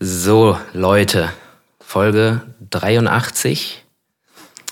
So, 0.00 0.56
Leute, 0.74 1.28
Folge 1.80 2.42
83. 2.70 3.84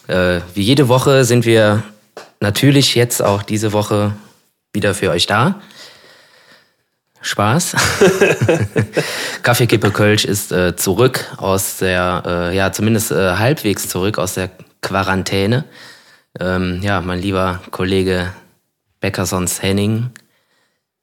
Äh, 0.07 0.39
wie 0.55 0.63
jede 0.63 0.87
Woche 0.87 1.25
sind 1.25 1.45
wir 1.45 1.83
natürlich 2.39 2.95
jetzt 2.95 3.21
auch 3.21 3.43
diese 3.43 3.73
Woche 3.73 4.15
wieder 4.73 4.95
für 4.95 5.11
euch 5.11 5.27
da. 5.27 5.61
Spaß. 7.23 7.75
Kaffeekippe 9.43 9.91
Kölsch 9.91 10.25
ist 10.25 10.53
äh, 10.53 10.77
zurück 10.77 11.25
aus 11.39 11.79
der, 11.79 12.23
äh, 12.25 12.57
ja, 12.57 12.71
zumindest 12.71 13.11
äh, 13.11 13.33
halbwegs 13.33 13.89
zurück 13.89 14.19
aus 14.19 14.35
der 14.35 14.51
Quarantäne. 14.81 15.65
Ähm, 16.39 16.79
ja, 16.83 17.01
mein 17.01 17.19
lieber 17.19 17.63
Kollege 17.73 18.33
Beckersons 19.01 19.61
Henning 19.61 20.11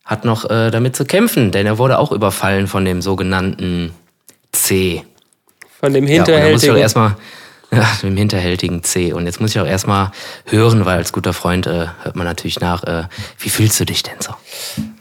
hat 0.05 0.23
noch 0.23 0.49
äh, 0.49 0.71
damit 0.71 0.95
zu 0.95 1.03
kämpfen, 1.03 1.51
denn 1.51 1.65
er 1.65 1.77
wurde 1.77 1.99
auch 1.99 2.13
überfallen 2.13 2.67
von 2.67 2.85
dem 2.85 3.01
sogenannten 3.01 3.91
C. 4.63 5.03
Von 5.79 5.93
dem 5.93 6.07
Ja, 6.07 6.19
und 6.19 6.27
da 6.29 6.33
muss 6.51 6.63
ich 6.63 6.71
auch 6.71 6.75
hinterhältigen. 6.75 6.77
erstmal, 6.77 7.15
ja, 7.71 7.87
dem 8.01 8.17
hinterhältigen 8.17 8.83
C. 8.83 9.13
Und 9.13 9.25
jetzt 9.25 9.41
muss 9.41 9.51
ich 9.51 9.59
auch 9.59 9.67
erstmal 9.67 10.11
hören, 10.45 10.85
weil 10.85 10.97
als 10.97 11.11
guter 11.11 11.33
Freund 11.33 11.67
äh, 11.67 11.87
hört 12.03 12.15
man 12.15 12.25
natürlich 12.25 12.59
nach, 12.59 12.83
äh, 12.83 13.03
wie 13.39 13.49
fühlst 13.49 13.79
du 13.79 13.85
dich 13.85 14.03
denn 14.03 14.15
so? 14.19 14.33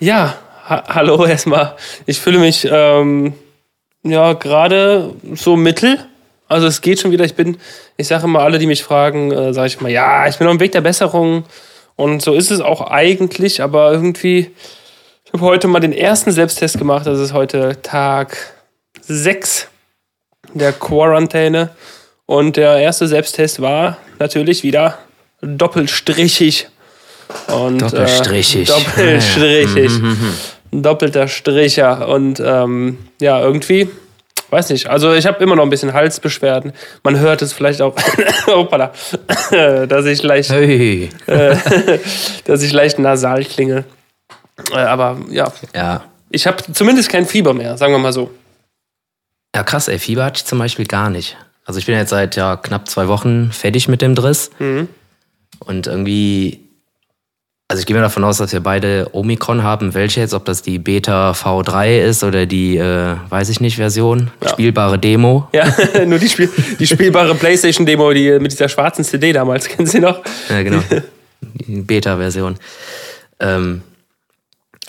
Ja, 0.00 0.34
ha 0.68 0.82
hallo 0.88 1.24
erstmal. 1.24 1.76
Ich 2.06 2.20
fühle 2.20 2.38
mich 2.38 2.66
ähm, 2.70 3.34
ja 4.02 4.32
gerade 4.32 5.14
so 5.34 5.56
mittel. 5.56 5.98
Also 6.48 6.66
es 6.66 6.80
geht 6.80 7.00
schon 7.00 7.12
wieder. 7.12 7.24
Ich 7.24 7.34
bin, 7.34 7.58
ich 7.96 8.08
sage 8.08 8.24
immer, 8.24 8.40
alle, 8.40 8.58
die 8.58 8.66
mich 8.66 8.82
fragen, 8.82 9.30
äh, 9.30 9.54
sage 9.54 9.68
ich 9.68 9.80
mal, 9.80 9.90
ja, 9.90 10.26
ich 10.26 10.36
bin 10.38 10.48
auf 10.48 10.54
dem 10.54 10.60
Weg 10.60 10.72
der 10.72 10.80
Besserung. 10.80 11.44
Und 11.94 12.20
so 12.22 12.34
ist 12.34 12.50
es 12.50 12.60
auch 12.60 12.90
eigentlich, 12.90 13.62
aber 13.62 13.92
irgendwie, 13.92 14.50
ich 15.24 15.32
habe 15.32 15.44
heute 15.44 15.68
mal 15.68 15.80
den 15.80 15.92
ersten 15.92 16.32
Selbsttest 16.32 16.78
gemacht. 16.78 17.06
Das 17.06 17.20
ist 17.20 17.32
heute 17.32 17.80
Tag 17.82 18.36
6 19.02 19.68
der 20.54 20.72
Quarantäne. 20.72 21.70
Und 22.26 22.56
der 22.56 22.76
erste 22.78 23.06
Selbsttest 23.08 23.60
war 23.60 23.98
natürlich 24.18 24.62
wieder 24.62 24.98
doppelstrichig. 25.42 26.68
Und, 27.48 27.80
Doppelstrichig. 27.82 28.68
Äh, 28.68 28.72
doppelstrichig. 28.72 29.90
Ein 30.72 30.82
doppelter 30.82 31.28
Stricher. 31.28 32.08
Und 32.08 32.40
ähm, 32.44 32.98
ja, 33.20 33.40
irgendwie, 33.40 33.88
weiß 34.50 34.70
nicht. 34.70 34.86
Also 34.88 35.12
ich 35.14 35.26
habe 35.26 35.42
immer 35.42 35.56
noch 35.56 35.62
ein 35.64 35.70
bisschen 35.70 35.92
Halsbeschwerden. 35.92 36.72
Man 37.02 37.18
hört 37.18 37.42
es 37.42 37.52
vielleicht 37.52 37.80
auch, 37.82 37.94
Hoppala, 38.46 38.92
dass 39.86 40.04
ich 40.06 40.22
leicht, 40.22 40.50
Hey. 40.50 41.10
äh, 41.26 41.56
dass 42.44 42.62
ich 42.62 42.72
leicht 42.72 42.98
nasal 42.98 43.44
klinge. 43.44 43.84
Äh, 44.72 44.76
aber 44.78 45.18
ja, 45.30 45.50
Ja. 45.74 46.04
ich 46.30 46.46
habe 46.46 46.62
zumindest 46.72 47.08
kein 47.08 47.26
Fieber 47.26 47.54
mehr, 47.54 47.76
sagen 47.76 47.92
wir 47.92 47.98
mal 47.98 48.12
so. 48.12 48.30
Ja, 49.54 49.62
krass, 49.62 49.88
ey, 49.88 49.98
Fieber 49.98 50.24
hatte 50.24 50.38
ich 50.38 50.44
zum 50.44 50.58
Beispiel 50.58 50.86
gar 50.86 51.10
nicht. 51.10 51.36
Also 51.64 51.78
ich 51.78 51.86
bin 51.86 51.94
jetzt 51.94 52.10
seit 52.10 52.36
ja, 52.36 52.56
knapp 52.56 52.88
zwei 52.88 53.08
Wochen 53.08 53.52
fertig 53.52 53.86
mit 53.88 54.02
dem 54.02 54.14
Driss. 54.14 54.50
Und 55.58 55.86
irgendwie, 55.86 56.60
also 57.68 57.80
ich 57.80 57.86
gehe 57.86 57.94
mir 57.96 58.02
davon 58.02 58.24
aus, 58.24 58.38
dass 58.38 58.52
wir 58.52 58.60
beide 58.60 59.08
Omikron 59.12 59.62
haben. 59.62 59.94
Welche 59.94 60.20
jetzt, 60.20 60.34
ob 60.34 60.44
das 60.44 60.62
die 60.62 60.78
Beta 60.78 61.32
V3 61.32 62.00
ist 62.00 62.24
oder 62.24 62.46
die, 62.46 62.76
äh, 62.76 63.16
weiß 63.28 63.48
ich 63.48 63.60
nicht, 63.60 63.76
Version, 63.76 64.30
spielbare 64.46 64.98
Demo. 64.98 65.48
Ja, 65.52 65.66
nur 66.06 66.18
die, 66.18 66.28
Spiel 66.28 66.50
die 66.78 66.86
spielbare 66.86 67.34
Playstation-Demo, 67.34 68.12
die 68.12 68.38
mit 68.40 68.52
dieser 68.52 68.68
schwarzen 68.68 69.04
CD 69.04 69.32
damals, 69.32 69.68
kennen 69.68 69.86
Sie 69.86 70.00
noch? 70.00 70.20
Ja, 70.48 70.62
genau. 70.62 70.82
Die 71.40 71.80
Beta-Version. 71.80 72.56
Ähm, 73.40 73.82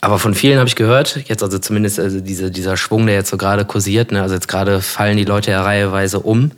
aber 0.03 0.19
von 0.19 0.33
vielen 0.35 0.59
habe 0.59 0.67
ich 0.67 0.75
gehört, 0.75 1.21
jetzt 1.29 1.41
also 1.43 1.57
zumindest 1.59 1.97
also 1.97 2.19
diese, 2.19 2.51
dieser 2.51 2.75
Schwung, 2.75 3.05
der 3.05 3.15
jetzt 3.15 3.29
so 3.29 3.37
gerade 3.37 3.63
kursiert, 3.63 4.11
ne? 4.11 4.21
also 4.21 4.35
jetzt 4.35 4.49
gerade 4.49 4.81
fallen 4.81 5.15
die 5.15 5.23
Leute 5.23 5.51
ja 5.51 5.63
reiheweise 5.63 6.19
um. 6.19 6.51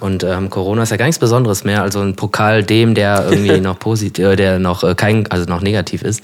Und 0.00 0.24
ähm, 0.24 0.48
Corona 0.48 0.82
ist 0.82 0.88
ja 0.88 0.96
gar 0.96 1.04
nichts 1.04 1.18
Besonderes 1.18 1.64
mehr. 1.64 1.82
Also 1.82 2.00
ein 2.00 2.16
Pokal 2.16 2.64
dem, 2.64 2.94
der 2.94 3.26
irgendwie 3.28 3.60
noch 3.60 3.78
positiv, 3.78 4.24
äh, 4.24 4.36
der 4.36 4.58
noch 4.58 4.82
äh, 4.82 4.94
kein, 4.94 5.30
also 5.30 5.44
noch 5.44 5.60
negativ 5.60 6.00
ist, 6.00 6.22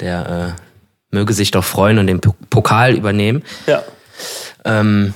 der 0.00 0.56
äh, 0.56 1.14
möge 1.14 1.34
sich 1.34 1.50
doch 1.50 1.64
freuen 1.64 1.98
und 1.98 2.06
den 2.06 2.20
P 2.20 2.30
Pokal 2.48 2.94
übernehmen. 2.94 3.42
Ja. 3.66 3.82
Ähm, 4.64 5.12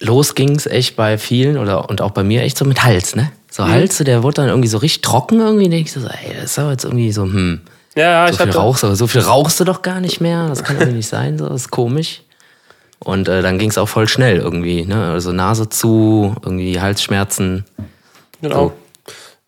los 0.00 0.34
ging's 0.34 0.66
echt 0.66 0.96
bei 0.96 1.18
vielen 1.18 1.56
oder 1.56 1.88
und 1.88 2.00
auch 2.00 2.10
bei 2.10 2.24
mir 2.24 2.42
echt 2.42 2.58
so 2.58 2.64
mit 2.64 2.82
Hals, 2.82 3.14
ne? 3.14 3.30
So 3.48 3.64
Hals, 3.68 3.98
der 3.98 4.24
wurde 4.24 4.42
dann 4.42 4.48
irgendwie 4.48 4.68
so 4.68 4.78
richtig 4.78 5.02
trocken 5.02 5.38
irgendwie. 5.38 5.68
Denk 5.68 5.86
ich 5.86 5.92
so, 5.92 6.00
ey, 6.00 6.34
das 6.34 6.46
ist 6.46 6.58
aber 6.58 6.72
jetzt 6.72 6.84
irgendwie 6.84 7.12
so, 7.12 7.22
hm. 7.22 7.60
Ja, 7.96 8.02
ja, 8.02 8.26
So 8.26 8.32
ich 8.32 8.36
viel 8.38 8.46
hatte, 8.48 8.58
rauchst 8.58 8.82
du, 8.82 8.94
so 8.94 9.06
viel 9.06 9.20
rauchst 9.20 9.60
du 9.60 9.64
doch 9.64 9.82
gar 9.82 10.00
nicht 10.00 10.20
mehr. 10.20 10.48
Das 10.48 10.64
kann 10.64 10.76
irgendwie 10.78 10.96
nicht 10.98 11.08
sein, 11.08 11.38
so, 11.38 11.48
das 11.48 11.62
ist 11.62 11.70
komisch. 11.70 12.22
Und 12.98 13.28
äh, 13.28 13.42
dann 13.42 13.58
ging's 13.58 13.76
auch 13.78 13.88
voll 13.88 14.08
schnell 14.08 14.38
irgendwie, 14.38 14.84
ne? 14.86 15.10
Also 15.12 15.30
Nase 15.32 15.68
zu, 15.68 16.34
irgendwie 16.42 16.80
Halsschmerzen, 16.80 17.64
genau. 18.40 18.72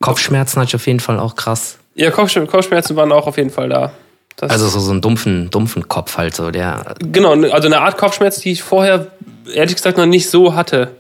Kopfschmerzen 0.00 0.60
hatte 0.60 0.68
ich 0.70 0.74
auf 0.76 0.86
jeden 0.86 1.00
Fall 1.00 1.18
auch 1.18 1.36
krass. 1.36 1.78
Ja, 1.94 2.10
Kopfsch- 2.10 2.44
Kopfschmerzen 2.46 2.94
waren 2.96 3.12
auch 3.12 3.26
auf 3.26 3.38
jeden 3.38 3.50
Fall 3.50 3.68
da. 3.70 3.92
Das, 4.36 4.50
Also 4.50 4.68
so, 4.68 4.80
so 4.80 4.90
einen 4.90 5.00
dumpfen, 5.00 5.48
dumpfen 5.50 5.88
Kopf 5.88 6.18
halt 6.18 6.34
so, 6.36 6.50
der 6.50 6.94
genau, 6.98 7.32
also 7.32 7.66
eine 7.68 7.80
Art 7.80 7.96
Kopfschmerz, 7.96 8.40
die 8.40 8.52
ich 8.52 8.62
vorher 8.62 9.06
ehrlich 9.52 9.76
gesagt 9.76 9.96
noch 9.96 10.04
nicht 10.04 10.28
so 10.28 10.54
hatte. 10.54 10.90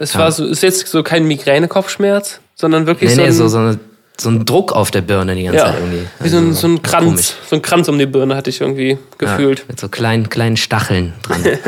Es 0.00 0.16
war 0.18 0.32
so, 0.32 0.44
ist 0.44 0.62
jetzt 0.64 0.88
so 0.88 1.02
kein 1.04 1.24
Migräne-Kopfschmerz, 1.26 2.40
sondern 2.56 2.86
wirklich 2.86 3.10
Nee, 3.10 3.16
so, 3.16 3.22
nee, 3.22 3.30
so, 3.30 3.48
so, 3.48 3.58
eine, 3.58 3.78
so 4.20 4.28
ein 4.30 4.44
Druck 4.44 4.72
auf 4.72 4.90
der 4.90 5.00
Birne 5.02 5.34
die 5.34 5.44
ganze 5.44 5.58
ja, 5.58 5.66
Zeit 5.66 5.78
irgendwie. 5.80 6.06
wie 6.20 6.28
so 6.28 6.36
ein, 6.38 6.48
Also, 6.48 6.60
so 6.60 6.66
ein 6.68 6.82
Kranz, 6.82 7.04
komisch. 7.04 7.32
so 7.48 7.56
ein 7.56 7.62
Kranz 7.62 7.88
um 7.88 7.98
die 7.98 8.06
Birne 8.06 8.36
hatte 8.36 8.50
ich 8.50 8.60
irgendwie 8.60 8.98
gefühlt. 9.18 9.60
Ja, 9.60 9.64
mit 9.68 9.80
so 9.80 9.88
kleinen, 9.88 10.28
kleinen 10.28 10.56
Stacheln 10.56 11.14
dran. 11.22 11.44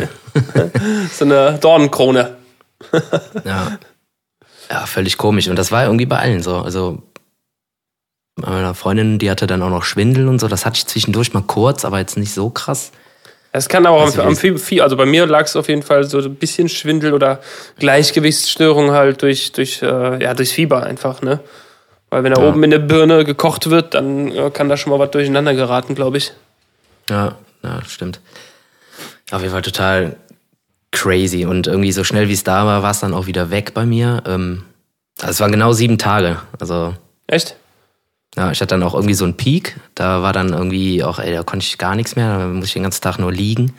So 1.12 1.26
eine 1.26 1.58
Dornenkrone. 1.60 2.36
ja. 3.44 3.78
ja, 4.70 4.86
völlig 4.86 5.18
komisch. 5.18 5.48
Und 5.48 5.56
das 5.56 5.70
war 5.72 5.84
irgendwie 5.84 6.06
bei 6.06 6.18
allen 6.18 6.42
so. 6.42 6.56
Also 6.56 7.02
bei 8.36 8.50
meiner 8.50 8.74
Freundin, 8.74 9.18
die 9.18 9.30
hatte 9.30 9.46
dann 9.46 9.60
auch 9.62 9.68
noch 9.68 9.84
Schwindel 9.84 10.28
und 10.28 10.38
so. 10.38 10.48
Das 10.48 10.64
hatte 10.64 10.78
ich 10.78 10.86
zwischendurch 10.86 11.34
mal 11.34 11.42
kurz, 11.42 11.84
aber 11.84 11.98
jetzt 11.98 12.16
nicht 12.16 12.32
so 12.32 12.48
krass. 12.48 12.92
Es 13.54 13.68
kann 13.68 13.84
aber 13.84 13.98
auch 13.98 14.06
Also 14.06 14.22
am, 14.22 14.28
am 14.28 14.32
wie- 14.32 14.40
viel, 14.40 14.58
viel, 14.58 14.80
also 14.80 14.96
bei 14.96 15.04
mir 15.04 15.26
lag 15.26 15.44
es 15.44 15.54
auf 15.56 15.68
jeden 15.68 15.82
Fall 15.82 16.04
so 16.04 16.18
ein 16.18 16.34
bisschen 16.36 16.70
Schwindel 16.70 17.12
oder 17.12 17.40
Gleichgewichtsstörung 17.78 18.92
halt 18.92 19.20
durch, 19.20 19.52
durch, 19.52 19.82
äh, 19.82 20.22
ja, 20.24 20.32
durchs 20.32 20.52
Fieber 20.52 20.82
einfach, 20.84 21.20
ne? 21.20 21.40
Weil 22.12 22.24
wenn 22.24 22.34
da 22.34 22.42
Ja. 22.42 22.48
oben 22.50 22.62
in 22.62 22.70
der 22.70 22.78
Birne 22.78 23.24
gekocht 23.24 23.70
wird, 23.70 23.94
dann 23.94 24.52
kann 24.52 24.68
da 24.68 24.76
schon 24.76 24.90
mal 24.92 24.98
was 24.98 25.10
durcheinander 25.12 25.54
geraten, 25.54 25.94
glaube 25.94 26.18
ich. 26.18 26.32
Ja, 27.08 27.36
ja, 27.62 27.80
stimmt. 27.88 28.20
Auf 29.30 29.40
jeden 29.40 29.50
Fall 29.50 29.62
total 29.62 30.16
crazy. 30.90 31.46
Und 31.46 31.68
irgendwie 31.68 31.90
so 31.90 32.04
schnell 32.04 32.28
wie 32.28 32.34
es 32.34 32.44
da 32.44 32.66
war, 32.66 32.82
war 32.82 32.90
es 32.90 33.00
dann 33.00 33.14
auch 33.14 33.24
wieder 33.26 33.50
weg 33.50 33.72
bei 33.72 33.86
mir. 33.86 34.22
Ähm, 34.26 34.64
also 35.20 35.30
es 35.30 35.40
waren 35.40 35.52
genau 35.52 35.72
sieben 35.72 35.96
Tage. 35.96 36.36
Also 36.60 36.94
Echt? 37.28 37.56
Ja, 38.36 38.50
ich 38.52 38.60
hatte 38.60 38.74
dann 38.74 38.82
auch 38.82 38.92
irgendwie 38.92 39.14
so 39.14 39.24
einen 39.24 39.38
Peak. 39.38 39.80
Da 39.94 40.20
war 40.20 40.34
dann 40.34 40.50
irgendwie 40.52 41.02
auch, 41.02 41.18
ey, 41.18 41.32
da 41.32 41.42
konnte 41.42 41.64
ich 41.64 41.78
gar 41.78 41.94
nichts 41.94 42.14
mehr. 42.14 42.36
Da 42.40 42.44
musste 42.46 42.66
ich 42.66 42.72
den 42.74 42.82
ganzen 42.82 43.00
Tag 43.00 43.18
nur 43.18 43.32
liegen. 43.32 43.72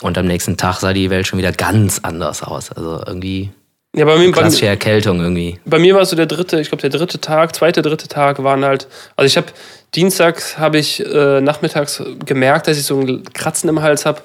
Und 0.00 0.16
am 0.16 0.24
nächsten 0.24 0.56
Tag 0.56 0.78
sah 0.80 0.94
die 0.94 1.10
Welt 1.10 1.26
schon 1.26 1.38
wieder 1.38 1.52
ganz 1.52 1.98
anders 2.02 2.42
aus. 2.42 2.72
Also 2.72 3.02
irgendwie 3.06 3.50
Ja, 3.94 4.04
bei 4.04 4.16
mir, 4.16 4.30
bei, 4.32 4.40
klassische 4.40 4.66
Erkältung 4.66 5.20
irgendwie. 5.20 5.58
bei 5.64 5.78
mir 5.78 5.94
war 5.94 6.04
so 6.04 6.16
der 6.16 6.26
dritte, 6.26 6.60
ich 6.60 6.68
glaube 6.68 6.82
der 6.82 6.90
dritte 6.90 7.20
Tag, 7.20 7.54
zweite, 7.54 7.80
dritte 7.80 8.08
Tag 8.08 8.42
waren 8.42 8.64
halt, 8.64 8.88
also 9.16 9.26
ich 9.26 9.36
habe 9.36 9.46
dienstags 9.94 10.58
habe 10.58 10.78
ich 10.78 11.04
äh, 11.04 11.40
nachmittags 11.40 12.02
gemerkt, 12.26 12.66
dass 12.66 12.76
ich 12.76 12.84
so 12.84 13.00
ein 13.00 13.22
Kratzen 13.32 13.68
im 13.68 13.82
Hals 13.82 14.04
habe 14.04 14.20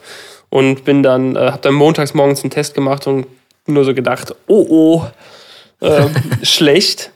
und 0.50 0.86
bin 0.86 1.04
dann, 1.04 1.36
äh, 1.36 1.52
habe 1.52 1.62
dann 1.62 1.76
montags 1.76 2.14
morgens 2.16 2.42
einen 2.42 2.50
Test 2.50 2.74
gemacht 2.74 3.06
und 3.06 3.28
nur 3.68 3.86
so 3.86 3.94
gedacht, 3.94 4.34
oh 4.48 4.66
oh, 4.70 5.86
äh, 5.86 6.08
schlecht. 6.44 7.12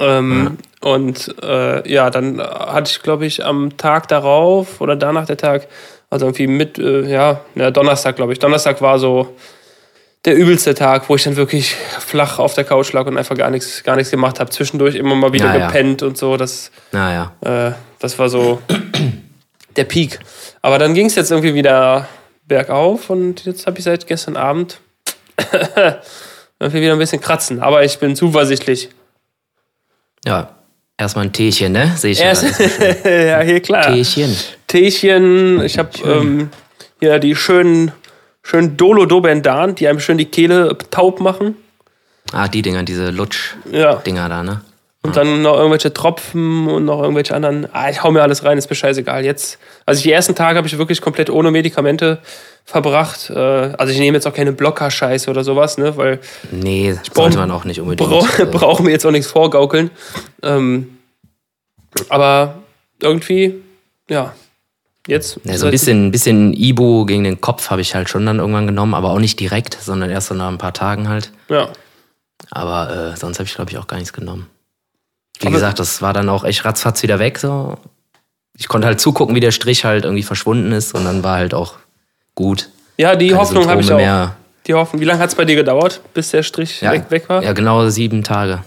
Ähm, 0.00 0.58
Und 0.80 1.34
äh, 1.42 1.90
ja, 1.90 2.10
dann 2.10 2.40
hatte 2.40 2.90
ich, 2.90 3.02
glaube 3.02 3.26
ich, 3.26 3.44
am 3.44 3.76
Tag 3.76 4.08
darauf 4.08 4.80
oder 4.80 4.94
danach 4.94 5.26
der 5.26 5.36
Tag, 5.36 5.66
also 6.10 6.26
irgendwie 6.26 6.46
mit, 6.46 6.78
äh, 6.78 7.02
ja, 7.10 7.40
ja, 7.54 7.70
Donnerstag, 7.70 8.16
glaube 8.16 8.32
ich. 8.32 8.38
Donnerstag 8.38 8.80
war 8.80 8.98
so 8.98 9.34
der 10.26 10.36
übelste 10.36 10.74
Tag, 10.74 11.08
wo 11.08 11.14
ich 11.16 11.22
dann 11.22 11.36
wirklich 11.36 11.74
flach 12.00 12.38
auf 12.38 12.54
der 12.54 12.64
Couch 12.64 12.92
lag 12.92 13.06
und 13.06 13.16
einfach 13.16 13.36
gar 13.36 13.50
nichts, 13.50 13.82
gar 13.84 13.96
nichts 13.96 14.10
gemacht 14.10 14.40
habe. 14.40 14.50
Zwischendurch 14.50 14.96
immer 14.96 15.14
mal 15.14 15.32
wieder 15.32 15.46
Ja, 15.46 15.56
ja. 15.56 15.66
gepennt 15.68 16.02
und 16.02 16.18
so. 16.18 16.36
Das, 16.36 16.70
Naja. 16.92 17.32
äh, 17.40 17.72
das 18.00 18.18
war 18.18 18.28
so 18.28 18.60
der 19.76 19.84
Peak. 19.84 20.18
Aber 20.62 20.78
dann 20.78 20.94
ging 20.94 21.06
es 21.06 21.14
jetzt 21.14 21.30
irgendwie 21.30 21.54
wieder 21.54 22.08
bergauf 22.46 23.08
und 23.08 23.44
jetzt 23.44 23.66
habe 23.66 23.78
ich 23.78 23.84
seit 23.84 24.06
gestern 24.06 24.36
Abend 24.36 24.80
irgendwie 26.58 26.80
wieder 26.82 26.92
ein 26.92 26.98
bisschen 26.98 27.20
kratzen. 27.20 27.60
Aber 27.60 27.84
ich 27.84 27.98
bin 27.98 28.16
zuversichtlich. 28.16 28.88
Ja, 30.24 30.56
erstmal 30.98 31.26
ein 31.26 31.32
Teechen, 31.32 31.72
ne? 31.72 31.92
Sehe 31.96 32.10
ich 32.12 32.18
ja. 32.18 32.26
Erst, 32.26 32.58
gerade. 32.58 33.26
ja, 33.28 33.40
hier 33.40 33.60
klar. 33.60 33.92
Teechen. 33.92 34.36
Teechen. 34.66 35.62
Ich 35.64 35.78
habe 35.78 35.90
ähm, 36.04 36.50
hier 37.00 37.18
die 37.18 37.36
schönen, 37.36 37.92
schönen 38.46 38.76
Dolo 38.76 39.06
Dobendan, 39.06 39.74
die 39.74 39.88
einem 39.88 39.98
schön 40.00 40.18
die 40.18 40.24
Kehle 40.26 40.76
taub 40.90 41.20
machen. 41.20 41.56
Ah, 42.32 42.48
die 42.48 42.62
Dinger, 42.62 42.82
diese 42.84 43.10
Lutsch-Dinger 43.10 44.22
Ja. 44.22 44.28
da, 44.28 44.42
ne? 44.42 44.60
Und 45.02 45.16
dann 45.16 45.42
noch 45.42 45.56
irgendwelche 45.56 45.92
Tropfen 45.92 46.66
und 46.66 46.84
noch 46.84 47.00
irgendwelche 47.00 47.32
anderen. 47.34 47.68
Ah, 47.72 47.88
ich 47.90 48.02
hau 48.02 48.10
mir 48.10 48.22
alles 48.22 48.42
rein, 48.44 48.58
ist 48.58 48.68
mir 48.68 48.74
scheißegal. 48.74 49.24
Jetzt, 49.24 49.58
also 49.84 50.02
die 50.02 50.10
ersten 50.10 50.34
Tage 50.34 50.56
habe 50.58 50.66
ich 50.66 50.76
wirklich 50.78 51.00
komplett 51.00 51.30
ohne 51.30 51.52
Medikamente 51.52 52.18
verbracht. 52.64 53.30
Äh, 53.30 53.34
Also 53.78 53.92
ich 53.92 54.00
nehme 54.00 54.16
jetzt 54.16 54.26
auch 54.26 54.34
keine 54.34 54.50
Blocker-Scheiße 54.52 55.30
oder 55.30 55.44
sowas, 55.44 55.78
ne? 55.78 55.96
Weil 55.96 56.18
Nee, 56.50 56.96
brauch- 57.14 57.14
sollte 57.22 57.38
man 57.38 57.52
auch 57.52 57.64
nicht 57.64 57.80
unbedingt. 57.80 58.10
bra 58.10 58.26
äh, 58.42 58.46
brauchen 58.50 58.86
mir 58.86 58.90
jetzt 58.92 59.06
auch 59.06 59.12
nichts 59.12 59.30
vorgaukeln. 59.30 59.90
Ähm, 60.42 60.98
aber 62.08 62.54
irgendwie, 63.00 63.62
ja. 64.08 64.34
Jetzt. 65.06 65.38
Ja, 65.44 65.56
so 65.56 65.66
ein 65.66 65.70
bisschen, 65.70 66.10
bisschen 66.10 66.52
Ibu 66.52 67.06
gegen 67.06 67.24
den 67.24 67.40
Kopf 67.40 67.70
habe 67.70 67.80
ich 67.80 67.94
halt 67.94 68.08
schon 68.08 68.26
dann 68.26 68.38
irgendwann 68.40 68.66
genommen, 68.66 68.94
aber 68.94 69.10
auch 69.10 69.18
nicht 69.20 69.38
direkt, 69.38 69.78
sondern 69.80 70.10
erst 70.10 70.28
so 70.28 70.34
nach 70.34 70.48
ein 70.48 70.58
paar 70.58 70.72
Tagen 70.72 71.08
halt. 71.08 71.30
Ja. 71.48 71.68
Aber 72.50 73.12
äh, 73.12 73.16
sonst 73.16 73.38
habe 73.38 73.46
ich, 73.48 73.54
glaube 73.54 73.70
ich, 73.70 73.78
auch 73.78 73.86
gar 73.86 73.96
nichts 73.96 74.12
genommen. 74.12 74.46
Wie 75.40 75.46
Aber- 75.46 75.54
gesagt, 75.54 75.78
das 75.78 76.02
war 76.02 76.12
dann 76.12 76.28
auch 76.28 76.44
echt 76.44 76.64
ratzfatz 76.64 77.02
wieder 77.02 77.18
weg. 77.18 77.38
So. 77.38 77.76
Ich 78.58 78.68
konnte 78.68 78.86
halt 78.86 79.00
zugucken, 79.00 79.34
wie 79.36 79.40
der 79.40 79.52
Strich 79.52 79.84
halt 79.84 80.04
irgendwie 80.04 80.22
verschwunden 80.22 80.72
ist 80.72 80.94
und 80.94 81.04
dann 81.04 81.22
war 81.22 81.36
halt 81.36 81.54
auch 81.54 81.74
gut. 82.34 82.70
Ja, 82.96 83.14
die 83.14 83.28
Keine 83.28 83.40
Hoffnung 83.40 83.68
habe 83.68 83.80
ich 83.82 83.92
auch. 83.92 83.96
Mehr. 83.98 84.36
Die 84.66 84.74
Hoffnung. 84.74 85.00
Wie 85.00 85.04
lange 85.04 85.20
hat 85.20 85.28
es 85.28 85.34
bei 85.34 85.44
dir 85.44 85.54
gedauert, 85.56 86.00
bis 86.14 86.30
der 86.30 86.42
Strich 86.42 86.80
Ja, 86.80 86.90
weg, 86.92 87.04
weg 87.10 87.28
war? 87.28 87.42
ja, 87.42 87.52
genau 87.52 87.88
sieben 87.88 88.24
Tage. 88.24 88.62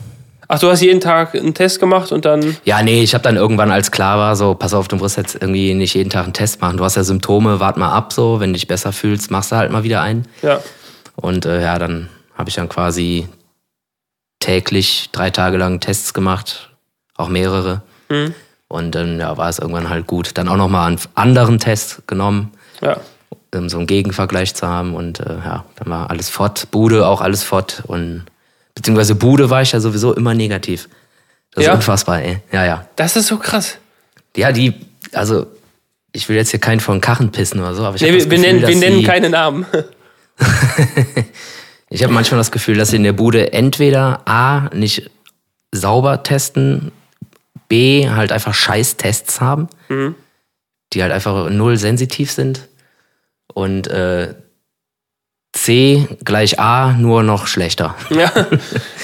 Ach, 0.51 0.57
du 0.59 0.67
hast 0.69 0.81
jeden 0.81 0.99
Tag 0.99 1.35
einen 1.35 1.53
Test 1.53 1.79
gemacht 1.79 2.11
und 2.11 2.25
dann. 2.25 2.57
Ja, 2.65 2.81
nee, 2.81 3.03
ich 3.03 3.13
habe 3.13 3.21
dann 3.21 3.35
irgendwann, 3.35 3.69
als 3.71 3.91
klar 3.91 4.17
war, 4.17 4.35
so, 4.35 4.55
pass 4.55 4.73
auf, 4.73 4.87
du 4.87 4.95
musst 4.95 5.15
jetzt 5.15 5.35
irgendwie 5.35 5.75
nicht 5.75 5.93
jeden 5.93 6.09
Tag 6.09 6.23
einen 6.23 6.33
Test 6.33 6.59
machen. 6.59 6.77
Du 6.77 6.83
hast 6.83 6.95
ja 6.95 7.03
Symptome, 7.03 7.59
wart 7.59 7.77
mal 7.77 7.91
ab, 7.93 8.11
so, 8.11 8.39
wenn 8.39 8.49
du 8.49 8.53
dich 8.55 8.67
besser 8.67 8.91
fühlst, 8.91 9.29
machst 9.29 9.51
du 9.51 9.57
halt 9.57 9.71
mal 9.71 9.83
wieder 9.83 10.01
einen. 10.01 10.27
Ja. 10.41 10.59
Und 11.15 11.45
äh, 11.45 11.61
ja, 11.61 11.77
dann 11.77 12.09
habe 12.35 12.49
ich 12.49 12.55
dann 12.55 12.67
quasi 12.67 13.27
täglich 14.39 15.09
drei 15.11 15.29
Tage 15.29 15.57
lang 15.57 15.79
Tests 15.81 16.13
gemacht, 16.15 16.71
auch 17.15 17.29
mehrere. 17.29 17.81
Mhm. 18.09 18.33
Und 18.67 18.95
dann 18.95 19.19
ja, 19.19 19.37
war 19.37 19.49
es 19.49 19.59
irgendwann 19.59 19.89
halt 19.89 20.07
gut. 20.07 20.31
Dann 20.37 20.47
auch 20.47 20.55
nochmal 20.57 20.87
einen 20.87 20.99
anderen 21.15 21.59
Test 21.59 22.07
genommen, 22.07 22.51
Ja. 22.81 22.97
um 23.53 23.69
so 23.69 23.77
einen 23.77 23.87
Gegenvergleich 23.87 24.55
zu 24.55 24.67
haben. 24.67 24.95
Und 24.95 25.19
äh, 25.19 25.35
ja, 25.45 25.65
dann 25.75 25.89
war 25.89 26.09
alles 26.09 26.29
fort. 26.29 26.69
Bude 26.71 27.07
auch 27.07 27.21
alles 27.21 27.43
fort. 27.43 27.83
Und 27.87 28.25
beziehungsweise 28.79 29.15
Bude 29.15 29.49
war 29.49 29.61
ich 29.61 29.73
ja 29.73 29.81
sowieso 29.81 30.13
immer 30.13 30.33
negativ. 30.33 30.87
Das 31.53 31.65
Ja? 31.65 31.71
ist 31.73 31.75
unfassbar, 31.79 32.21
ey. 32.21 32.37
Ja, 32.53 32.63
ja. 32.65 32.87
Das 32.95 33.17
ist 33.17 33.27
so 33.27 33.37
krass. 33.37 33.77
Ja, 34.37 34.53
die, 34.53 34.73
also 35.11 35.47
ich 36.13 36.29
will 36.29 36.37
jetzt 36.37 36.51
hier 36.51 36.61
keinen 36.61 36.79
von 36.79 37.01
Kachen 37.01 37.31
pissen 37.31 37.59
oder 37.59 37.75
so, 37.75 37.83
aber 37.83 37.97
ich 37.97 38.01
Nee, 38.01 38.13
wir, 38.13 38.23
Gefühl, 38.23 38.39
nennen, 38.39 38.61
wir 38.65 38.75
nennen 38.75 38.99
die, 38.99 39.03
keine 39.03 39.29
Namen. 39.29 39.65
Ich 41.91 42.03
habe 42.03 42.13
manchmal 42.13 42.37
das 42.37 42.51
Gefühl, 42.51 42.77
dass 42.77 42.89
sie 42.89 42.97
in 42.97 43.03
der 43.03 43.13
Bude 43.13 43.51
entweder 43.51 44.21
A, 44.25 44.69
nicht 44.75 45.09
sauber 45.71 46.21
testen, 46.21 46.91
B, 47.67 48.07
halt 48.09 48.31
einfach 48.31 48.53
scheiß 48.53 48.97
Tests 48.97 49.41
haben, 49.41 49.67
Mhm. 49.89 50.13
die 50.93 51.01
halt 51.01 51.11
einfach 51.11 51.49
null 51.49 51.77
sensitiv 51.77 52.31
sind 52.31 52.67
und 53.53 53.87
äh, 53.87 54.35
C 55.51 56.07
gleich 56.23 56.59
A, 56.59 56.93
nur 56.93 57.23
noch 57.23 57.47
schlechter. 57.47 57.95
Ja, 58.09 58.31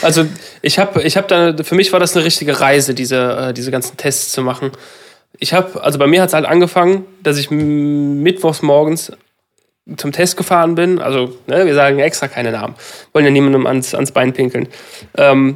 also 0.01 0.25
ich 0.61 0.79
habe, 0.79 1.01
ich 1.01 1.17
habe 1.17 1.27
da, 1.27 1.63
für 1.63 1.75
mich 1.75 1.91
war 1.91 1.99
das 1.99 2.15
eine 2.15 2.25
richtige 2.25 2.59
Reise, 2.59 2.93
diese, 2.93 3.49
äh, 3.49 3.53
diese 3.53 3.71
ganzen 3.71 3.97
Tests 3.97 4.31
zu 4.31 4.41
machen. 4.41 4.71
Ich 5.39 5.53
habe, 5.53 5.83
also 5.83 5.99
bei 5.99 6.07
mir 6.07 6.21
hat 6.21 6.29
es 6.29 6.33
halt 6.33 6.45
angefangen, 6.45 7.05
dass 7.23 7.37
ich 7.37 7.51
mittwochs 7.51 8.61
morgens 8.61 9.11
zum 9.97 10.11
Test 10.11 10.37
gefahren 10.37 10.75
bin. 10.75 10.99
Also, 10.99 11.37
ne, 11.47 11.65
wir 11.65 11.75
sagen 11.75 11.99
extra 11.99 12.27
keine 12.27 12.51
Namen, 12.51 12.75
wollen 13.13 13.25
ja 13.25 13.31
niemandem 13.31 13.67
ans, 13.67 13.93
ans 13.93 14.11
Bein 14.11 14.33
pinkeln. 14.33 14.67
Ähm, 15.17 15.55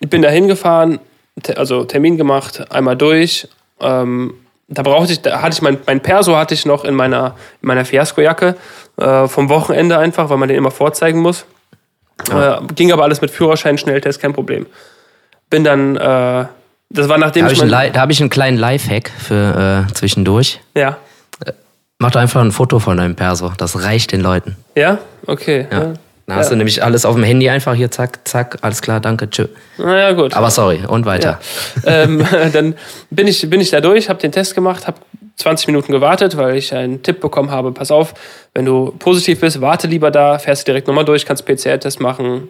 ich 0.00 0.08
bin 0.08 0.22
da 0.22 0.30
hingefahren, 0.30 0.98
also 1.56 1.84
Termin 1.84 2.16
gemacht, 2.16 2.70
einmal 2.70 2.96
durch. 2.96 3.48
Ähm, 3.80 4.34
da 4.70 4.82
brauchte 4.82 5.12
ich, 5.12 5.20
da 5.20 5.42
hatte 5.42 5.54
ich 5.54 5.62
mein, 5.62 5.78
mein 5.86 6.00
Perso 6.00 6.36
hatte 6.36 6.54
ich 6.54 6.64
noch 6.64 6.84
in 6.84 6.94
meiner, 6.94 7.34
in 7.60 7.66
meiner 7.68 7.84
Fiasko-Jacke 7.84 8.54
äh, 8.98 9.28
vom 9.28 9.48
Wochenende 9.48 9.98
einfach, 9.98 10.30
weil 10.30 10.36
man 10.38 10.48
den 10.48 10.56
immer 10.58 10.70
vorzeigen 10.70 11.20
muss. 11.20 11.44
Äh, 12.32 12.56
ging 12.74 12.92
aber 12.92 13.02
alles 13.02 13.20
mit 13.20 13.30
Führerschein, 13.30 13.78
Schnelltest, 13.78 14.20
kein 14.20 14.32
Problem. 14.32 14.66
Bin 15.48 15.64
dann, 15.64 15.96
äh, 15.96 16.44
das 16.90 17.08
war 17.08 17.18
nachdem 17.18 17.40
Da 17.42 17.44
habe 17.46 17.52
ich 17.52 17.58
ich, 17.58 17.62
einen 17.62 17.70
mein, 17.70 17.86
Li- 17.86 17.92
da 17.92 18.00
hab 18.02 18.10
ich 18.10 18.20
einen 18.20 18.30
kleinen 18.30 18.58
Lifehack 18.58 19.10
für 19.18 19.86
äh, 19.88 19.92
zwischendurch. 19.94 20.60
ja, 20.74 20.96
Mach 22.02 22.10
doch 22.12 22.20
einfach 22.20 22.40
ein 22.40 22.50
Foto 22.52 22.78
von 22.78 22.96
deinem 22.96 23.14
Perso. 23.14 23.52
Das 23.58 23.82
reicht 23.84 24.12
den 24.12 24.22
Leuten. 24.22 24.56
ja, 24.74 24.96
okay. 25.26 25.66
Ja. 25.70 25.78
Ja. 25.82 25.92
Dann 26.30 26.38
hast 26.38 26.46
Ja. 26.46 26.50
du 26.50 26.56
nämlich 26.58 26.82
alles 26.82 27.04
auf 27.04 27.14
dem 27.16 27.24
Handy 27.24 27.48
einfach 27.50 27.74
hier, 27.74 27.90
zack, 27.90 28.20
zack, 28.26 28.58
alles 28.62 28.80
klar, 28.82 29.00
danke, 29.00 29.28
tschö. 29.28 29.46
Naja, 29.78 30.12
gut. 30.12 30.34
Aber 30.34 30.50
sorry, 30.50 30.80
und 30.86 31.04
weiter. 31.06 31.40
ähm, 31.84 32.24
dann 32.52 32.74
bin 33.10 33.26
ich, 33.26 33.48
bin 33.50 33.60
ich 33.60 33.70
da 33.70 33.80
durch, 33.80 34.08
habe 34.08 34.20
den 34.20 34.30
Test 34.32 34.54
gemacht, 34.54 34.86
habe 34.86 34.98
20 35.36 35.66
Minuten 35.66 35.90
gewartet, 35.92 36.36
weil 36.36 36.56
ich 36.56 36.72
einen 36.74 37.02
Tipp 37.02 37.20
bekommen 37.20 37.50
habe, 37.50 37.72
pass 37.72 37.90
auf, 37.90 38.14
wenn 38.54 38.64
du 38.64 38.92
positiv 38.98 39.40
bist, 39.40 39.60
warte 39.60 39.86
lieber 39.86 40.10
da, 40.10 40.38
fährst 40.38 40.68
direkt 40.68 40.86
nochmal 40.86 41.04
durch, 41.04 41.26
kannst 41.26 41.44
PCR-Test 41.46 42.00
machen 42.00 42.48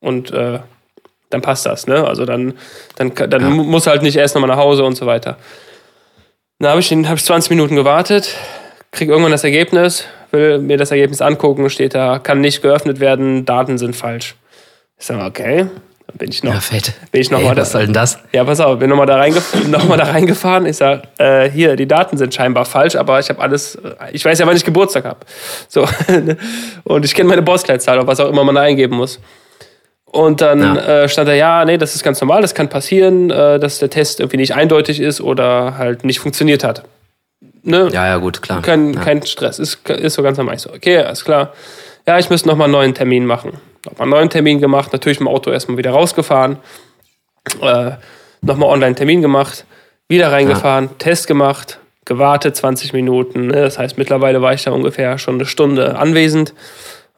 und 0.00 0.30
äh, 0.32 0.58
dann 1.30 1.42
passt 1.42 1.66
das. 1.66 1.86
Ne? 1.86 2.04
Also 2.04 2.24
dann, 2.24 2.54
dann, 2.96 3.14
dann 3.14 3.40
Ja. 3.42 3.48
mu- 3.50 3.62
muss 3.64 3.86
halt 3.86 4.02
nicht 4.02 4.16
erst 4.16 4.34
nochmal 4.34 4.48
nach 4.48 4.56
Hause 4.56 4.82
und 4.84 4.96
so 4.96 5.06
weiter. 5.06 5.36
Dann 6.58 6.70
habe 6.70 6.80
ich, 6.80 6.90
hab 6.90 7.16
ich 7.16 7.24
20 7.24 7.50
Minuten 7.50 7.76
gewartet, 7.76 8.34
krieg 8.90 9.08
irgendwann 9.08 9.32
das 9.32 9.44
Ergebnis, 9.44 10.04
will 10.32 10.58
mir 10.58 10.76
das 10.76 10.90
Ergebnis 10.90 11.20
angucken, 11.22 11.68
steht 11.70 11.94
da, 11.94 12.18
kann 12.18 12.40
nicht 12.40 12.62
geöffnet 12.62 13.00
werden, 13.00 13.44
Daten 13.44 13.78
sind 13.78 13.96
falsch. 13.96 14.34
Ich 14.98 15.06
sage, 15.06 15.24
okay, 15.24 15.66
dann 16.06 16.16
bin 16.18 16.30
ich 16.30 16.42
noch, 16.44 16.52
Ja, 16.54 16.60
fett. 16.60 16.92
bin 17.12 17.20
ich 17.20 17.30
noch 17.30 17.38
Ey, 17.40 17.44
mal 17.46 17.54
da. 17.54 17.62
was 17.62 17.72
soll 17.72 17.84
denn 17.84 17.92
das? 17.94 18.18
Ja, 18.32 18.44
pass 18.44 18.60
auf, 18.60 18.78
bin 18.78 18.90
nochmal 18.90 19.06
da, 19.06 19.16
reingef 19.16 19.66
noch 19.68 19.84
mal 19.88 19.96
da 19.96 20.04
reingefahren. 20.04 20.66
Ich 20.66 20.76
sag, 20.76 21.02
äh, 21.18 21.48
hier, 21.50 21.76
die 21.76 21.86
Daten 21.86 22.16
sind 22.18 22.34
scheinbar 22.34 22.64
falsch, 22.64 22.96
aber 22.96 23.18
ich 23.18 23.28
habe 23.28 23.40
alles, 23.40 23.76
äh, 23.76 23.94
ich 24.12 24.24
weiß 24.24 24.38
ja, 24.38 24.46
wann 24.46 24.56
ich 24.56 24.64
Geburtstag 24.64 25.04
habe. 25.04 25.20
So. 25.68 25.86
Und 26.84 27.04
ich 27.04 27.14
kenne 27.14 27.28
meine 27.28 27.42
Postleitzahl, 27.42 27.98
oder 27.98 28.06
was 28.06 28.20
auch 28.20 28.28
immer 28.28 28.44
man 28.44 28.54
da 28.56 28.62
eingeben 28.62 28.96
muss. 28.96 29.20
Und 30.04 30.40
dann 30.40 30.60
Ja. 30.76 31.02
äh, 31.04 31.08
stand 31.08 31.28
da, 31.28 31.32
ja, 31.34 31.64
nee, 31.64 31.78
das 31.78 31.94
ist 31.94 32.02
ganz 32.02 32.20
normal, 32.20 32.42
das 32.42 32.54
kann 32.54 32.68
passieren, 32.68 33.30
äh, 33.30 33.60
dass 33.60 33.78
der 33.78 33.90
Test 33.90 34.18
irgendwie 34.18 34.38
nicht 34.38 34.54
eindeutig 34.54 34.98
ist 35.00 35.20
oder 35.20 35.78
halt 35.78 36.04
nicht 36.04 36.18
funktioniert 36.18 36.64
hat. 36.64 36.82
Ne? 37.62 37.90
Ja, 37.92 38.06
ja, 38.06 38.16
gut, 38.16 38.42
klar. 38.42 38.62
Kein, 38.62 38.94
ja. 38.94 39.00
kein 39.00 39.24
Stress, 39.24 39.58
ist, 39.58 39.88
ist 39.88 40.14
so 40.14 40.22
ganz 40.22 40.38
normal. 40.38 40.54
Ich 40.54 40.62
so, 40.62 40.72
okay, 40.72 40.98
alles 40.98 41.24
klar. 41.24 41.52
Ja, 42.06 42.18
ich 42.18 42.30
müsste 42.30 42.48
nochmal 42.48 42.66
einen 42.66 42.72
neuen 42.72 42.94
Termin 42.94 43.26
machen. 43.26 43.52
Nochmal 43.84 44.02
einen 44.02 44.10
neuen 44.10 44.30
Termin 44.30 44.60
gemacht, 44.60 44.92
natürlich 44.92 45.20
im 45.20 45.28
Auto 45.28 45.50
erstmal 45.50 45.78
wieder 45.78 45.90
rausgefahren. 45.90 46.58
Äh, 47.60 47.92
nochmal 48.42 48.68
online 48.68 48.94
Termin 48.94 49.22
gemacht, 49.22 49.64
wieder 50.08 50.32
reingefahren, 50.32 50.98
Test 50.98 51.26
gemacht, 51.26 51.78
gewartet 52.04 52.56
20 52.56 52.92
Minuten. 52.92 53.48
Ne? 53.48 53.54
Das 53.62 53.78
heißt, 53.78 53.98
mittlerweile 53.98 54.42
war 54.42 54.52
ich 54.52 54.64
da 54.64 54.72
ungefähr 54.72 55.18
schon 55.18 55.34
eine 55.36 55.46
Stunde 55.46 55.98
anwesend. 55.98 56.54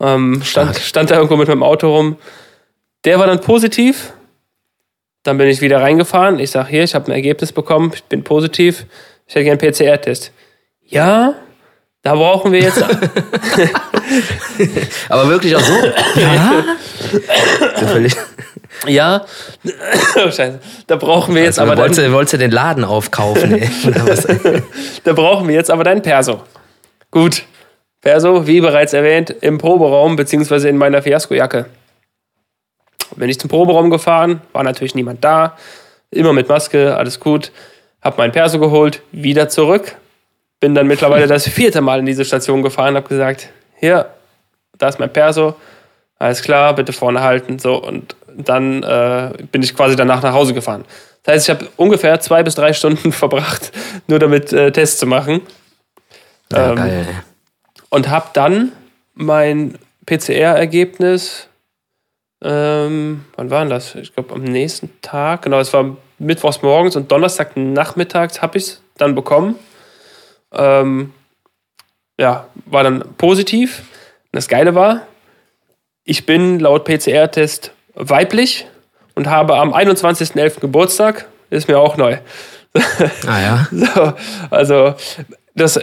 Ähm, 0.00 0.42
stand, 0.44 0.76
stand 0.76 1.10
da 1.10 1.16
irgendwo 1.16 1.36
mit 1.36 1.48
meinem 1.48 1.62
Auto 1.62 1.94
rum. 1.94 2.16
Der 3.04 3.18
war 3.18 3.26
dann 3.26 3.40
positiv. 3.40 4.12
Dann 5.22 5.38
bin 5.38 5.48
ich 5.48 5.60
wieder 5.60 5.80
reingefahren. 5.80 6.38
Ich 6.40 6.50
sage, 6.50 6.68
hier, 6.68 6.82
ich 6.82 6.94
habe 6.94 7.06
ein 7.06 7.12
Ergebnis 7.12 7.52
bekommen, 7.52 7.92
ich 7.94 8.04
bin 8.04 8.24
positiv. 8.24 8.86
Ich 9.32 9.36
hätte 9.36 9.44
gerne 9.46 9.62
einen 9.62 9.72
PCR-Test. 9.72 10.30
Ja, 10.84 11.32
da 12.02 12.14
brauchen 12.14 12.52
wir 12.52 12.60
jetzt. 12.60 12.82
Aber 15.08 15.26
wirklich 15.26 15.56
auch 15.56 15.60
so? 15.60 15.72
ja? 16.20 16.64
ja, 18.86 19.24
oh, 20.16 20.30
Scheiße. 20.30 20.60
Da 20.86 20.96
brauchen 20.96 21.34
wir 21.34 21.44
jetzt 21.44 21.58
also, 21.58 21.72
aber 21.72 21.80
wolltest, 21.80 22.00
du, 22.00 22.12
wolltest 22.12 22.34
du 22.34 22.38
den 22.38 22.50
Laden 22.50 22.84
aufkaufen, 22.84 23.54
ey? 23.54 23.70
Da 25.04 25.14
brauchen 25.14 25.48
wir 25.48 25.54
jetzt 25.54 25.70
aber 25.70 25.84
dein 25.84 26.02
Perso. 26.02 26.42
Gut. 27.10 27.44
Perso, 28.02 28.46
wie 28.46 28.60
bereits 28.60 28.92
erwähnt, 28.92 29.34
im 29.40 29.56
Proberaum 29.56 30.16
beziehungsweise 30.16 30.68
in 30.68 30.76
meiner 30.76 31.00
Fiasko-Jacke. 31.00 31.64
Bin 33.16 33.30
ich 33.30 33.40
zum 33.40 33.48
Proberaum 33.48 33.88
gefahren, 33.88 34.42
war 34.52 34.62
natürlich 34.62 34.94
niemand 34.94 35.24
da. 35.24 35.56
Immer 36.10 36.34
mit 36.34 36.50
Maske, 36.50 36.94
alles 36.94 37.18
gut. 37.18 37.50
Hab 38.02 38.18
mein 38.18 38.32
Perso 38.32 38.58
geholt, 38.58 39.02
wieder 39.12 39.48
zurück. 39.48 39.96
Bin 40.60 40.74
dann 40.74 40.86
mittlerweile 40.86 41.26
das 41.26 41.48
vierte 41.48 41.80
Mal 41.80 42.00
in 42.00 42.06
diese 42.06 42.24
Station 42.24 42.62
gefahren, 42.62 42.96
hab 42.96 43.08
gesagt, 43.08 43.48
hier, 43.78 44.10
da 44.78 44.88
ist 44.88 44.98
mein 44.98 45.12
Perso. 45.12 45.54
Alles 46.18 46.42
klar, 46.42 46.74
bitte 46.74 46.92
vorne 46.92 47.20
halten. 47.20 47.58
So, 47.58 47.82
und 47.82 48.14
dann 48.36 48.82
äh, 48.82 49.32
bin 49.50 49.62
ich 49.62 49.74
quasi 49.74 49.96
danach 49.96 50.22
nach 50.22 50.32
Hause 50.32 50.54
gefahren. 50.54 50.84
Das 51.22 51.34
heißt, 51.34 51.48
ich 51.48 51.54
habe 51.54 51.68
ungefähr 51.76 52.20
zwei 52.20 52.42
bis 52.42 52.54
drei 52.54 52.72
Stunden 52.72 53.12
verbracht, 53.12 53.72
nur 54.06 54.18
damit 54.18 54.52
äh, 54.52 54.72
Tests 54.72 54.98
zu 54.98 55.06
machen. 55.06 55.42
Ja, 56.50 56.70
Ähm, 56.70 56.76
geil. 56.76 57.06
Und 57.90 58.08
habe 58.08 58.30
dann 58.32 58.72
mein 59.14 59.78
PCR-Ergebnis, 60.06 61.48
ähm, 62.42 63.24
wann 63.36 63.50
war 63.50 63.60
denn 63.60 63.70
das? 63.70 63.94
Ich 63.94 64.14
glaube 64.14 64.34
am 64.34 64.42
nächsten 64.42 64.90
Tag, 65.00 65.42
genau, 65.42 65.60
es 65.60 65.72
war 65.72 65.96
mittwochs 66.22 66.62
morgens 66.62 66.96
und 66.96 67.10
Donnerstag 67.12 67.56
nachmittags 67.56 68.40
habe 68.40 68.58
ich 68.58 68.64
es 68.64 68.82
dann 68.96 69.14
bekommen. 69.14 69.56
Ähm, 70.52 71.12
ja, 72.18 72.46
war 72.66 72.84
dann 72.84 73.04
positiv. 73.18 73.80
Und 73.80 74.36
das 74.36 74.48
Geile 74.48 74.74
war, 74.74 75.06
ich 76.04 76.26
bin 76.26 76.58
laut 76.60 76.84
PCR-Test 76.84 77.72
weiblich 77.94 78.66
und 79.14 79.28
habe 79.28 79.56
am 79.56 79.74
21.11. 79.74 80.60
Geburtstag. 80.60 81.26
Ist 81.50 81.68
mir 81.68 81.78
auch 81.78 81.96
neu. 81.96 82.18
Ah 83.26 83.40
ja. 83.40 83.68
So, 83.70 84.12
also, 84.50 84.94
das 85.54 85.78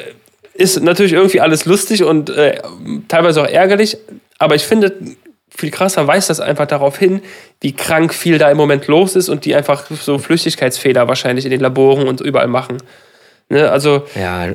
ist 0.55 0.81
natürlich 0.81 1.13
irgendwie 1.13 1.39
alles 1.39 1.65
lustig 1.65 2.03
und 2.03 2.31
äh, 2.31 2.61
teilweise 3.07 3.43
auch 3.43 3.47
ärgerlich, 3.47 3.97
aber 4.39 4.55
ich 4.55 4.63
finde, 4.63 4.93
viel 5.55 5.71
krasser 5.71 6.07
weist 6.07 6.29
das 6.29 6.39
einfach 6.39 6.67
darauf 6.67 6.97
hin, 6.97 7.21
wie 7.61 7.73
krank 7.73 8.13
viel 8.13 8.37
da 8.37 8.49
im 8.49 8.57
Moment 8.57 8.87
los 8.87 9.15
ist 9.15 9.29
und 9.29 9.45
die 9.45 9.55
einfach 9.55 9.85
so 9.89 10.17
Flüchtigkeitsfehler 10.17 11.07
wahrscheinlich 11.07 11.45
in 11.45 11.51
den 11.51 11.61
Laboren 11.61 12.07
und 12.07 12.21
überall 12.21 12.47
machen. 12.47 12.77
Ne? 13.49 13.69
Also, 13.69 14.05
Ja, 14.15 14.47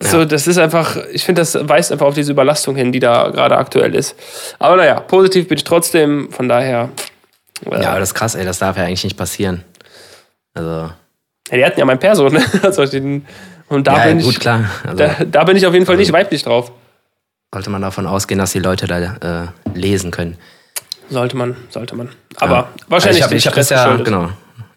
so, 0.00 0.24
das 0.24 0.46
ist 0.46 0.58
einfach, 0.58 0.96
ich 1.12 1.24
finde, 1.24 1.40
das 1.40 1.56
weist 1.68 1.90
einfach 1.92 2.06
auf 2.06 2.14
diese 2.14 2.32
Überlastung 2.32 2.76
hin, 2.76 2.92
die 2.92 3.00
da 3.00 3.30
gerade 3.30 3.56
aktuell 3.56 3.94
ist. 3.94 4.16
Aber 4.58 4.76
naja, 4.76 5.00
positiv 5.00 5.48
bin 5.48 5.56
ich 5.56 5.64
trotzdem, 5.64 6.30
von 6.30 6.48
daher. 6.48 6.90
Äh, 7.70 7.82
ja, 7.82 7.90
aber 7.90 8.00
das 8.00 8.10
ist 8.10 8.14
krass, 8.14 8.34
ey, 8.34 8.44
das 8.44 8.58
darf 8.58 8.76
ja 8.76 8.84
eigentlich 8.84 9.04
nicht 9.04 9.16
passieren. 9.16 9.64
Also, 10.52 10.90
Ja, 11.50 11.56
die 11.56 11.64
hatten 11.64 11.80
ja 11.80 11.86
mein 11.86 11.98
Perso, 11.98 12.28
ne? 12.28 12.44
Also 12.62 12.84
den, 12.84 13.24
und 13.68 13.86
da, 13.86 13.98
ja, 13.98 14.04
bin 14.06 14.20
gut, 14.20 14.32
ich, 14.32 14.40
klar. 14.40 14.70
Also, 14.84 14.96
da, 14.96 15.16
da 15.24 15.44
bin 15.44 15.56
ich 15.56 15.66
auf 15.66 15.72
jeden 15.72 15.86
Fall 15.86 15.96
nicht 15.96 16.12
weiblich 16.12 16.42
drauf. 16.42 16.70
Sollte 17.54 17.70
man 17.70 17.80
davon 17.82 18.06
ausgehen, 18.06 18.38
dass 18.38 18.50
die 18.50 18.58
Leute 18.58 18.86
da 18.88 18.98
äh, 19.44 19.46
lesen 19.78 20.10
können. 20.10 20.36
Sollte 21.08 21.36
man, 21.36 21.56
sollte 21.70 21.94
man. 21.94 22.08
Aber 22.36 22.54
Ja. 22.54 22.68
wahrscheinlich 22.88 23.22
Also 23.22 23.34
ich 23.36 23.42
ich 23.42 23.46
hab 23.46 23.54
das 23.54 23.70
ja, 23.70 23.94
genau. 23.96 24.30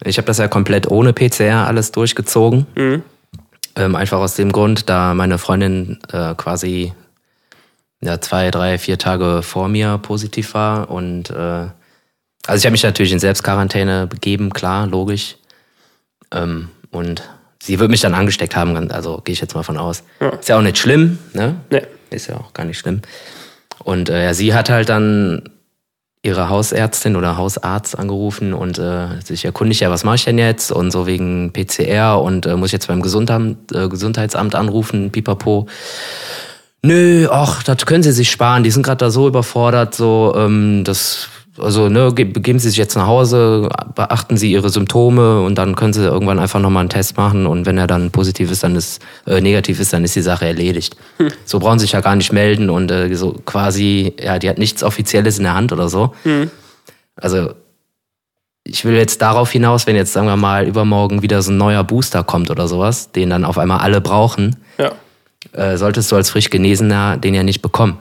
Ich 0.03 0.17
habe 0.17 0.27
das 0.27 0.38
ja 0.38 0.48
komplett 0.48 0.89
ohne 0.91 1.12
PCR 1.12 1.65
alles 1.65 1.91
durchgezogen. 1.91 2.67
Mhm. 2.75 3.01
Ähm, 3.75 3.96
einfach 3.96 4.19
aus 4.19 4.36
dem 4.36 4.51
Grund, 4.51 4.89
da 4.89 5.15
meine 5.15 5.39
Freundin 5.39 6.00
äh, 6.12 6.36
quasi 6.36 6.93
ja, 8.00 8.22
zwei, 8.22 8.51
drei, 8.51 8.77
vier 8.77 9.00
Tage 9.00 9.41
vor 9.41 9.69
mir 9.69 9.98
positiv 9.98 10.53
war. 10.53 10.91
Und 10.91 11.31
äh, 11.31 11.34
also 11.34 12.60
ich 12.60 12.65
habe 12.65 12.72
mich 12.74 12.84
natürlich 12.84 13.12
in 13.12 13.19
Selbstquarantäne 13.19 14.05
begeben, 14.05 14.53
klar, 14.53 14.86
logisch. 14.86 15.38
Ähm, 16.31 16.69
und 16.91 17.24
sie 17.60 17.79
wird 17.79 17.89
mich 17.89 18.01
dann 18.01 18.13
angesteckt 18.13 18.55
haben, 18.55 18.91
also 18.91 19.19
gehe 19.24 19.34
ich 19.34 19.41
jetzt 19.41 19.55
mal 19.55 19.63
von 19.63 19.77
aus. 19.77 20.03
Ja. 20.19 20.29
Ist 20.29 20.48
ja 20.48 20.57
auch 20.57 20.62
nicht 20.62 20.77
schlimm, 20.77 21.17
ne? 21.34 21.55
Nee. 21.72 21.81
Ist 22.10 22.28
ja 22.28 22.38
auch 22.38 22.54
gar 22.54 22.66
nicht 22.66 22.78
schlimm. 22.78 23.02
Und 23.84 24.10
äh, 24.10 24.26
ja, 24.26 24.34
sie 24.34 24.54
hat 24.54 24.70
halt 24.70 24.90
dann 24.90 25.50
ihre 26.24 26.50
Hausärztin 26.50 27.16
oder 27.16 27.38
Hausarzt 27.38 27.98
angerufen 27.98 28.54
und 28.54 28.80
äh, 28.80 29.22
sich 29.24 29.46
erkundigt, 29.46 29.82
ja, 29.82 29.90
was 29.90 30.04
mache 30.04 30.16
ich 30.16 30.26
denn 30.26 30.38
jetzt? 30.38 30.72
Und 30.72 30.92
so 30.92 31.06
wegen 31.08 31.54
PCR 31.54 32.22
und 32.22 32.46
äh, 32.46 32.56
muss 32.56 32.68
ich 32.70 32.74
jetzt 32.74 32.88
beim 32.88 33.02
Gesundheitsamt, 33.02 33.72
äh, 33.74 33.88
Gesundheitsamt 33.88 34.56
anrufen, 34.56 35.12
pipapo. 35.12 35.68
Nö, 36.82 37.28
ach, 37.32 37.64
das 37.64 37.86
können 37.86 38.04
Sie 38.04 38.12
sich 38.12 38.30
sparen. 38.30 38.64
Die 38.64 38.72
sind 38.72 38.84
gerade 38.84 38.98
da 38.98 39.10
so 39.10 39.28
überfordert, 39.28 39.96
so, 39.96 40.34
ähm, 40.38 40.84
das, 40.84 41.30
also, 41.60 41.90
ne, 41.90 42.14
ge- 42.14 42.26
begeben 42.26 42.60
Sie 42.60 42.70
sich 42.70 42.78
jetzt 42.78 42.96
nach 42.96 43.08
Hause, 43.08 43.70
beachten 43.96 44.38
Sie 44.38 44.52
Ihre 44.52 44.70
Symptome 44.70 45.42
und 45.42 45.56
dann 45.58 45.76
können 45.76 45.94
Sie 45.94 46.04
irgendwann 46.04 46.40
einfach 46.40 46.60
nochmal 46.60 46.82
einen 46.82 46.90
Test 46.90 47.18
machen 47.18 47.46
und 47.48 47.66
wenn 47.66 47.78
er 47.78 47.88
dann 47.88 48.12
positiv 48.12 48.52
ist, 48.52 48.64
dann 48.64 48.76
ist, 48.76 49.02
äh, 49.26 49.42
negativ 49.42 49.80
ist, 49.80 49.94
dann 49.94 50.04
ist 50.04 50.16
die 50.16 50.22
Sache 50.22 50.46
erledigt. 50.46 50.96
So 51.46 51.60
brauchen 51.60 51.80
Sie 51.80 51.84
sich 51.84 51.94
ja 51.94 52.02
gar 52.02 52.16
nicht 52.16 52.32
melden 52.32 52.70
und 52.70 52.92
äh, 52.92 53.14
so 53.16 53.34
quasi, 53.46 54.14
ja, 54.22 54.40
die 54.40 54.50
hat 54.50 54.58
nichts 54.58 54.84
Offizielles 54.84 55.38
in 55.38 55.44
der 55.46 55.54
Hand 55.56 55.72
oder 55.72 55.90
so. 55.90 56.14
Also, 57.16 57.52
ich 58.64 58.84
will 58.84 58.96
jetzt 58.96 59.22
darauf 59.22 59.50
hinaus, 59.52 59.88
wenn 59.88 59.96
jetzt, 59.96 60.14
sagen 60.14 60.28
wir 60.28 60.36
mal, 60.36 60.68
übermorgen 60.68 61.22
wieder 61.22 61.42
so 61.42 61.52
ein 61.52 61.58
neuer 61.58 61.84
Booster 61.84 62.24
kommt 62.24 62.50
oder 62.52 62.68
sowas, 62.68 63.12
den 63.12 63.30
dann 63.30 63.46
auf 63.46 63.58
einmal 63.58 63.80
alle 63.80 64.02
brauchen, 64.02 64.58
Ja. 64.78 64.92
äh, 65.54 65.78
solltest 65.78 66.12
du 66.12 66.18
als 66.18 66.30
frisch 66.30 66.50
Genesener 66.50 67.16
den 67.18 67.34
ja 67.34 67.44
nicht 67.44 67.62
bekommen. 67.62 67.98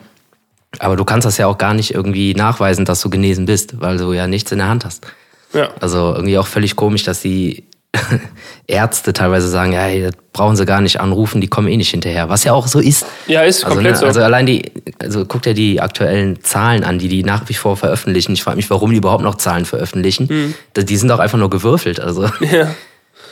Aber 0.80 0.96
du 0.96 1.04
kannst 1.04 1.26
das 1.26 1.38
ja 1.38 1.46
auch 1.46 1.58
gar 1.58 1.74
nicht 1.74 1.94
irgendwie 1.94 2.34
nachweisen, 2.34 2.84
dass 2.84 3.00
du 3.00 3.10
genesen 3.10 3.46
bist, 3.46 3.80
weil 3.80 3.96
du 3.98 4.12
ja 4.12 4.26
nichts 4.26 4.52
in 4.52 4.58
der 4.58 4.68
Hand 4.68 4.84
hast. 4.84 5.06
Ja. 5.52 5.70
Also 5.80 6.12
irgendwie 6.14 6.38
auch 6.38 6.46
völlig 6.46 6.76
komisch, 6.76 7.04
dass 7.04 7.20
die 7.20 7.64
Ärzte 8.66 9.12
teilweise 9.12 9.48
sagen, 9.48 9.72
ja, 9.72 9.86
ey, 9.86 10.02
das 10.02 10.12
brauchen 10.32 10.56
sie 10.56 10.66
gar 10.66 10.80
nicht 10.80 11.00
anrufen, 11.00 11.40
die 11.40 11.48
kommen 11.48 11.68
eh 11.68 11.76
nicht 11.76 11.90
hinterher. 11.90 12.28
Was 12.28 12.44
ja 12.44 12.52
auch 12.52 12.66
so 12.66 12.78
ist. 12.80 13.06
Ja, 13.26 13.42
ist 13.42 13.64
Also, 13.64 13.74
komplett 13.74 13.94
ne, 13.94 13.98
so. 14.00 14.06
also 14.06 14.20
allein 14.22 14.44
die, 14.46 14.70
also 15.00 15.24
guck 15.24 15.42
dir 15.42 15.54
die 15.54 15.80
aktuellen 15.80 16.42
Zahlen 16.42 16.84
an, 16.84 16.98
die 16.98 17.08
die 17.08 17.22
nach 17.24 17.48
wie 17.48 17.54
vor 17.54 17.76
veröffentlichen. 17.76 18.32
Ich 18.32 18.42
frage 18.42 18.56
mich, 18.56 18.68
warum 18.68 18.90
die 18.90 18.96
überhaupt 18.98 19.22
noch 19.22 19.36
Zahlen 19.36 19.64
veröffentlichen. 19.64 20.54
Da- 20.74 20.82
Die 20.82 20.96
sind 20.96 21.08
doch 21.08 21.20
einfach 21.20 21.38
nur 21.38 21.48
gewürfelt. 21.50 22.00
Also 22.00 22.24
ja. 22.40 22.68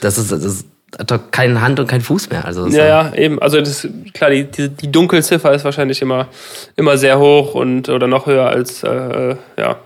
das 0.01 0.17
ist, 0.17 0.31
das 0.31 0.43
ist 0.43 0.65
hat 0.97 1.11
doch 1.11 1.19
keine 1.31 1.61
Hand 1.61 1.79
und 1.79 1.87
kein 1.87 2.01
Fuß 2.01 2.29
mehr. 2.29 2.45
Also 2.45 2.67
Ja, 2.67 2.85
ja, 2.85 3.13
eben. 3.15 3.41
Also 3.41 3.59
das, 3.59 3.87
klar, 4.13 4.29
die, 4.29 4.45
die, 4.45 4.69
die 4.69 4.91
Dunkelziffer 4.91 5.53
ist 5.53 5.65
wahrscheinlich 5.65 6.01
immer, 6.01 6.27
immer 6.75 6.97
sehr 6.97 7.19
hoch 7.19 7.53
und 7.53 7.89
oder 7.89 8.07
noch 8.07 8.25
höher 8.27 8.47
als 8.47 8.83
äh, 8.83 9.35
ja. 9.57 9.77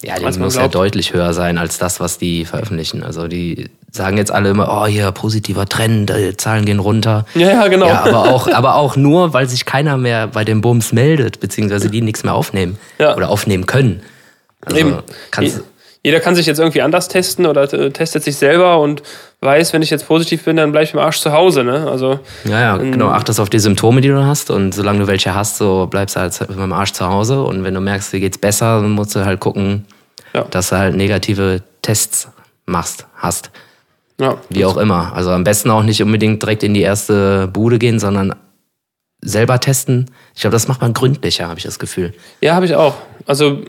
Ja, 0.00 0.14
die 0.16 0.38
muss 0.38 0.54
ja 0.54 0.60
glaubt. 0.60 0.74
deutlich 0.76 1.12
höher 1.12 1.32
sein 1.32 1.58
als 1.58 1.78
das, 1.78 1.98
was 1.98 2.18
die 2.18 2.44
veröffentlichen. 2.44 3.02
Also 3.02 3.26
die 3.26 3.68
sagen 3.90 4.16
jetzt 4.16 4.30
alle 4.30 4.50
immer, 4.50 4.68
oh 4.70 4.86
hier, 4.86 5.10
positiver 5.10 5.66
Trend, 5.66 6.10
äh, 6.12 6.36
Zahlen 6.36 6.64
gehen 6.66 6.78
runter. 6.78 7.26
Ja, 7.34 7.48
ja, 7.48 7.66
genau. 7.68 7.86
Ja, 7.88 8.04
aber 8.04 8.28
auch, 8.30 8.46
aber 8.48 8.76
auch 8.76 8.94
nur, 8.94 9.32
weil 9.32 9.48
sich 9.48 9.64
keiner 9.64 9.96
mehr 9.96 10.28
bei 10.28 10.44
dem 10.44 10.60
Bums 10.60 10.92
meldet, 10.92 11.40
beziehungsweise 11.40 11.90
die 11.90 12.00
nichts 12.00 12.22
mehr 12.22 12.34
aufnehmen 12.34 12.78
Ja. 13.00 13.16
oder 13.16 13.28
aufnehmen 13.28 13.66
können. 13.66 14.02
Also 14.64 14.78
Eben. 14.78 14.98
kannst, 15.32 15.56
Je- 15.56 15.62
Jeder 16.04 16.20
kann 16.20 16.36
sich 16.36 16.46
jetzt 16.46 16.58
irgendwie 16.60 16.82
anders 16.82 17.08
testen 17.08 17.44
oder 17.46 17.72
äh, 17.72 17.90
testet 17.90 18.22
sich 18.22 18.36
selber 18.36 18.78
und 18.78 19.02
weiß, 19.40 19.72
wenn 19.72 19.82
ich 19.82 19.90
jetzt 19.90 20.06
positiv 20.06 20.44
bin, 20.44 20.56
dann 20.56 20.72
bleibe 20.72 20.84
ich 20.84 20.92
im 20.94 20.98
Arsch 20.98 21.20
zu 21.20 21.32
Hause. 21.32 21.62
Ne? 21.64 21.88
Also 21.88 22.18
ja, 22.44 22.60
ja, 22.60 22.76
genau, 22.76 23.08
achtest 23.08 23.38
auf 23.40 23.50
die 23.50 23.58
Symptome, 23.60 24.00
die 24.00 24.08
du 24.08 24.24
hast 24.24 24.50
und 24.50 24.74
solange 24.74 24.98
du 25.00 25.06
welche 25.06 25.34
hast, 25.34 25.58
so 25.58 25.86
bleibst 25.88 26.16
du 26.16 26.20
halt 26.20 26.40
mit 26.48 26.58
dem 26.58 26.72
Arsch 26.72 26.92
zu 26.92 27.06
Hause 27.06 27.42
und 27.42 27.62
wenn 27.64 27.74
du 27.74 27.80
merkst, 27.80 28.12
dir 28.12 28.20
geht's 28.20 28.38
besser, 28.38 28.80
dann 28.80 28.90
musst 28.90 29.14
du 29.14 29.24
halt 29.24 29.38
gucken, 29.40 29.84
Ja. 30.34 30.42
dass 30.50 30.70
du 30.70 30.76
halt 30.78 30.96
negative 30.96 31.62
Tests 31.82 32.28
machst, 32.66 33.06
hast. 33.16 33.50
ja, 34.20 34.36
Wie 34.50 34.64
auch 34.64 34.76
immer. 34.76 35.12
Also 35.14 35.30
am 35.30 35.44
besten 35.44 35.70
auch 35.70 35.82
nicht 35.84 36.02
unbedingt 36.02 36.42
direkt 36.42 36.62
in 36.64 36.74
die 36.74 36.82
erste 36.82 37.46
Bude 37.46 37.78
gehen, 37.78 37.98
sondern 38.00 38.34
selber 39.20 39.58
testen. 39.60 40.10
Ich 40.34 40.40
glaube, 40.42 40.52
das 40.52 40.68
macht 40.68 40.80
man 40.80 40.92
gründlicher, 40.94 41.48
habe 41.48 41.58
ich 41.58 41.64
das 41.64 41.78
Gefühl. 41.78 42.12
ja 42.40 42.54
habe 42.54 42.66
ich 42.66 42.74
auch. 42.74 42.94
Also 43.26 43.62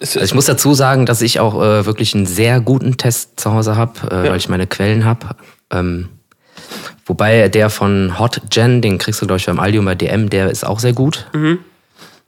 Also 0.00 0.20
ich 0.20 0.34
muss 0.34 0.46
dazu 0.46 0.72
sagen, 0.74 1.04
dass 1.06 1.20
ich 1.20 1.40
auch 1.40 1.54
äh, 1.62 1.84
wirklich 1.86 2.14
einen 2.14 2.26
sehr 2.26 2.60
guten 2.60 2.96
Test 2.96 3.38
zu 3.38 3.52
Hause 3.52 3.76
habe, 3.76 3.92
äh, 4.10 4.24
Ja. 4.26 4.30
weil 4.32 4.38
ich 4.38 4.48
meine 4.48 4.66
Quellen 4.66 5.04
habe. 5.04 5.28
Ähm, 5.70 6.08
wobei 7.06 7.48
der 7.48 7.70
von 7.70 8.18
HotGen, 8.18 8.80
den 8.82 8.98
kriegst 8.98 9.20
du, 9.20 9.26
glaube 9.26 9.38
ich, 9.40 9.46
beim 9.46 9.60
Aldi 9.60 9.78
und 9.78 9.84
bei 9.84 9.94
DM, 9.94 10.30
der 10.30 10.50
ist 10.50 10.64
auch 10.64 10.78
sehr 10.80 10.92
gut. 10.94 11.26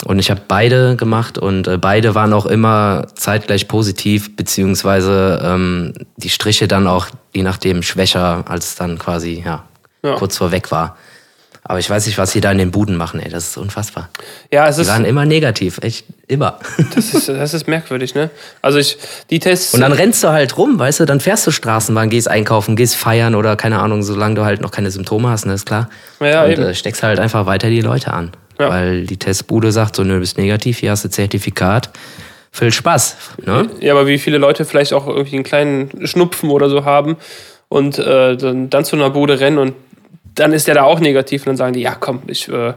Und 0.05 0.19
ich 0.19 0.31
habe 0.31 0.43
beide 0.49 0.97
gemacht 0.97 1.39
und 1.39 1.69
äh, 1.69 1.79
beide 1.79 2.15
waren 2.15 2.33
auch 2.33 2.47
immer 2.47 3.07
zeitgleich 3.15 3.69
positiv, 3.69 4.35
beziehungsweise 4.37 5.41
ähm, 5.45 5.93
die 6.17 6.29
Striche 6.29 6.67
dann 6.69 6.87
auch 6.87 7.07
je 7.33 7.43
nachdem 7.43 7.83
schwächer, 7.83 8.45
als 8.49 8.67
es 8.71 8.75
dann 8.75 8.99
quasi 8.99 9.43
ja, 9.47 9.63
Ja. 10.03 10.17
kurz 10.17 10.37
vorweg 10.37 10.71
war. 10.73 10.97
Aber 11.65 11.79
ich 11.79 11.89
weiß 11.89 12.07
nicht, 12.07 12.19
was 12.19 12.33
die 12.33 12.41
da 12.41 12.51
in 12.51 12.59
den 12.59 12.73
Buden 12.73 12.97
machen, 12.97 13.21
ey. 13.21 13.31
Das 13.31 13.49
ist 13.49 13.57
unfassbar. 13.57 14.09
ja, 14.51 14.67
es 14.67 14.77
Die 14.77 14.83
ist, 14.83 14.89
waren 14.89 15.05
immer 15.05 15.25
negativ, 15.25 15.79
echt 15.83 16.07
immer. 16.27 16.59
das 16.95 17.15
ist, 17.15 17.29
das 17.29 17.55
ist 17.55 17.69
merkwürdig, 17.69 18.17
ne? 18.17 18.31
Also 18.63 18.79
ich, 18.79 18.99
die 19.31 19.39
Tests. 19.39 19.73
Und 19.73 19.81
dann 19.81 19.93
rennst 19.93 20.25
du 20.25 20.29
halt 20.29 20.59
rum, 20.59 20.79
weißt 20.79 21.01
du, 21.01 21.05
dann 21.05 21.21
fährst 21.21 21.47
du 21.47 21.53
Straßenbahn, 21.53 22.11
gehst 22.11 22.27
einkaufen, 22.27 22.75
gehst 22.75 22.97
feiern 22.97 23.37
oder 23.37 23.55
keine 23.55 23.79
Ahnung, 23.79 24.03
solange 24.03 24.35
du 24.35 24.45
halt 24.45 24.61
noch 24.61 24.73
keine 24.73 24.91
Symptome 24.91 25.29
hast, 25.29 25.47
ne, 25.47 25.55
ist 25.55 25.67
klar. 25.67 25.89
Ja, 26.19 26.45
und 26.45 26.51
eben. 26.51 26.63
äh, 26.65 26.75
steckst 26.75 27.03
halt 27.05 27.21
einfach 27.21 27.47
weiter 27.47 27.69
die 27.69 27.81
Leute 27.81 28.13
an. 28.13 28.33
Ja. 28.59 28.69
Weil 28.69 29.07
die 29.07 29.17
Testbude 29.17 29.71
sagt, 29.71 29.95
so, 29.97 30.03
nö, 30.03 30.19
bist 30.19 30.39
negativ, 30.39 30.79
hier 30.79 30.91
hast 30.91 31.05
du 31.05 31.11
Zertifikat. 31.11 31.91
Viel 32.51 32.73
Spaß. 32.73 33.17
Ne? 33.47 33.71
Ja, 33.81 33.95
aber 33.95 34.07
wie 34.07 34.19
viele 34.19 34.37
Leute 34.37 34.65
vielleicht 34.65 34.93
auch 34.93 35.07
irgendwie 35.07 35.37
einen 35.37 35.45
kleinen 35.45 36.07
Schnupfen 36.07 36.51
oder 36.51 36.69
so 36.69 36.85
haben 36.85 37.17
und 37.69 37.99
äh, 37.99 38.37
dann, 38.37 38.69
dann 38.69 38.85
zu 38.85 38.97
einer 38.97 39.09
Bude 39.09 39.41
rennen 39.41 39.57
und 39.59 39.75
dann 40.35 40.53
ist 40.53 40.67
der 40.67 40.75
da 40.75 40.83
auch 40.85 41.01
negativ 41.01 41.43
und 41.43 41.49
dann 41.49 41.57
sagen 41.57 41.73
die, 41.73 41.81
ja 41.81 41.95
komm, 41.95 42.23
ich, 42.27 42.49
äh, 42.49 42.75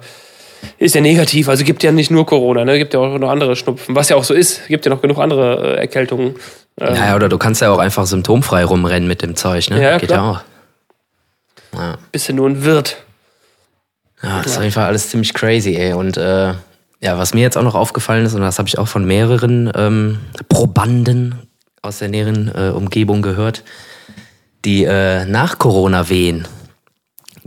ist 0.77 0.95
ja 0.95 1.01
negativ, 1.01 1.49
also 1.49 1.63
gibt 1.63 1.83
ja 1.83 1.91
nicht 1.91 2.11
nur 2.11 2.25
Corona, 2.25 2.65
ne? 2.65 2.77
gibt 2.77 2.93
ja 2.93 2.99
auch 2.99 3.17
noch 3.17 3.29
andere 3.29 3.55
Schnupfen, 3.55 3.95
was 3.95 4.09
ja 4.09 4.15
auch 4.15 4.23
so 4.23 4.33
ist, 4.33 4.67
gibt 4.67 4.85
ja 4.85 4.89
noch 4.89 5.01
genug 5.01 5.19
andere 5.19 5.75
äh, 5.75 5.79
Erkältungen. 5.79 6.35
Äh, 6.79 6.91
Naja, 6.91 7.15
oder 7.15 7.29
du 7.29 7.37
kannst 7.37 7.61
ja 7.61 7.71
auch 7.71 7.77
einfach 7.77 8.05
symptomfrei 8.05 8.65
rumrennen 8.65 9.07
mit 9.07 9.21
dem 9.21 9.35
Zeug, 9.35 9.69
ne? 9.69 9.81
Ja, 9.81 9.97
Geht 9.97 10.09
klar. 10.09 10.19
ja 10.19 10.31
auch. 10.31 11.79
Ja. 11.79 11.97
bist 12.11 12.29
du 12.29 12.33
nur 12.33 12.49
ein 12.49 12.63
Wirt. 12.63 12.97
Ja, 14.23 14.37
das 14.37 14.47
ist 14.47 14.57
auf 14.57 14.63
jeden 14.63 14.73
Fall 14.73 14.85
alles 14.85 15.09
ziemlich 15.09 15.33
crazy, 15.33 15.75
ey. 15.75 15.93
Und 15.93 16.17
äh, 16.17 16.53
ja, 17.01 17.17
was 17.17 17.33
mir 17.33 17.41
jetzt 17.41 17.57
auch 17.57 17.63
noch 17.63 17.75
aufgefallen 17.75 18.25
ist, 18.25 18.33
und 18.33 18.41
das 18.41 18.57
habe 18.57 18.67
ich 18.67 18.77
auch 18.77 18.87
von 18.87 19.05
mehreren 19.05 19.71
ähm, 19.75 20.19
Probanden 20.49 21.47
aus 21.81 21.99
der 21.99 22.07
näheren 22.07 22.51
äh, 22.55 22.69
Umgebung 22.69 23.21
gehört, 23.21 23.63
die 24.63 24.85
äh, 24.85 25.25
nach 25.25 25.59
Corona 25.59 26.09
wehen. 26.09 26.47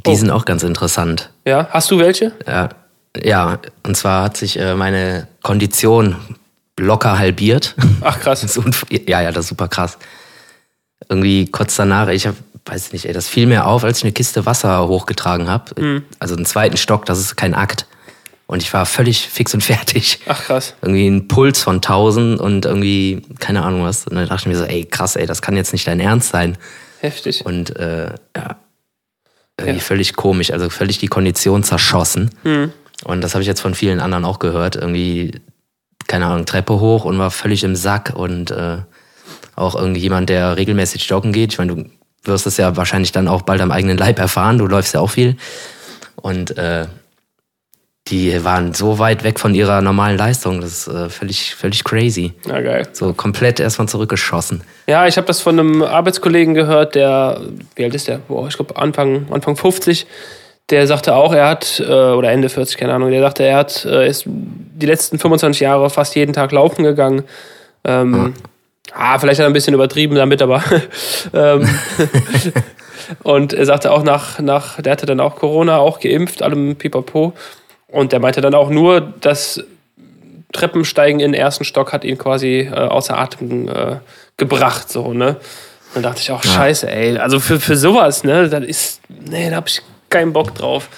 Die 0.08 0.14
Oh. 0.14 0.16
sind 0.16 0.30
auch 0.30 0.44
ganz 0.44 0.62
interessant. 0.62 1.30
Ja, 1.44 1.68
hast 1.70 1.90
du 1.90 1.98
welche? 1.98 2.32
Ja, 2.46 2.68
ja, 3.22 3.58
und 3.84 3.96
zwar 3.96 4.24
hat 4.24 4.36
sich 4.36 4.58
äh, 4.58 4.74
meine 4.74 5.28
Kondition 5.42 6.16
locker 6.78 7.18
halbiert. 7.18 7.74
Ach 8.00 8.18
krass. 8.20 8.42
Ja, 9.06 9.20
ja, 9.22 9.30
das 9.32 9.44
ist 9.46 9.48
super 9.50 9.68
krass. 9.68 9.98
Irgendwie 11.08 11.46
kurz 11.50 11.76
danach, 11.76 12.08
ich 12.08 12.26
hab, 12.26 12.34
weiß 12.66 12.92
nicht, 12.92 13.06
ey, 13.06 13.12
das 13.12 13.28
fiel 13.28 13.46
mir 13.46 13.66
auf, 13.66 13.84
als 13.84 13.98
ich 13.98 14.04
eine 14.04 14.12
Kiste 14.12 14.46
Wasser 14.46 14.86
hochgetragen 14.88 15.48
habe. 15.48 15.80
Mhm. 15.80 16.04
Also 16.18 16.36
einen 16.36 16.44
zweiten 16.44 16.76
Stock, 16.76 17.06
das 17.06 17.18
ist 17.18 17.36
kein 17.36 17.54
Akt. 17.54 17.86
Und 18.46 18.62
ich 18.62 18.72
war 18.72 18.86
völlig 18.86 19.28
fix 19.28 19.52
und 19.54 19.62
fertig. 19.62 20.20
Ach 20.26 20.42
krass. 20.42 20.74
Irgendwie 20.82 21.06
ein 21.08 21.28
Puls 21.28 21.62
von 21.62 21.76
1000 21.76 22.40
und 22.40 22.64
irgendwie, 22.64 23.22
keine 23.40 23.62
Ahnung 23.62 23.84
was. 23.84 24.06
Und 24.06 24.16
dann 24.16 24.26
dachte 24.28 24.42
ich 24.42 24.46
mir 24.46 24.56
so, 24.56 24.64
ey, 24.64 24.84
krass, 24.84 25.16
ey, 25.16 25.26
das 25.26 25.42
kann 25.42 25.54
jetzt 25.56 25.72
nicht 25.72 25.86
dein 25.86 26.00
Ernst 26.00 26.30
sein. 26.30 26.56
Heftig. 27.00 27.44
Und 27.44 27.76
äh, 27.76 28.06
ja, 28.36 28.56
irgendwie 29.58 29.78
Ja. 29.78 29.84
völlig 29.84 30.14
komisch, 30.16 30.52
also 30.52 30.70
völlig 30.70 30.98
die 30.98 31.08
Kondition 31.08 31.62
zerschossen. 31.62 32.30
Mhm. 32.44 32.72
Und 33.04 33.20
das 33.20 33.34
habe 33.34 33.42
ich 33.42 33.48
jetzt 33.48 33.60
von 33.60 33.74
vielen 33.74 34.00
anderen 34.00 34.24
auch 34.24 34.38
gehört. 34.38 34.76
Irgendwie, 34.76 35.32
keine 36.06 36.26
Ahnung, 36.26 36.46
Treppe 36.46 36.80
hoch 36.80 37.04
und 37.04 37.18
war 37.18 37.30
völlig 37.30 37.64
im 37.64 37.76
Sack. 37.76 38.12
Und 38.14 38.50
äh, 38.50 38.78
auch 39.56 39.74
irgendwie 39.74 40.00
jemand, 40.00 40.28
der 40.28 40.56
regelmäßig 40.56 41.08
joggen 41.08 41.32
geht. 41.32 41.52
Ich 41.52 41.58
meine, 41.58 41.74
du 41.74 41.84
wirst 42.24 42.46
es 42.46 42.56
ja 42.56 42.76
wahrscheinlich 42.76 43.12
dann 43.12 43.28
auch 43.28 43.42
bald 43.42 43.60
am 43.60 43.70
eigenen 43.72 43.98
Leib 43.98 44.18
erfahren. 44.18 44.58
Du 44.58 44.66
läufst 44.66 44.94
ja 44.94 45.00
auch 45.00 45.10
viel. 45.10 45.36
Und 46.16 46.56
äh, 46.58 46.86
die 48.10 48.44
waren 48.44 48.74
so 48.74 48.98
weit 48.98 49.24
weg 49.24 49.38
von 49.38 49.54
ihrer 49.54 49.80
normalen 49.80 50.16
Leistung. 50.16 50.60
Das 50.60 50.86
ist 50.86 50.88
äh, 50.88 51.08
völlig, 51.08 51.54
völlig 51.54 51.84
crazy. 51.84 52.32
Na 52.46 52.60
geil. 52.60 52.88
So 52.92 53.12
komplett 53.12 53.60
erstmal 53.60 53.88
zurückgeschossen. 53.88 54.62
Ja, 54.86 55.06
ich 55.06 55.16
habe 55.16 55.26
das 55.26 55.40
von 55.40 55.58
einem 55.58 55.82
Arbeitskollegen 55.82 56.54
gehört, 56.54 56.94
der, 56.94 57.40
wie 57.76 57.84
alt 57.84 57.94
ist 57.94 58.08
der? 58.08 58.18
Boah, 58.18 58.48
ich 58.48 58.56
glaube 58.56 58.76
Anfang, 58.76 59.26
Anfang 59.30 59.56
50. 59.56 60.06
Der 60.70 60.86
sagte 60.86 61.14
auch, 61.14 61.32
er 61.32 61.48
hat, 61.48 61.80
äh, 61.80 61.92
oder 61.92 62.30
Ende 62.30 62.48
40, 62.48 62.76
keine 62.76 62.92
Ahnung, 62.92 63.10
der 63.10 63.22
sagte, 63.22 63.42
er 63.42 63.56
hat, 63.56 63.84
äh, 63.84 64.08
ist 64.08 64.24
die 64.26 64.86
letzten 64.86 65.18
25 65.18 65.60
Jahre 65.60 65.88
fast 65.88 66.14
jeden 66.14 66.32
Tag 66.32 66.52
laufen 66.52 66.84
gegangen. 66.84 67.24
Ähm, 67.84 68.34
ah, 68.92 69.18
vielleicht 69.18 69.38
hat 69.38 69.44
er 69.44 69.50
ein 69.50 69.54
bisschen 69.54 69.74
übertrieben 69.74 70.14
damit, 70.14 70.42
aber 70.42 70.62
ähm, 71.32 71.68
und 73.22 73.54
er 73.54 73.64
sagte 73.64 73.90
auch 73.90 74.02
nach, 74.02 74.40
nach, 74.40 74.80
der 74.80 74.92
hatte 74.92 75.06
dann 75.06 75.20
auch 75.20 75.36
Corona, 75.36 75.78
auch 75.78 76.00
geimpft, 76.00 76.42
allem 76.42 76.76
pipapo. 76.76 77.32
Und 77.90 78.12
der 78.12 78.20
meinte 78.20 78.40
dann 78.40 78.54
auch 78.54 78.70
nur, 78.70 79.00
dass 79.00 79.62
Treppensteigen 80.52 81.20
in 81.20 81.32
den 81.32 81.40
ersten 81.40 81.64
Stock 81.64 81.92
hat 81.92 82.04
ihn 82.04 82.18
quasi 82.18 82.60
äh, 82.60 82.74
außer 82.74 83.18
Atem 83.18 83.68
äh, 83.68 83.96
gebracht, 84.36 84.90
so, 84.90 85.12
ne? 85.12 85.36
Dann 85.94 86.02
dachte 86.02 86.20
ich 86.20 86.30
auch, 86.30 86.42
scheiße, 86.42 86.88
ey, 86.90 87.16
also 87.18 87.40
für, 87.40 87.58
für 87.58 87.76
sowas, 87.76 88.22
ne, 88.22 88.48
das 88.48 88.62
ist, 88.64 89.00
nee, 89.08 89.48
da 89.48 89.56
hab 89.56 89.68
ich 89.68 89.80
keinen 90.10 90.32
Bock 90.34 90.54
drauf. 90.54 90.88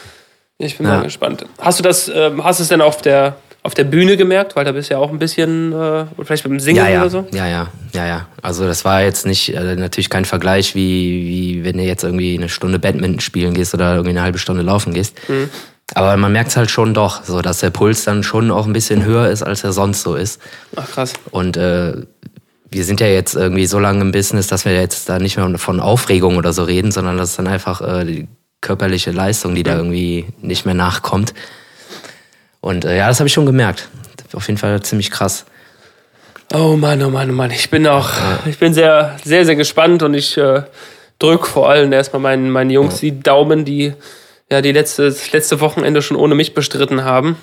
Ich 0.59 0.77
bin 0.77 0.87
Ja. 0.87 0.97
mal 0.97 1.05
gespannt. 1.05 1.45
Hast 1.59 1.79
du 1.79 1.83
das, 1.83 2.11
ähm, 2.13 2.43
hast 2.45 2.59
du 2.59 2.65
es 2.65 2.69
denn 2.69 2.81
auf 2.81 3.01
der, 3.01 3.37
auf 3.63 3.75
der 3.75 3.85
Bühne 3.85 4.17
gemerkt? 4.17 4.57
Weil 4.57 4.65
da 4.65 4.73
bist 4.73 4.91
du 4.91 4.95
ja 4.95 5.01
auch 5.01 5.11
ein 5.11 5.19
bisschen, 5.19 5.73
äh, 5.73 6.05
vielleicht 6.25 6.43
beim 6.43 6.59
Singen 6.61 6.79
Ja, 6.85 6.89
ja, 6.89 7.01
oder 7.01 7.11
so? 7.11 7.27
ja, 7.33 7.47
ja, 7.47 7.69
ja, 7.95 8.07
ja. 8.07 8.27
Also 8.43 8.67
das 8.67 8.85
war 8.85 9.03
jetzt 9.03 9.27
nicht, 9.27 9.55
äh, 9.55 9.77
natürlich 9.77 10.11
kein 10.11 10.25
Vergleich, 10.25 10.75
wie, 10.75 11.27
wie 11.29 11.65
wenn 11.65 11.79
du 11.79 11.85
jetzt 11.85 12.03
irgendwie 12.05 12.37
eine 12.37 12.49
Stunde 12.49 12.79
Badminton 12.79 13.21
spielen 13.21 13.55
gehst 13.55 13.73
oder 13.75 13.93
irgendwie 13.93 14.11
eine 14.11 14.23
halbe 14.23 14.39
Stunde 14.39 14.63
laufen 14.63 14.93
gehst. 14.93 15.17
Mhm. 15.29 15.49
Aber 15.95 16.17
man 16.17 16.33
merkt 16.33 16.51
es 16.51 16.57
halt 16.57 16.71
schon 16.71 16.95
doch, 16.95 17.25
so 17.25 17.43
dass 17.43 17.59
der 17.59 17.71
Puls 17.71 18.05
dann 18.05 18.23
schon 18.23 18.51
auch 18.51 18.67
ein 18.67 18.73
bisschen 18.73 19.05
höher 19.05 19.29
ist, 19.29 19.43
als 19.43 19.65
er 19.65 19.73
sonst 19.73 20.03
so 20.03 20.15
ist. 20.15 20.41
Ach 20.77 20.89
krass. 20.89 21.13
Und 21.31 21.57
äh, 21.57 21.95
wir 22.71 22.85
sind 22.85 23.01
ja 23.01 23.09
jetzt 23.09 23.35
irgendwie 23.35 23.67
so 23.67 23.79
lange 23.79 24.01
im 24.01 24.13
Business, 24.13 24.47
dass 24.47 24.65
wir 24.65 24.75
jetzt 24.75 25.09
da 25.09 25.19
nicht 25.19 25.37
mehr 25.37 25.59
von 25.59 25.81
Aufregung 25.81 26.37
oder 26.37 26.53
so 26.53 26.63
reden, 26.63 26.93
sondern 26.93 27.17
das 27.17 27.31
ist 27.31 27.39
dann 27.39 27.49
einfach 27.49 27.81
äh, 27.81 28.05
die 28.05 28.29
körperliche 28.61 29.11
Leistung, 29.11 29.55
die 29.55 29.63
da 29.63 29.77
irgendwie 29.77 30.27
nicht 30.41 30.67
mehr 30.67 30.75
nachkommt. 30.75 31.35
Und 32.61 32.85
äh, 32.85 32.97
ja, 32.97 33.09
das 33.09 33.19
habe 33.21 33.27
ich 33.27 33.33
schon 33.33 33.47
gemerkt. 33.47 33.89
Auf 34.33 34.47
jeden 34.47 34.59
Fall 34.59 34.81
ziemlich 34.83 35.11
krass. 35.11 35.47
Oh 36.53 36.77
Mann, 36.77 37.03
oh 37.03 37.11
Mann, 37.11 37.31
oh 37.31 37.33
Mann. 37.35 37.51
Ich 37.51 37.71
bin 37.71 37.87
auch, 37.87 38.11
ich 38.47 38.59
bin 38.59 38.75
sehr, 38.75 39.17
sehr, 39.25 39.45
sehr 39.45 39.57
gespannt 39.57 40.03
und 40.03 40.15
ich 40.15 40.37
äh, 40.37 40.63
drück 41.19 41.47
vor 41.47 41.71
allem 41.71 41.93
erstmal 41.93 42.21
meinen, 42.21 42.51
meinen 42.51 42.71
Jungs 42.71 43.01
die 43.01 43.21
Daumen, 43.21 43.65
die 43.65 43.95
ja 44.51 44.61
die 44.63 44.73
letzte, 44.73 45.05
das 45.05 45.33
letzte 45.33 45.61
Wochenende 45.61 46.03
schon 46.03 46.17
ohne 46.17 46.35
mich 46.35 46.55
bestritten 46.55 47.05
haben. 47.05 47.37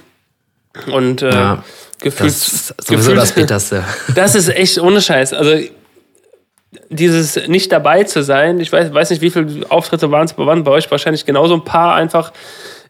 Und 0.92 1.22
äh, 1.22 1.30
Ja, 1.32 1.64
gefühlt, 2.02 2.30
Das 2.30 2.48
ist 2.48 2.68
sowieso 2.68 3.12
gefühlt- 3.12 3.18
das 3.18 3.32
Bitterste. 3.32 3.84
Das 4.16 4.36
ist 4.36 4.50
echt 4.50 4.80
ohne 4.80 5.02
Scheiß. 5.02 5.34
Also 5.34 5.58
dieses 6.90 7.48
nicht 7.48 7.72
dabei 7.72 8.04
zu 8.04 8.22
sein, 8.24 8.60
ich 8.60 8.72
weiß, 8.72 8.94
weiß 8.94 9.10
nicht, 9.10 9.22
wie 9.22 9.30
viele 9.30 9.66
Auftritte 9.70 10.12
waren 10.12 10.26
es 10.26 10.34
bei 10.34 10.46
waren 10.46 10.64
bei 10.64 10.72
euch 10.72 10.90
wahrscheinlich 10.92 11.26
genauso 11.26 11.54
ein 11.56 11.64
paar 11.64 11.96
einfach 11.96 12.32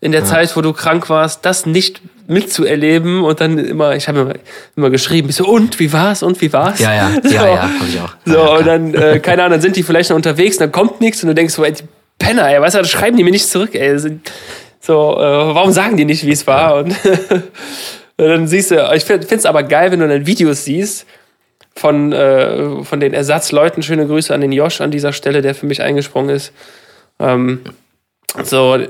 in 0.02 0.12
der 0.12 0.26
Zeit, 0.26 0.56
wo 0.56 0.62
du 0.62 0.74
krank 0.74 1.10
warst, 1.10 1.44
das 1.46 1.66
nicht 1.66 2.02
mitzuerleben 2.28 3.24
und 3.24 3.40
dann 3.42 3.58
immer, 3.58 3.96
ich 3.96 4.08
habe 4.08 4.20
immer, 4.22 4.34
immer 4.76 4.90
geschrieben, 4.92 5.32
so, 5.32 5.48
und 5.48 5.80
wie 5.80 5.92
war's 5.94 6.22
und 6.22 6.40
wie 6.42 6.52
war's? 6.54 6.80
Ja, 6.80 6.94
ja, 6.94 7.10
so, 7.24 7.30
ja, 7.34 7.48
ja, 7.48 7.62
hab 7.64 7.88
ich 7.88 8.00
auch. 8.00 8.14
So, 8.26 8.34
Ja, 8.34 8.48
und 8.58 8.68
dann, 8.68 8.94
äh, 8.94 9.20
keine 9.20 9.44
Ahnung, 9.44 9.54
dann 9.54 9.62
sind 9.62 9.76
die 9.76 9.82
vielleicht 9.84 10.10
noch 10.10 10.16
unterwegs 10.18 10.58
und 10.58 10.62
dann 10.62 10.72
kommt 10.72 11.02
nichts 11.02 11.24
und 11.24 11.30
du 11.30 11.36
denkst 11.36 11.54
so, 11.54 11.64
ey, 11.64 11.72
die 11.72 11.84
Penner, 12.20 12.50
ey, 12.50 12.62
weißt 12.62 12.76
du, 12.76 12.80
das 12.80 12.90
schreiben 12.90 13.18
die 13.18 13.24
mir 13.24 13.32
nicht 13.32 13.48
zurück, 13.48 13.74
ey. 13.74 13.98
So, 14.80 15.18
äh, 15.18 15.56
warum 15.56 15.72
sagen 15.72 15.98
die 15.98 16.06
nicht, 16.06 16.26
wie 16.26 16.32
es 16.32 16.48
war? 16.48 16.78
Und 16.78 16.96
dann 18.18 18.48
siehst 18.48 18.72
du, 18.72 18.92
ich 18.94 19.04
finde 19.04 19.28
es 19.30 19.46
aber 19.46 19.64
geil, 19.64 19.92
wenn 19.92 20.00
du 20.00 20.08
dann 20.08 20.26
Videos 20.26 20.66
siehst 20.66 21.06
von, 21.76 22.12
äh, 22.12 22.84
von 22.84 23.00
den 23.00 23.14
Ersatzleuten. 23.14 23.84
Schöne 23.84 24.08
Grüße 24.08 24.34
an 24.34 24.42
den 24.42 24.52
Josh 24.52 24.82
an 24.82 24.92
dieser 24.92 25.14
Stelle, 25.14 25.42
der 25.42 25.56
für 25.56 25.66
mich 25.66 25.82
eingesprungen 25.82 26.36
ist. 26.36 26.52
Ähm, 27.20 27.62
so, 28.44 28.78
du 28.78 28.88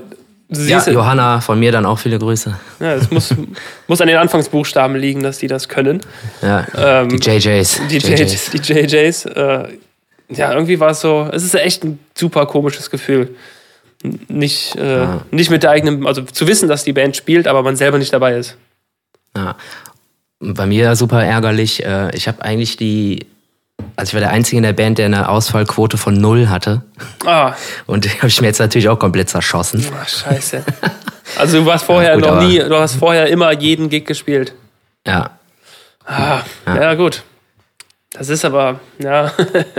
Ja, 0.50 0.82
Johanna, 0.88 1.40
von 1.40 1.58
mir 1.58 1.72
dann 1.72 1.86
auch 1.86 1.98
viele 1.98 2.18
Grüße. 2.18 2.54
ja, 2.80 2.94
es 2.94 3.10
muss, 3.10 3.34
muss 3.86 4.00
an 4.00 4.08
den 4.08 4.16
Anfangsbuchstaben 4.16 4.96
liegen, 4.96 5.22
dass 5.22 5.38
die 5.38 5.46
das 5.46 5.68
können. 5.68 6.00
Ja, 6.42 6.66
Ähm, 6.76 7.08
die 7.08 7.16
JJs. 7.16 7.80
Die 7.90 7.98
JJs. 7.98 8.50
Die 8.50 8.58
JJs 8.58 9.26
äh, 9.26 9.64
ja, 10.30 10.52
irgendwie 10.52 10.78
war 10.80 10.90
es 10.90 11.00
so, 11.00 11.28
es 11.32 11.42
ist 11.42 11.54
echt 11.54 11.84
ein 11.84 11.98
super 12.16 12.46
komisches 12.46 12.90
Gefühl. 12.90 13.34
Nicht, 14.28 14.76
äh, 14.76 15.02
Ja. 15.02 15.20
nicht 15.30 15.50
mit 15.50 15.62
der 15.64 15.70
eigenen, 15.70 16.06
also 16.06 16.22
zu 16.22 16.46
wissen, 16.46 16.68
dass 16.68 16.84
die 16.84 16.92
Band 16.92 17.16
spielt, 17.16 17.48
aber 17.48 17.62
man 17.62 17.76
selber 17.76 17.98
nicht 17.98 18.12
dabei 18.12 18.34
ist. 18.36 18.56
Ja. 19.36 19.56
Und 20.40 20.54
Bei 20.54 20.66
mir 20.66 20.94
super 20.94 21.24
ärgerlich. 21.24 21.84
äh, 21.84 22.14
Ich 22.16 22.28
habe 22.28 22.42
eigentlich 22.42 22.76
die, 22.76 23.26
also 23.96 24.10
ich 24.10 24.14
war 24.14 24.20
der 24.20 24.30
Einzige 24.30 24.58
in 24.58 24.62
der 24.62 24.72
Band, 24.72 24.98
der 24.98 25.06
eine 25.06 25.28
Ausfallquote 25.28 25.96
von 25.98 26.14
null 26.14 26.48
hatte. 26.48 26.82
Ah, 27.26 27.54
Und 27.86 28.04
die 28.04 28.10
habe 28.10 28.28
ich 28.28 28.40
mir 28.40 28.46
jetzt 28.46 28.60
natürlich 28.60 28.88
auch 28.88 28.98
komplett 29.00 29.28
zerschossen. 29.30 29.84
ach, 30.00 30.08
scheiße. 30.08 30.64
Also 31.36 31.58
du 31.58 31.66
warst 31.66 31.84
vorher 31.84 32.10
Ja, 32.10 32.14
gut, 32.16 32.24
noch 32.24 32.42
nie, 32.42 32.58
du 32.58 32.76
hast 32.78 32.94
vorher 32.94 33.26
immer 33.26 33.52
jeden 33.52 33.88
Gig 33.88 34.04
gespielt. 34.06 34.54
Ja, 35.06 35.30
Ah, 36.06 36.40
ja. 36.66 36.94
gut. 36.94 37.22
Das 38.18 38.28
ist 38.28 38.44
aber, 38.44 38.80
ja, 38.98 39.32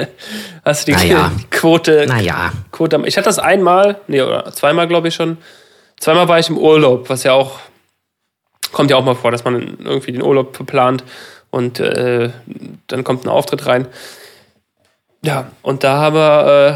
hast 0.66 0.88
du 0.88 0.92
die 0.94 0.98
Na 0.98 1.04
ja. 1.04 1.32
Quote, 1.52 2.06
naja. 2.08 2.54
Quote 2.72 3.02
Ich 3.06 3.18
hatte 3.18 3.26
das 3.26 3.38
einmal, 3.38 4.00
nee, 4.08 4.22
oder 4.22 4.52
zweimal, 4.54 4.88
glaube 4.88 5.10
ich 5.10 5.16
schon. 5.16 5.38
Zweimal 6.00 6.30
war 6.30 6.40
ich 6.40 6.50
im 6.50 6.58
Urlaub, 6.58 7.10
was 7.10 7.24
ja 7.24 7.34
auch, 7.34 7.60
kommt 8.72 8.92
ja 8.92 8.98
auch 8.98 9.04
mal 9.04 9.16
vor, 9.16 9.32
dass 9.32 9.44
man 9.44 9.78
irgendwie 9.84 10.14
den 10.14 10.22
Urlaub 10.22 10.56
verplant 10.56 11.04
und 11.52 11.82
äh, 11.82 12.30
dann 12.88 13.04
kommt 13.04 13.26
ein 13.26 13.30
Auftritt 13.30 13.66
rein. 13.66 13.88
Ja, 15.22 15.52
und 15.62 15.84
da 15.84 16.08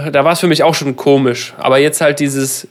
äh, 0.06 0.12
da 0.12 0.26
war 0.26 0.34
es 0.34 0.42
für 0.42 0.48
mich 0.48 0.64
auch 0.64 0.76
schon 0.76 0.98
komisch. 0.98 1.54
Aber 1.58 1.78
jetzt 1.78 2.02
halt 2.02 2.20
dieses, 2.20 2.68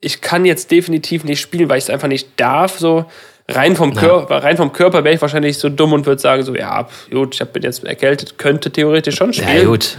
ich 0.00 0.20
kann 0.20 0.44
jetzt 0.44 0.70
definitiv 0.70 1.24
nicht 1.24 1.40
spielen, 1.40 1.70
weil 1.70 1.78
ich 1.78 1.84
es 1.84 1.90
einfach 1.90 2.08
nicht 2.08 2.38
darf, 2.38 2.78
so. 2.78 3.06
Rein 3.54 3.76
vom, 3.76 3.92
Ja. 3.92 4.00
Körper, 4.00 4.42
rein 4.42 4.56
vom 4.56 4.72
Körper 4.72 5.04
wäre 5.04 5.14
ich 5.14 5.20
wahrscheinlich 5.20 5.58
so 5.58 5.68
dumm 5.68 5.92
und 5.92 6.06
würde 6.06 6.20
sagen, 6.20 6.42
so, 6.42 6.54
ja, 6.54 6.86
gut, 7.10 7.34
ich 7.40 7.48
bin 7.48 7.62
jetzt 7.62 7.84
erkältet, 7.84 8.38
könnte 8.38 8.70
theoretisch 8.70 9.16
schon 9.16 9.32
spielen. 9.32 9.56
Ja, 9.56 9.64
gut. 9.64 9.98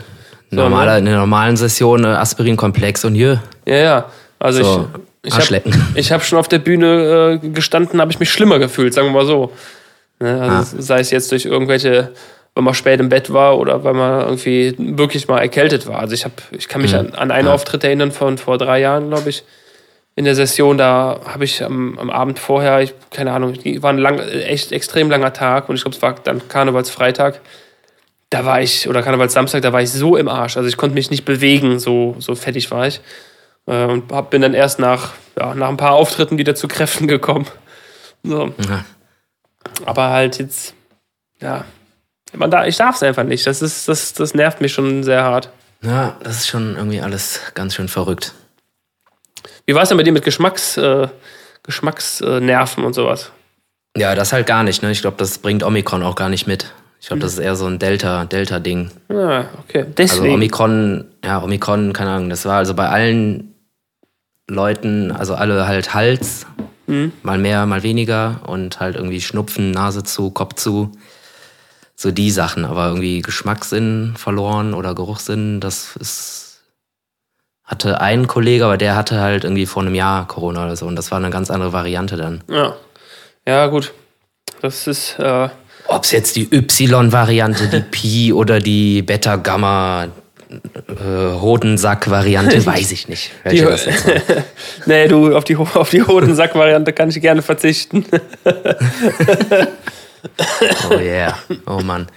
Normaler, 0.50 0.98
in 0.98 1.06
der 1.06 1.16
normalen 1.18 1.56
Session 1.56 2.04
äh, 2.04 2.08
Aspirinkomplex 2.08 3.06
und 3.06 3.16
hier. 3.16 3.42
Ja, 3.66 3.76
ja. 3.76 4.06
Also 4.38 4.64
So, 4.64 4.88
ich, 5.24 5.34
ich 5.38 5.52
habe 5.54 5.62
hab 6.22 6.24
schon 6.26 6.40
auf 6.40 6.48
der 6.50 6.60
Bühne 6.60 7.40
äh, 7.44 7.48
gestanden, 7.50 8.02
habe 8.02 8.12
ich 8.12 8.20
mich 8.20 8.30
schlimmer 8.32 8.60
gefühlt, 8.60 8.94
sagen 8.94 9.08
wir 9.08 9.14
mal 9.14 9.26
so. 9.26 9.52
Ne, 10.20 10.42
also 10.42 10.82
Sei 10.82 11.00
es 11.00 11.10
jetzt 11.12 11.32
durch 11.32 11.46
irgendwelche, 11.46 12.12
wenn 12.54 12.64
man 12.64 12.74
spät 12.74 13.00
im 13.00 13.08
Bett 13.10 13.32
war 13.32 13.58
oder 13.58 13.84
weil 13.84 13.94
man 13.94 14.22
irgendwie 14.22 14.76
wirklich 14.78 15.28
mal 15.28 15.40
erkältet 15.40 15.88
war. 15.88 16.00
Also 16.00 16.14
ich 16.14 16.26
habe, 16.26 16.34
ich 16.52 16.68
kann 16.68 16.82
mich 16.82 16.96
an, 16.96 17.14
an 17.16 17.32
einen 17.32 17.48
Ja. 17.48 17.54
Auftritt 17.54 17.84
erinnern 17.84 18.12
von 18.12 18.38
vor 18.38 18.58
drei 18.58 18.82
Jahren, 18.82 19.08
glaube 19.10 19.30
ich. 19.30 19.44
In 20.16 20.26
der 20.26 20.36
Session, 20.36 20.78
da 20.78 21.22
habe 21.26 21.46
ich 21.46 21.64
am, 21.64 21.98
am 21.98 22.10
Abend 22.10 22.38
vorher, 22.38 22.82
ich, 22.82 22.94
keine 23.12 23.32
Ahnung, 23.32 23.56
war 23.82 23.92
ein 23.92 23.98
lang, 23.98 24.20
echt 24.20 24.72
extrem 24.72 25.10
langer 25.10 25.32
Tag 25.32 25.70
und 25.70 25.76
ich 25.76 25.84
glaube, 25.84 25.96
es 25.96 26.02
war 26.02 26.16
dann 26.16 26.48
Karnevalsfreitag. 26.48 27.40
Da 28.30 28.46
war 28.46 28.62
ich, 28.62 28.88
oder 28.90 29.04
Karnevalssamstag, 29.04 29.62
da 29.62 29.74
war 29.74 29.82
ich 29.82 29.92
so 29.92 30.18
im 30.18 30.28
Arsch. 30.28 30.58
Also 30.58 30.68
ich 30.68 30.78
konnte 30.78 30.96
mich 30.96 31.12
nicht 31.12 31.26
bewegen, 31.26 31.80
so, 31.80 32.16
so 32.20 32.36
fettig 32.36 32.72
war 32.72 32.88
ich. 32.88 33.02
Äh, 33.68 33.86
und 33.86 34.12
hab, 34.12 34.30
bin 34.30 34.42
dann 34.42 34.54
erst 34.54 34.80
nach, 34.80 35.12
ja, 35.38 35.54
nach 35.56 35.70
ein 35.70 35.78
paar 35.78 35.94
Auftritten 35.94 36.38
wieder 36.38 36.56
zu 36.56 36.68
Kräften 36.68 37.08
gekommen. 37.08 37.48
So. 38.24 38.54
Ja. 38.68 38.86
Aber 39.86 40.10
halt 40.10 40.40
jetzt, 40.40 40.74
ja, 41.40 41.66
man 42.34 42.52
da, 42.52 42.66
ich 42.66 42.78
darf 42.78 42.96
es 42.96 43.04
einfach 43.04 43.24
nicht. 43.24 43.46
Das, 43.48 43.62
ist, 43.62 43.88
das, 43.88 44.14
das 44.14 44.34
nervt 44.34 44.62
mich 44.62 44.74
schon 44.74 45.04
sehr 45.04 45.24
hart. 45.24 45.50
ja, 45.82 46.18
das 46.24 46.38
ist 46.38 46.48
schon 46.48 46.76
irgendwie 46.76 47.02
alles 47.02 47.42
ganz 47.54 47.76
schön 47.76 47.88
verrückt. 47.88 48.34
Wie 49.66 49.76
war 49.76 49.84
es 49.84 49.90
denn 49.90 49.98
bei 49.98 50.04
dir 50.04 50.12
mit 50.12 50.24
Geschmacks, 50.24 50.78
äh, 50.78 51.08
Geschmacksnerven 51.64 52.84
und 52.84 52.94
sowas? 52.94 53.32
Ja, 53.96 54.16
das 54.16 54.34
halt 54.34 54.48
gar 54.48 54.64
nicht. 54.64 54.84
Ne? 54.84 54.92
Ich 54.92 55.02
glaube, 55.02 55.18
das 55.18 55.38
bringt 55.38 55.64
Omikron 55.64 56.04
auch 56.04 56.16
gar 56.16 56.30
nicht 56.30 56.48
mit. 56.48 56.74
Ich 57.00 57.08
glaube, 57.08 57.22
das 57.22 57.34
ist 57.34 57.40
eher 57.40 57.56
so 57.56 57.66
ein 57.66 57.80
Delta, 57.80 58.26
Delta-Ding. 58.26 58.92
Ja, 59.10 59.50
okay. 59.60 59.80
Also 59.80 59.94
Deswegen. 59.98 60.36
Omikron, 60.36 61.06
ja, 61.24 61.44
Omikron, 61.44 61.94
keine 61.94 62.12
Ahnung, 62.12 62.30
das 62.30 62.46
war 62.46 62.58
also 62.58 62.74
bei 62.74 62.88
allen 62.88 63.56
Leuten, 64.48 65.12
also 65.12 65.34
alle 65.34 65.68
halt 65.68 65.94
Hals, 65.94 66.46
Mhm. 66.92 67.14
Mal 67.24 67.38
mehr, 67.38 67.66
mal 67.66 67.84
weniger 67.84 68.42
und 68.46 68.82
halt 68.82 68.96
irgendwie 68.98 69.22
Schnupfen, 69.22 69.72
Nase 69.72 70.04
zu, 70.04 70.30
Kopf 70.30 70.56
zu. 70.56 70.92
So 71.96 72.12
die 72.12 72.32
Sachen, 72.32 72.66
aber 72.66 72.88
irgendwie 72.88 73.22
Geschmackssinn 73.22 74.14
verloren 74.18 74.74
oder 74.74 74.94
Geruchssinn, 74.94 75.62
das 75.62 75.96
ist. 75.96 76.41
Hatte 77.72 78.02
ein 78.02 78.28
Kollege, 78.28 78.66
aber 78.66 78.78
der 78.78 78.98
hatte 78.98 79.22
halt 79.22 79.46
irgendwie 79.46 79.66
vor 79.66 79.82
einem 79.82 79.96
Jahr 79.96 80.28
Corona 80.28 80.66
oder 80.66 80.76
so 80.76 80.86
und 80.88 80.98
das 80.98 81.10
war 81.10 81.20
eine 81.20 81.30
ganz 81.30 81.50
andere 81.50 81.72
Variante 81.72 82.18
dann. 82.18 82.44
Ja. 82.50 82.76
Ja, 83.48 83.68
gut. 83.68 83.94
Das 84.62 84.88
ist. 84.88 85.18
Äh 85.20 85.48
Ob 85.88 86.04
es 86.04 86.12
jetzt 86.12 86.36
die 86.36 86.54
Y-Variante, 86.54 87.70
die 87.70 87.80
Pi 87.80 88.34
oder 88.36 88.60
die 88.60 89.02
Beta-Gamma 89.04 90.10
äh, 90.50 91.40
Hodensack-Variante, 91.40 92.66
weiß 92.66 92.92
ich 92.92 93.08
nicht. 93.08 93.32
Die, 93.50 93.66
nee, 94.86 95.08
du, 95.08 95.34
auf 95.34 95.46
die, 95.46 95.56
auf 95.56 95.90
die 95.90 96.04
Hodensack-Variante 96.04 96.92
kann 96.92 97.08
ich 97.10 97.22
gerne 97.22 97.42
verzichten. 97.42 98.06
oh 100.90 100.98
yeah, 101.00 101.38
oh 101.66 101.80
Mann. 101.80 102.08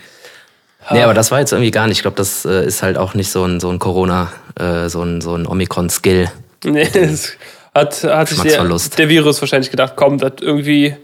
Nee, 0.90 1.02
aber 1.02 1.14
das 1.14 1.30
war 1.30 1.40
jetzt 1.40 1.52
irgendwie 1.52 1.70
gar 1.70 1.86
nicht. 1.86 1.98
Ich 1.98 2.02
glaube, 2.02 2.16
das 2.16 2.44
äh, 2.44 2.66
ist 2.66 2.82
halt 2.82 2.98
auch 2.98 3.14
nicht 3.14 3.30
so 3.30 3.44
ein, 3.44 3.60
so 3.60 3.70
ein 3.70 3.78
Corona, 3.78 4.30
äh, 4.58 4.88
so 4.88 5.02
ein, 5.02 5.20
so 5.20 5.34
ein 5.34 5.46
Omikron-Skill. 5.46 6.30
Nee, 6.64 6.88
das 6.92 7.32
hat, 7.74 8.04
hat 8.04 8.28
sich 8.28 8.40
der, 8.40 8.64
der 8.64 9.08
Virus 9.08 9.40
wahrscheinlich 9.40 9.70
gedacht, 9.70 9.94
komm, 9.96 10.18
das 10.18 10.34
irgendwie 10.40 10.96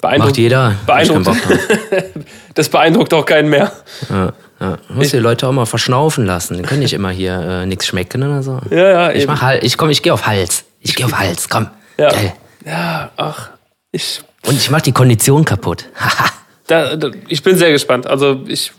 beeindruckt. 0.00 0.30
Macht 0.30 0.38
jeder. 0.38 0.74
Beeindruckt. 0.86 1.28
das 2.54 2.68
beeindruckt 2.68 3.14
auch 3.14 3.24
keinen 3.24 3.48
mehr. 3.48 3.72
Ja. 4.10 4.32
Ja, 4.58 4.78
muss 4.88 5.10
die 5.10 5.18
Leute 5.18 5.46
auch 5.46 5.52
mal 5.52 5.66
verschnaufen 5.66 6.24
lassen. 6.24 6.56
Die 6.56 6.62
können 6.62 6.80
nicht 6.80 6.94
immer 6.94 7.10
hier 7.10 7.34
äh, 7.34 7.66
nichts 7.66 7.86
schmecken 7.86 8.22
oder 8.22 8.42
so. 8.42 8.58
Ja, 8.70 8.88
ja, 8.88 9.12
ich 9.12 9.26
mach 9.26 9.42
halt, 9.42 9.62
ich 9.62 9.76
komm, 9.76 9.90
ich 9.90 10.02
gehe 10.02 10.14
auf 10.14 10.26
Hals. 10.26 10.64
Ich 10.80 10.94
gehe 10.94 11.04
auf 11.04 11.12
Hals, 11.18 11.50
komm. 11.50 11.68
Ja. 11.98 12.10
Geil. 12.10 12.32
Ja, 12.64 13.10
ach. 13.16 13.50
Ich. 13.92 14.22
Und 14.46 14.56
ich 14.56 14.70
mach 14.70 14.80
die 14.80 14.92
Kondition 14.92 15.44
kaputt. 15.44 15.84
da, 16.68 16.96
da, 16.96 17.10
ich 17.28 17.42
bin 17.42 17.58
sehr 17.58 17.70
gespannt. 17.70 18.06
Also 18.06 18.44
ich 18.46 18.72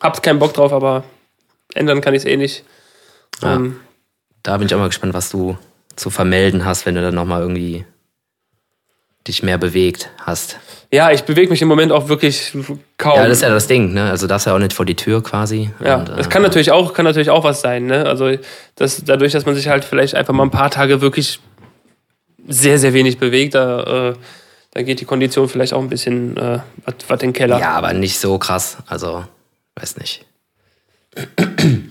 hab 0.00 0.22
keinen 0.22 0.38
Bock 0.38 0.54
drauf, 0.54 0.72
aber 0.72 1.04
ändern 1.74 2.00
kann 2.00 2.14
ich 2.14 2.22
es 2.22 2.24
eh 2.24 2.36
nicht. 2.36 2.64
Ja, 3.42 3.56
ähm, 3.56 3.80
da 4.42 4.56
bin 4.56 4.66
ich 4.66 4.74
auch 4.74 4.78
mal 4.78 4.88
gespannt, 4.88 5.14
was 5.14 5.30
du 5.30 5.58
zu 5.96 6.10
vermelden 6.10 6.64
hast, 6.64 6.86
wenn 6.86 6.94
du 6.94 7.02
dann 7.02 7.14
nochmal 7.14 7.42
irgendwie 7.42 7.84
dich 9.26 9.42
mehr 9.42 9.58
bewegt 9.58 10.10
hast. 10.18 10.58
Ja, 10.92 11.10
ich 11.10 11.22
bewege 11.22 11.50
mich 11.50 11.62
im 11.62 11.68
Moment 11.68 11.92
auch 11.92 12.08
wirklich 12.08 12.52
kaum. 12.96 13.16
Ja, 13.16 13.28
das 13.28 13.38
ist 13.38 13.42
ja 13.42 13.50
das 13.50 13.66
Ding, 13.66 13.92
ne? 13.92 14.10
Also 14.10 14.26
darfst 14.26 14.46
ja 14.46 14.54
auch 14.54 14.58
nicht 14.58 14.72
vor 14.72 14.86
die 14.86 14.96
Tür 14.96 15.22
quasi. 15.22 15.70
Ja, 15.84 15.98
und, 15.98 16.08
das 16.08 16.28
kann 16.30 16.42
äh, 16.42 16.46
natürlich 16.46 16.72
auch, 16.72 16.94
kann 16.94 17.04
natürlich 17.04 17.30
auch 17.30 17.44
was 17.44 17.60
sein, 17.60 17.86
ne? 17.86 18.06
Also 18.06 18.32
das, 18.76 19.04
dadurch, 19.04 19.32
dass 19.32 19.46
man 19.46 19.54
sich 19.54 19.68
halt 19.68 19.84
vielleicht 19.84 20.14
einfach 20.14 20.32
mal 20.32 20.44
ein 20.44 20.50
paar 20.50 20.70
Tage 20.70 21.00
wirklich 21.00 21.38
sehr, 22.48 22.78
sehr 22.78 22.94
wenig 22.94 23.18
bewegt, 23.18 23.54
da, 23.54 24.10
äh, 24.10 24.14
da 24.72 24.82
geht 24.82 25.00
die 25.00 25.04
Kondition 25.04 25.48
vielleicht 25.48 25.74
auch 25.74 25.80
ein 25.80 25.90
bisschen 25.90 26.36
äh, 26.36 26.60
was, 26.84 26.94
was 27.06 27.22
in 27.22 27.28
den 27.28 27.32
Keller. 27.34 27.60
Ja, 27.60 27.72
aber 27.72 27.92
nicht 27.92 28.18
so 28.18 28.38
krass. 28.38 28.78
Also, 28.86 29.24
weiß 29.76 29.96
nicht. 29.98 30.24
Wenn 31.36 31.90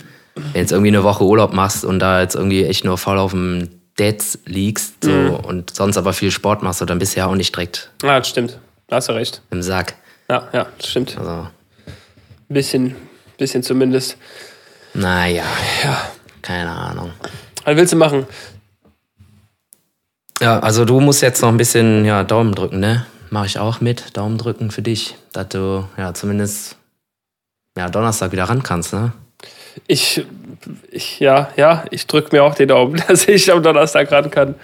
jetzt 0.53 0.71
irgendwie 0.71 0.89
eine 0.89 1.03
Woche 1.03 1.23
Urlaub 1.23 1.53
machst 1.53 1.83
und 1.83 1.99
da 1.99 2.21
jetzt 2.21 2.35
irgendwie 2.35 2.65
echt 2.65 2.85
nur 2.85 2.97
voll 2.97 3.17
auf 3.17 3.31
dem 3.31 3.69
Dates 3.97 4.39
liegst 4.45 5.03
so, 5.03 5.11
mhm. 5.11 5.35
und 5.35 5.75
sonst 5.75 5.97
aber 5.97 6.13
viel 6.13 6.31
Sport 6.31 6.63
machst, 6.63 6.79
so, 6.79 6.85
dann 6.85 6.99
bist 6.99 7.15
du 7.15 7.19
ja 7.19 7.27
auch 7.27 7.35
nicht 7.35 7.53
direkt. 7.53 7.91
Ja, 8.01 8.17
das 8.19 8.29
stimmt. 8.29 8.59
Da 8.87 8.97
hast 8.97 9.09
du 9.09 9.13
recht. 9.13 9.41
Im 9.51 9.61
Sack. 9.61 9.95
Ja, 10.29 10.47
ja, 10.53 10.67
das 10.77 10.87
stimmt. 10.87 11.17
Also. 11.17 11.47
Bisschen, 12.47 12.95
bisschen 13.37 13.61
zumindest. 13.61 14.17
Naja. 14.93 15.43
Ja. 15.83 16.09
Keine 16.41 16.71
Ahnung. 16.71 17.11
Was 17.65 17.75
willst 17.75 17.93
du 17.93 17.97
machen? 17.97 18.25
Ja, 20.41 20.59
also 20.59 20.85
du 20.85 20.99
musst 20.99 21.21
jetzt 21.21 21.41
noch 21.41 21.49
ein 21.49 21.57
bisschen 21.57 22.05
ja, 22.05 22.23
Daumen 22.23 22.55
drücken, 22.55 22.79
ne? 22.79 23.05
Mache 23.29 23.45
ich 23.45 23.59
auch 23.59 23.81
mit. 23.81 24.17
Daumen 24.17 24.37
drücken 24.37 24.71
für 24.71 24.81
dich, 24.81 25.15
dass 25.33 25.49
du 25.49 25.87
ja 25.97 26.13
zumindest 26.13 26.78
ja, 27.79 27.89
Donnerstag 27.89 28.33
wieder 28.33 28.43
ran 28.43 28.61
kannst, 28.61 28.93
ne? 28.93 29.13
Ich, 29.87 30.25
ich 30.91 31.19
ja, 31.21 31.49
ja, 31.55 31.85
ich 31.91 32.07
drücke 32.07 32.35
mir 32.35 32.43
auch 32.43 32.53
den 32.53 32.67
Daumen, 32.67 33.01
dass 33.07 33.27
ich 33.27 33.51
am 33.51 33.63
Donnerstag 33.63 34.11
ran 34.11 34.29
kann. 34.29 34.55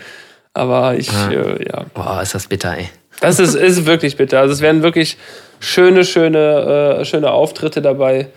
Aber 0.53 0.95
ich, 0.95 1.11
ja. 1.11 1.31
Äh, 1.31 1.65
ja. 1.65 1.85
Boah, 1.93 2.21
ist 2.21 2.35
das 2.35 2.47
bitter, 2.47 2.77
ey. 2.77 2.89
Das 3.21 3.39
ist, 3.39 3.55
ist 3.55 3.85
wirklich 3.85 4.17
bitter. 4.17 4.41
Also 4.41 4.53
es 4.53 4.59
werden 4.59 4.83
wirklich 4.83 5.17
schöne, 5.59 6.03
schöne, 6.03 6.99
äh, 6.99 7.05
schöne 7.05 7.31
Auftritte 7.31 7.81
dabei, 7.81 8.27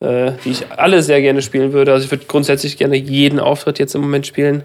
äh, 0.00 0.32
die 0.44 0.50
ich 0.50 0.70
alle 0.76 1.02
sehr 1.02 1.22
gerne 1.22 1.40
spielen 1.40 1.72
würde. 1.72 1.92
Also 1.94 2.04
ich 2.04 2.10
würde 2.10 2.26
grundsätzlich 2.26 2.76
gerne 2.76 2.96
jeden 2.96 3.40
Auftritt 3.40 3.78
jetzt 3.78 3.94
im 3.94 4.02
Moment 4.02 4.26
spielen. 4.26 4.64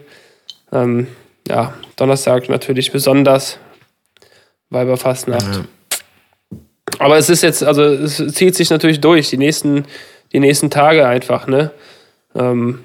Ähm, 0.73 1.07
ja, 1.47 1.73
Donnerstag 1.95 2.49
natürlich 2.49 2.91
besonders. 2.91 3.57
Weiberfastnacht. 4.69 5.47
Mhm. 5.47 5.67
Aber 7.01 7.17
es 7.17 7.29
ist 7.29 7.41
jetzt, 7.43 7.63
also 7.63 7.83
es 7.83 8.17
zieht 8.33 8.55
sich 8.55 8.69
natürlich 8.69 9.01
durch, 9.01 9.29
die 9.29 9.37
nächsten, 9.37 9.85
die 10.31 10.39
nächsten 10.39 10.69
Tage 10.69 11.07
einfach, 11.07 11.47
ne? 11.47 11.71
Ähm, 12.35 12.79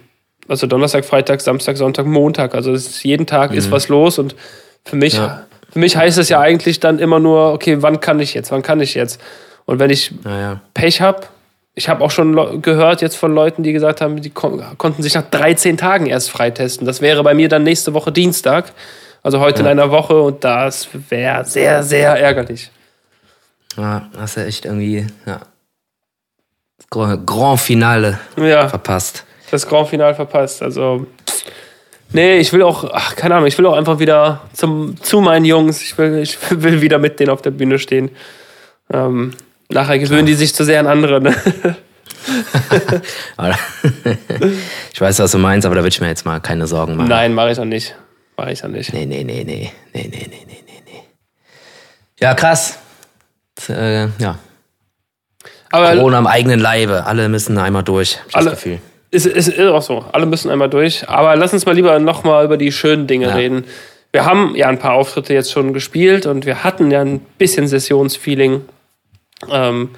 also 0.49 0.67
Donnerstag, 0.67 1.05
Freitag, 1.05 1.41
Samstag, 1.41 1.77
Sonntag, 1.77 2.07
Montag. 2.07 2.55
Also 2.55 2.73
ist, 2.73 3.03
jeden 3.05 3.27
Tag 3.27 3.51
mhm. 3.51 3.59
ist 3.59 3.71
was 3.71 3.89
los 3.89 4.19
und 4.19 4.37
für 4.85 4.97
mich 4.97 5.15
ja. 5.15 5.47
Für 5.77 5.81
mich 5.81 5.95
heißt 5.95 6.17
es 6.17 6.31
ja 6.31 6.41
eigentlich 6.41 6.81
dann 6.81 6.99
immer 6.99 7.19
nur, 7.19 7.53
okay, 7.53 7.83
wann 7.83 8.01
kann 8.01 8.19
ich 8.19 8.33
jetzt, 8.33 8.51
wann 8.51 8.63
kann 8.63 8.81
ich 8.81 8.95
jetzt? 8.95 9.21
Und 9.67 9.79
wenn 9.79 9.91
ich 9.91 10.11
ja. 10.25 10.59
Pech 10.73 11.03
habe, 11.03 11.27
ich 11.75 11.91
habe 11.91 12.03
auch 12.03 12.11
schon 12.11 12.63
gehört 12.63 13.03
jetzt 13.03 13.17
von 13.17 13.35
Leuten, 13.35 13.63
die 13.63 13.75
gesagt 13.75 14.01
haben, 14.01 14.23
die 14.23 14.31
kon 14.31 14.63
konnten 14.79 15.03
sich 15.03 15.13
nach 15.13 15.29
13 15.29 15.77
Tagen 15.77 16.07
erst 16.07 16.31
freitesten. 16.31 16.87
Das 16.87 17.03
wäre 17.03 17.23
bei 17.23 17.35
mir 17.35 17.51
dann 17.51 17.63
nächste 17.63 17.93
Woche 17.93 18.11
Dienstag, 18.11 18.73
also 19.23 19.41
heute 19.41 19.63
ja. 19.63 19.67
in 19.67 19.79
einer 19.79 19.91
Woche 19.91 20.19
und 20.19 20.45
das 20.45 20.89
wäre 21.11 21.45
sehr, 21.45 21.83
sehr 21.83 22.13
ärgerlich. 22.13 22.71
Ja, 23.77 24.09
hast 24.17 24.37
du 24.37 24.45
echt 24.45 24.65
irgendwie, 24.65 25.07
ja. 25.27 25.41
Grand 26.91 27.61
Finale 27.61 28.19
ja, 28.37 28.69
verpasst. 28.69 29.25
Das 29.51 29.67
Grand 29.67 29.89
Finale 29.89 30.15
verpasst. 30.15 30.62
Also 30.62 31.07
Nee, 32.12 32.39
ich 32.39 32.53
will 32.53 32.62
auch, 32.62 32.89
ach, 32.93 33.17
keine 33.17 33.35
Ahnung, 33.35 33.49
ich 33.49 33.59
will 33.59 33.67
auch 33.67 33.77
einfach 33.77 33.99
wieder 33.99 34.43
zum, 34.53 34.97
zu 35.03 35.21
meinen 35.21 35.45
Jungs. 35.45 35.83
Ich 35.83 35.99
will, 35.99 36.19
ich 36.19 36.39
will 36.51 36.81
wieder 36.81 36.99
mit 36.99 37.21
denen 37.21 37.31
auf 37.31 37.43
der 37.43 37.51
Bühne 37.51 37.79
stehen. 37.79 38.11
Ähm, 38.93 39.33
nachher 39.69 39.99
gewöhnen 39.99 40.27
die 40.27 40.35
sich 40.35 40.55
zu 40.55 40.65
sehr 40.65 40.81
an 40.81 40.87
andere. 40.87 41.21
Ne? 41.21 41.35
ich 44.93 45.01
weiß, 45.01 45.19
was 45.19 45.33
du 45.33 45.39
meinst, 45.39 45.67
aber 45.67 45.75
da 45.75 45.81
würde 45.81 45.89
ich 45.89 46.01
mir 46.01 46.09
jetzt 46.09 46.25
mal 46.25 46.41
keine 46.41 46.67
Sorgen 46.67 46.97
machen. 46.97 47.09
Nein, 47.09 47.35
mache 47.35 47.51
ich 47.51 47.59
auch 47.59 47.65
nicht. 47.65 47.97
Mache 48.37 48.53
ich 48.53 48.65
auch 48.65 48.69
nicht. 48.69 48.93
Nee, 48.93 49.07
nee, 49.07 49.25
nee, 49.25 49.43
nee. 49.45 49.73
Nee, 49.93 50.09
nee, 50.11 50.27
nee, 50.31 50.47
nee, 50.47 50.83
nee. 50.85 51.03
Ja, 52.21 52.35
krass. 52.35 52.79
Äh, 53.69 54.09
ja. 54.19 54.38
Aber 55.71 55.95
Corona 55.95 56.19
am 56.19 56.27
eigenen 56.27 56.61
Leibe. 56.61 57.05
Alle 57.07 57.29
müssen 57.29 57.59
einmal 57.59 57.83
durch. 57.83 58.19
Alle, 58.33 58.51
das 58.51 58.55
Gefühl. 58.55 58.79
Ist, 59.11 59.27
ist, 59.27 59.49
ist 59.49 59.69
auch 59.69 59.83
so. 59.83 60.05
Alle 60.12 60.27
müssen 60.27 60.51
einmal 60.51 60.71
durch. 60.71 61.09
Aber 61.09 61.37
lass 61.37 61.53
uns 61.53 61.66
mal 61.66 61.75
lieber 61.75 61.99
nochmal 61.99 62.45
über 62.45 62.57
die 62.57 62.73
schönen 62.73 63.07
Dinge 63.07 63.29
ja. 63.29 63.35
reden. 63.35 63.64
Wir 64.12 64.25
haben 64.25 64.55
ja 64.55 64.69
ein 64.69 64.79
paar 64.79 64.92
Auftritte 64.92 65.35
jetzt 65.35 65.53
schon 65.53 65.73
gespielt 65.73 66.27
und 66.27 66.47
wir 66.47 66.64
hatten 66.64 66.90
ja 66.90 67.01
ein 67.01 67.21
bisschen 67.38 67.69
Sessionsfeeling. 67.69 68.62
Ähm, 69.51 69.90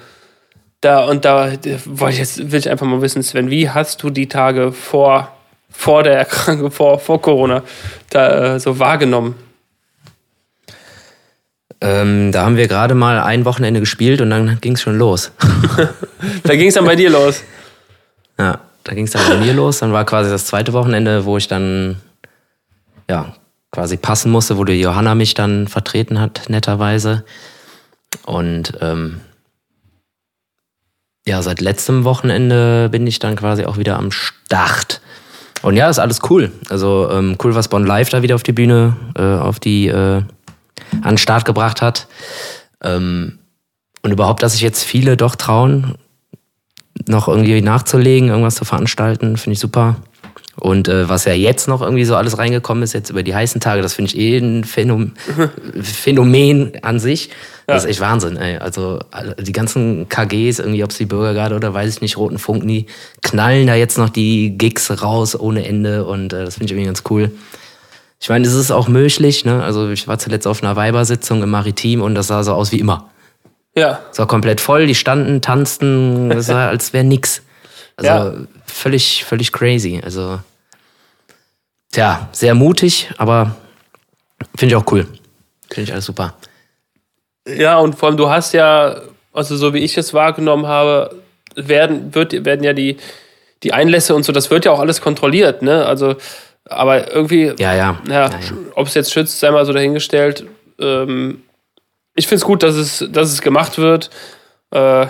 da 0.81 1.05
und 1.05 1.25
da 1.25 1.51
wollte 1.85 2.13
ich 2.13 2.19
jetzt 2.19 2.51
will 2.51 2.59
ich 2.59 2.69
einfach 2.69 2.85
mal 2.85 3.01
wissen, 3.01 3.23
Sven, 3.23 3.49
wie 3.49 3.69
hast 3.69 4.01
du 4.03 4.09
die 4.09 4.27
Tage 4.27 4.71
vor 4.71 5.33
vor 5.69 6.03
der 6.03 6.17
Erkrankung, 6.17 6.71
vor, 6.71 6.99
vor 6.99 7.21
Corona 7.21 7.63
da 8.09 8.55
äh, 8.55 8.59
so 8.59 8.79
wahrgenommen? 8.79 9.35
Ähm, 11.81 12.31
da 12.31 12.43
haben 12.45 12.57
wir 12.57 12.67
gerade 12.67 12.95
mal 12.95 13.19
ein 13.19 13.45
Wochenende 13.45 13.79
gespielt 13.79 14.21
und 14.21 14.29
dann 14.29 14.59
ging 14.61 14.73
es 14.73 14.81
schon 14.81 14.97
los. 14.97 15.31
da 16.43 16.55
ging 16.55 16.67
es 16.67 16.73
dann 16.73 16.85
bei 16.85 16.95
dir 16.95 17.09
los. 17.09 17.43
Ja 18.37 18.59
da 18.89 18.95
ging 18.95 19.05
es 19.05 19.11
dann 19.11 19.27
bei 19.27 19.37
mir 19.37 19.53
los. 19.53 19.79
Dann 19.79 19.93
war 19.93 20.03
quasi 20.05 20.29
das 20.29 20.45
zweite 20.45 20.73
Wochenende, 20.73 21.25
wo 21.25 21.37
ich 21.37 21.47
dann 21.47 21.97
ja 23.07 23.35
quasi 23.71 23.97
passen 23.97 24.31
musste, 24.31 24.57
wo 24.57 24.63
die 24.63 24.81
Johanna 24.81 25.13
mich 25.13 25.35
dann 25.35 25.67
vertreten 25.67 26.19
hat, 26.19 26.49
netterweise. 26.49 27.23
Und 28.25 28.73
ähm, 28.81 29.19
ja, 31.27 31.43
seit 31.43 31.61
letztem 31.61 32.03
Wochenende 32.03 32.89
bin 32.89 33.05
ich 33.05 33.19
dann 33.19 33.35
quasi 33.35 33.65
auch 33.65 33.77
wieder 33.77 33.97
am 33.97 34.11
Start. 34.11 35.01
Und 35.61 35.75
ja, 35.75 35.87
ist 35.87 35.99
alles 35.99 36.21
cool. 36.29 36.51
Also 36.69 37.09
ähm, 37.11 37.37
cool, 37.43 37.53
was 37.53 37.67
Bonn 37.67 37.85
Live 37.85 38.09
da 38.09 38.23
wieder 38.23 38.35
auf 38.35 38.43
die 38.43 38.53
Bühne, 38.53 38.95
äh, 39.15 39.21
auf 39.21 39.59
die 39.59 39.87
äh, 39.87 40.23
an 41.01 41.11
den 41.11 41.17
Start 41.17 41.45
gebracht 41.45 41.81
hat. 41.81 42.07
Ähm, 42.83 43.39
und 44.01 44.11
überhaupt, 44.11 44.43
dass 44.43 44.53
sich 44.53 44.61
jetzt 44.61 44.83
viele 44.83 45.17
doch 45.17 45.35
trauen, 45.35 45.95
noch 47.07 47.27
irgendwie 47.27 47.61
nachzulegen, 47.61 48.29
irgendwas 48.29 48.55
zu 48.55 48.65
veranstalten, 48.65 49.37
finde 49.37 49.53
ich 49.53 49.59
super. 49.59 49.97
Und 50.59 50.89
äh, 50.89 51.07
was 51.07 51.23
ja 51.23 51.33
jetzt 51.33 51.69
noch 51.69 51.81
irgendwie 51.81 52.03
so 52.03 52.15
alles 52.15 52.37
reingekommen 52.37 52.83
ist, 52.83 52.93
jetzt 52.93 53.09
über 53.09 53.23
die 53.23 53.33
heißen 53.33 53.61
Tage, 53.61 53.81
das 53.81 53.93
finde 53.93 54.11
ich 54.11 54.19
eh 54.19 54.37
ein 54.37 54.65
Phänomen, 54.65 55.13
Phänomen 55.81 56.73
an 56.81 56.99
sich. 56.99 57.29
Ja. 57.67 57.75
Das 57.75 57.85
ist 57.85 57.89
echt 57.89 58.01
Wahnsinn, 58.01 58.35
ey. 58.35 58.57
Also 58.57 58.99
die 59.39 59.51
ganzen 59.53 60.09
KGs, 60.09 60.59
irgendwie, 60.59 60.83
ob 60.83 60.91
es 60.91 60.97
die 60.97 61.05
Bürgergarde 61.05 61.55
oder 61.55 61.73
weiß 61.73 61.93
ich 61.93 62.01
nicht, 62.01 62.17
Roten 62.17 62.39
Funk, 62.39 62.67
die 62.67 62.87
knallen 63.21 63.67
da 63.67 63.75
jetzt 63.75 63.97
noch 63.97 64.09
die 64.09 64.57
Gigs 64.57 65.01
raus 65.01 65.39
ohne 65.39 65.65
Ende 65.65 66.05
und 66.05 66.33
äh, 66.33 66.45
das 66.45 66.55
finde 66.55 66.65
ich 66.65 66.71
irgendwie 66.71 66.87
ganz 66.87 67.03
cool. 67.09 67.31
Ich 68.21 68.29
meine, 68.29 68.45
es 68.45 68.53
ist 68.53 68.71
auch 68.71 68.87
möglich, 68.87 69.45
ne? 69.45 69.63
Also 69.63 69.89
ich 69.89 70.07
war 70.07 70.19
zuletzt 70.19 70.45
auf 70.45 70.61
einer 70.61 70.75
Weibersitzung 70.75 71.41
im 71.41 71.49
Maritim 71.49 72.01
und 72.01 72.15
das 72.15 72.27
sah 72.27 72.43
so 72.43 72.53
aus 72.53 72.71
wie 72.71 72.79
immer. 72.79 73.09
Ja. 73.75 73.99
Es 74.11 74.19
war 74.19 74.27
komplett 74.27 74.59
voll, 74.59 74.87
die 74.87 74.95
standen, 74.95 75.41
tanzten, 75.41 76.31
es 76.37 76.49
war, 76.49 76.67
als 76.69 76.91
wäre 76.91 77.03
nix. 77.05 77.41
Also 77.95 78.09
Ja. 78.11 78.33
völlig, 78.65 79.23
völlig 79.23 79.51
crazy. 79.53 80.01
Also, 80.03 80.39
tja, 81.91 82.27
sehr 82.31 82.55
mutig, 82.55 83.09
aber 83.17 83.55
finde 84.55 84.75
ich 84.75 84.81
auch 84.81 84.91
cool. 84.91 85.07
Finde 85.69 85.83
ich 85.83 85.93
alles 85.93 86.05
super. 86.05 86.33
Ja, 87.47 87.77
und 87.77 87.95
vor 87.95 88.09
allem, 88.09 88.17
du 88.17 88.29
hast 88.29 88.53
ja, 88.53 89.01
also 89.33 89.55
so 89.55 89.73
wie 89.73 89.79
ich 89.79 89.97
es 89.97 90.13
wahrgenommen 90.13 90.67
habe, 90.67 91.15
werden, 91.55 92.13
wird, 92.13 92.45
werden 92.45 92.63
ja 92.63 92.73
die, 92.73 92.97
die 93.63 93.73
Einlässe 93.73 94.13
und 94.13 94.23
so, 94.23 94.31
das 94.31 94.51
wird 94.51 94.65
ja 94.65 94.71
auch 94.71 94.79
alles 94.79 95.01
kontrolliert, 95.01 95.61
ne? 95.61 95.85
Also, 95.85 96.15
aber 96.69 97.11
irgendwie, 97.13 97.53
Ja, 97.57 97.73
ja. 97.73 97.99
ja, 98.07 98.29
ja, 98.29 98.29
ob 98.75 98.87
es 98.87 98.93
jetzt 98.93 99.11
schützt, 99.11 99.39
sei 99.39 99.51
mal 99.51 99.65
so 99.65 99.73
dahingestellt. 99.73 100.45
Ähm, 100.79 101.43
ich 102.15 102.27
finde 102.27 102.37
es 102.37 102.45
gut, 102.45 102.63
dass 102.63 102.75
es, 102.75 103.05
dass 103.11 103.31
es 103.31 103.41
gemacht 103.41 103.77
wird. 103.77 104.09
Äh, 104.71 105.07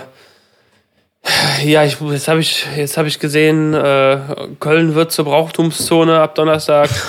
ja, 1.64 1.84
ich, 1.84 2.00
jetzt 2.00 2.28
habe 2.28 2.40
ich, 2.40 2.66
jetzt 2.76 2.96
hab 2.96 3.06
ich 3.06 3.18
gesehen, 3.18 3.74
äh, 3.74 4.18
Köln 4.58 4.94
wird 4.94 5.12
zur 5.12 5.26
Brauchtumszone 5.26 6.20
ab 6.20 6.34
Donnerstag. 6.34 6.90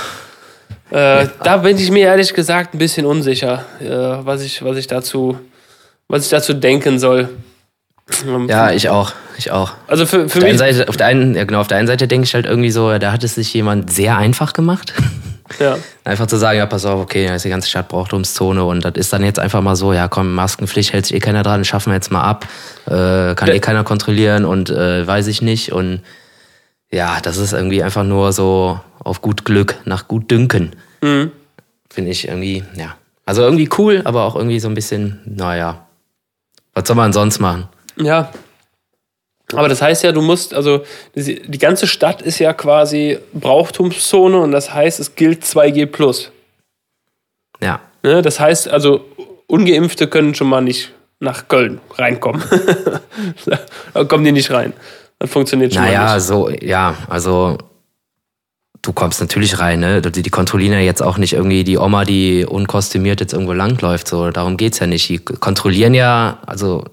Äh, 0.93 1.29
Da 1.41 1.55
bin 1.55 1.77
ich 1.77 1.89
mir 1.89 2.07
ehrlich 2.07 2.33
gesagt 2.33 2.73
ein 2.73 2.77
bisschen 2.77 3.05
unsicher, 3.05 3.63
äh, 3.79 4.25
was, 4.25 4.41
ich, 4.43 4.61
was, 4.61 4.75
ich 4.75 4.87
dazu, 4.87 5.39
was 6.09 6.25
ich 6.25 6.29
dazu 6.29 6.53
denken 6.53 6.99
soll. 6.99 7.29
Ähm, 8.27 8.47
Ja, 8.49 8.71
ich 8.71 8.89
auch. 8.89 9.11
Ich 9.37 9.51
auch. 9.51 9.71
Also 9.87 10.05
für, 10.05 10.29
für 10.29 10.37
Auf 10.39 10.43
mich. 10.43 10.49
einen 10.49 10.57
Seite, 10.57 10.87
auf, 10.89 10.97
der 10.97 11.07
einen, 11.07 11.35
ja 11.35 11.43
genau, 11.45 11.61
auf 11.61 11.67
der 11.67 11.77
einen 11.77 11.87
Seite 11.87 12.07
denke 12.07 12.25
ich 12.25 12.33
halt 12.33 12.45
irgendwie 12.45 12.71
so, 12.71 12.97
da 12.97 13.11
hat 13.11 13.23
es 13.23 13.35
sich 13.35 13.53
jemand 13.53 13.91
sehr 13.91 14.17
einfach 14.17 14.53
gemacht. 14.53 14.93
Ja. 15.59 15.77
Einfach 16.05 16.27
zu 16.27 16.37
sagen, 16.37 16.57
ja, 16.59 16.65
pass 16.65 16.85
auf, 16.85 16.99
okay, 17.01 17.27
da 17.27 17.35
ist 17.35 17.43
die 17.45 17.49
ganze 17.49 17.69
Stadt 17.69 17.89
Brauchtumszone 17.89 18.63
und 18.63 18.85
das 18.85 18.93
ist 18.95 19.11
dann 19.13 19.23
jetzt 19.23 19.37
einfach 19.37 19.61
mal 19.61 19.75
so, 19.75 19.91
ja 19.93 20.07
komm, 20.07 20.33
Maskenpflicht 20.33 20.93
hält 20.93 21.05
sich 21.05 21.15
eh 21.17 21.19
keiner 21.19 21.43
dran, 21.43 21.65
schaffen 21.65 21.91
wir 21.91 21.95
jetzt 21.95 22.09
mal 22.11 22.21
ab, 22.23 22.47
äh, 22.85 23.35
kann 23.35 23.47
Ja. 23.49 23.53
eh 23.53 23.59
keiner 23.59 23.83
kontrollieren 23.83 24.45
und 24.45 24.69
äh, 24.69 25.05
weiß 25.05 25.27
ich 25.27 25.41
nicht 25.41 25.71
und 25.73 26.01
ja, 26.89 27.19
das 27.21 27.35
ist 27.37 27.51
irgendwie 27.53 27.83
einfach 27.83 28.03
nur 28.03 28.31
so 28.33 28.79
auf 29.03 29.21
gut 29.21 29.43
Glück, 29.45 29.75
nach 29.85 30.07
gut 30.07 30.31
Dünken, 30.31 30.71
Mhm. 31.01 31.31
finde 31.89 32.11
ich 32.11 32.27
irgendwie, 32.29 32.63
ja. 32.75 32.95
Also 33.25 33.41
irgendwie 33.43 33.69
cool, 33.77 34.01
aber 34.05 34.23
auch 34.23 34.35
irgendwie 34.35 34.59
so 34.61 34.69
ein 34.69 34.73
bisschen, 34.73 35.19
naja, 35.25 35.85
was 36.73 36.87
soll 36.87 36.95
man 36.95 37.11
sonst 37.13 37.39
machen? 37.39 37.67
Ja. 37.97 38.31
Aber 39.53 39.67
das 39.67 39.81
heißt 39.81 40.03
ja, 40.03 40.13
du 40.13 40.21
musst, 40.21 40.53
also 40.53 40.83
die 41.15 41.57
ganze 41.57 41.85
Stadt 41.85 42.21
ist 42.21 42.39
ja 42.39 42.53
quasi 42.53 43.19
Brauchtumszone 43.33 44.37
und 44.39 44.51
das 44.53 44.73
heißt, 44.73 44.99
es 44.99 45.15
gilt 45.15 45.43
2G. 45.43 46.29
Ja, 47.61 47.81
Ne? 48.03 48.21
Das 48.21 48.39
heißt, 48.39 48.67
also 48.67 49.05
Ungeimpfte 49.47 50.07
können 50.07 50.35
schon 50.35 50.47
mal 50.47 50.61
nicht 50.61 50.91
nach 51.19 51.47
Köln 51.47 51.79
reinkommen. 51.95 52.43
da 53.93 54.03
kommen 54.05 54.23
die 54.23 54.31
nicht 54.31 54.51
rein. 54.51 54.73
Das 55.19 55.29
funktioniert 55.29 55.73
schon 55.73 55.83
mal 55.83 55.89
Naja, 55.89 56.15
nicht. 56.15 56.23
so, 56.23 56.49
ja, 56.49 56.95
also 57.07 57.57
du 58.81 58.93
kommst 58.93 59.21
natürlich 59.21 59.59
rein, 59.59 59.79
ne? 59.79 60.01
Die 60.01 60.23
die 60.23 60.29
kontrollieren 60.31 60.73
ja 60.73 60.79
jetzt 60.79 61.03
auch 61.03 61.17
nicht 61.17 61.33
irgendwie 61.33 61.63
die 61.63 61.77
Oma, 61.77 62.05
die 62.05 62.45
unkostümiert 62.45 63.19
jetzt 63.19 63.33
irgendwo 63.33 63.53
langläuft. 63.53 64.07
So, 64.07 64.31
darum 64.31 64.57
geht's 64.57 64.79
ja 64.79 64.87
nicht. 64.87 65.09
Die 65.09 65.19
kontrollieren 65.19 65.93
ja, 65.93 66.39
also 66.47 66.85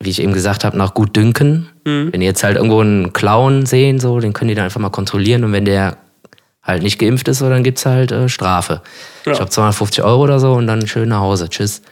wie 0.00 0.10
ich 0.10 0.20
eben 0.22 0.32
gesagt 0.32 0.64
habe, 0.64 0.76
nach 0.76 0.94
gut 0.94 1.16
Dünken. 1.16 1.68
Mhm. 1.84 2.12
Wenn 2.12 2.20
die 2.20 2.26
jetzt 2.26 2.44
halt 2.44 2.56
irgendwo 2.56 2.80
einen 2.80 3.12
Clown 3.12 3.66
sehen, 3.66 3.98
so, 4.00 4.20
den 4.20 4.32
können 4.32 4.48
die 4.48 4.54
dann 4.54 4.64
einfach 4.64 4.80
mal 4.80 4.90
kontrollieren 4.90 5.44
und 5.44 5.52
wenn 5.52 5.64
der 5.64 5.96
halt 6.62 6.82
nicht 6.82 6.98
geimpft 6.98 7.28
ist, 7.28 7.38
so, 7.38 7.48
dann 7.48 7.62
gibt's 7.62 7.84
halt 7.86 8.10
äh, 8.10 8.28
Strafe. 8.28 8.80
Ja. 9.24 9.32
Ich 9.32 9.38
glaube 9.38 9.50
250 9.50 10.02
Euro 10.04 10.22
oder 10.22 10.40
so 10.40 10.52
und 10.54 10.66
dann 10.66 10.86
schön 10.86 11.08
nach 11.10 11.20
Hause. 11.20 11.48
Tschüss. 11.48 11.82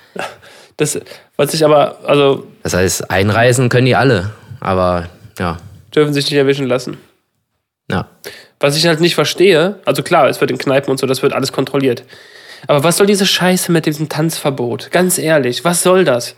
Das, 0.79 0.99
was 1.37 1.53
ich 1.55 1.65
aber, 1.65 1.99
also 2.07 2.47
Das 2.63 2.75
heißt, 2.75 3.11
einreisen 3.11 3.69
können 3.69 3.87
die 3.87 3.95
alle, 3.97 4.31
aber 4.61 5.09
ja, 5.39 5.59
dürfen 5.95 6.15
sich 6.15 6.25
nicht 6.25 6.39
erwischen 6.39 6.67
lassen. 6.67 6.97
ja. 7.91 8.07
Was 8.61 8.77
ich 8.77 8.87
halt 8.87 9.01
nicht 9.01 9.17
verstehe, 9.17 9.81
also 9.85 10.05
klar, 10.05 10.29
es 10.29 10.41
wird 10.41 10.53
in 10.53 10.57
Kneipen 10.57 10.89
und 10.93 10.99
so, 10.99 11.07
das 11.09 11.21
wird 11.23 11.33
alles 11.33 11.51
kontrolliert. 11.53 12.05
Aber 12.69 12.85
was 12.85 12.97
soll 12.97 13.07
diese 13.09 13.27
Scheiße 13.27 13.73
mit 13.73 13.87
diesem 13.87 14.09
Tanzverbot? 14.09 14.93
Ganz 14.93 15.19
ehrlich, 15.19 15.65
was 15.65 15.83
soll 15.83 16.05
das? 16.05 16.37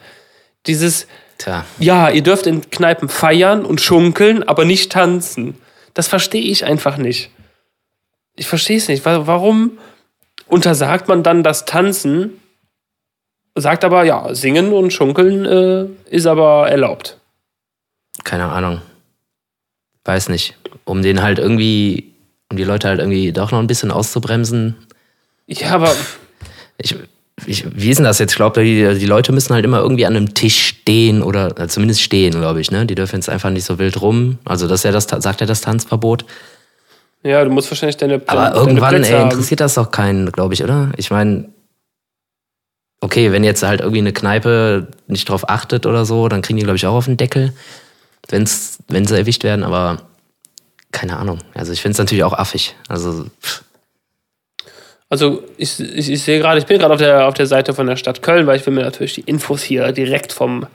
Dieses, 0.66 1.06
Tja. 1.44 1.64
ja, 1.78 2.08
ihr 2.10 2.22
dürft 2.22 2.46
in 2.46 2.70
Kneipen 2.70 3.08
feiern 3.08 3.64
und 3.66 3.80
schunkeln, 3.80 4.42
aber 4.42 4.64
nicht 4.64 4.90
tanzen. 4.92 5.56
Das 5.92 6.08
verstehe 6.08 6.42
ich 6.42 6.64
einfach 6.64 6.96
nicht. 6.96 7.30
Ich 8.34 8.46
verstehe 8.48 8.78
es 8.78 8.88
nicht. 8.88 9.04
Wa- 9.04 9.26
Warum 9.26 9.78
untersagt 10.46 11.06
man 11.06 11.22
dann 11.22 11.42
das 11.42 11.66
Tanzen, 11.66 12.40
sagt 13.54 13.84
aber, 13.84 14.04
ja, 14.04 14.34
singen 14.34 14.72
und 14.72 14.90
schunkeln 14.92 15.44
äh, 15.44 15.86
ist 16.10 16.26
aber 16.26 16.68
erlaubt. 16.70 17.18
keine 18.24 18.46
Ahnung. 18.46 18.80
Weiß 20.04 20.28
nicht. 20.30 20.54
Um 20.84 21.02
den 21.02 21.22
halt 21.22 21.38
irgendwie, 21.38 22.12
um 22.50 22.56
die 22.56 22.64
Leute 22.64 22.88
halt 22.88 22.98
irgendwie 23.00 23.32
doch 23.32 23.52
noch 23.52 23.58
ein 23.60 23.66
bisschen 23.66 23.90
auszubremsen. 23.90 24.76
Ja, 25.46 25.70
aber 25.74 25.94
Ich, 26.78 26.96
ich, 27.46 27.64
wie 27.74 27.90
ist 27.90 27.96
denn 27.98 28.04
das 28.04 28.18
jetzt? 28.20 28.32
Ich 28.32 28.36
glaube, 28.36 28.62
die, 28.62 28.98
die 28.98 29.06
Leute 29.06 29.32
müssen 29.32 29.54
halt 29.54 29.64
immer 29.64 29.80
irgendwie 29.80 30.06
an 30.06 30.16
einem 30.16 30.34
Tisch 30.34 30.66
stehen 30.66 31.22
oder 31.22 31.58
äh, 31.58 31.68
zumindest 31.68 32.00
stehen, 32.00 32.32
glaube 32.32 32.60
ich, 32.60 32.70
ne? 32.70 32.86
Die 32.86 32.94
dürfen 32.94 33.16
jetzt 33.16 33.28
einfach 33.28 33.50
nicht 33.50 33.64
so 33.64 33.78
wild 33.78 34.00
rum. 34.00 34.38
Also 34.44 34.68
das 34.68 34.80
ist 34.80 34.84
ja 34.84 34.92
das, 34.92 35.04
sagt 35.04 35.40
ja 35.40 35.46
das 35.46 35.60
Tanzverbot. 35.60 36.24
ja, 37.24 37.44
du 37.44 37.50
musst 37.50 37.70
wahrscheinlich 37.70 37.96
deine, 37.96 38.22
Aber 38.26 38.44
deine 38.44 38.56
irgendwann, 38.56 38.94
Plätze 38.94 39.12
ey, 39.12 39.18
haben. 39.18 39.30
interessiert 39.30 39.60
das 39.60 39.74
doch 39.74 39.90
keinen, 39.90 40.30
glaube 40.30 40.54
ich, 40.54 40.62
oder? 40.62 40.92
Ich 40.96 41.10
meine, 41.10 41.48
okay, 43.00 43.32
wenn 43.32 43.42
jetzt 43.44 43.62
halt 43.62 43.80
irgendwie 43.80 43.98
eine 43.98 44.12
Kneipe 44.12 44.88
nicht 45.08 45.28
drauf 45.28 45.48
achtet 45.48 45.86
oder 45.86 46.04
so, 46.06 46.28
dann 46.28 46.40
kriegen 46.40 46.58
die, 46.58 46.64
glaube 46.64 46.76
ich, 46.76 46.86
auch 46.86 46.94
auf 46.94 47.06
den 47.06 47.16
Deckel, 47.16 47.52
wenn's, 48.28 48.78
wenn 48.88 49.06
sie 49.06 49.16
erwischt 49.18 49.42
werden, 49.44 49.64
aber 49.64 50.02
keine 50.92 51.16
Ahnung. 51.18 51.40
Also 51.54 51.72
ich 51.72 51.82
finde 51.82 51.92
es 51.94 51.98
natürlich 51.98 52.24
auch 52.24 52.32
affig. 52.32 52.76
Also, 52.88 53.26
pff, 53.42 53.64
Also 55.14 55.44
ich, 55.58 55.78
ich, 55.78 56.10
ich 56.10 56.24
sehe 56.24 56.40
gerade, 56.40 56.58
ich 56.58 56.66
bin 56.66 56.80
gerade 56.80 56.92
auf 56.92 56.98
der, 56.98 57.28
auf 57.28 57.34
der 57.34 57.46
Seite 57.46 57.72
von 57.72 57.86
der 57.86 57.94
Stadt 57.94 58.20
Köln, 58.20 58.48
weil 58.48 58.56
ich 58.56 58.66
will 58.66 58.74
mir 58.74 58.82
natürlich 58.82 59.14
die 59.14 59.20
Infos 59.20 59.62
hier 59.62 59.92
direkt 59.92 60.32
vom 60.32 60.66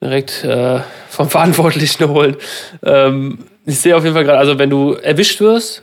direkt 0.00 0.44
äh, 0.44 0.78
vom 1.08 1.28
Verantwortlichen 1.28 2.08
holen. 2.10 2.36
Ähm, 2.84 3.40
ich 3.66 3.80
sehe 3.80 3.96
auf 3.96 4.04
jeden 4.04 4.14
Fall 4.14 4.22
gerade, 4.22 4.38
also 4.38 4.56
wenn 4.60 4.70
du 4.70 4.92
erwischt 4.92 5.40
wirst 5.40 5.82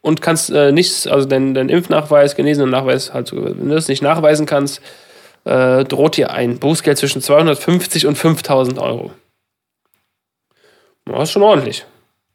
und 0.00 0.22
kannst 0.22 0.48
äh, 0.48 0.72
nichts, 0.72 1.06
also 1.06 1.28
dein, 1.28 1.52
dein 1.52 1.68
Impfnachweis, 1.68 2.36
Genesenen-Nachweis, 2.36 3.12
halt, 3.12 3.28
so, 3.28 3.44
wenn 3.44 3.68
du 3.68 3.74
das 3.74 3.88
nicht 3.88 4.00
nachweisen 4.00 4.46
kannst, 4.46 4.80
äh, 5.44 5.84
droht 5.84 6.16
dir 6.16 6.30
ein 6.30 6.58
Bußgeld 6.58 6.96
zwischen 6.96 7.20
250 7.20 8.06
und 8.06 8.16
5000 8.16 8.78
Euro. 8.78 9.10
Das 11.04 11.24
ist 11.24 11.32
schon 11.32 11.42
ordentlich. 11.42 11.84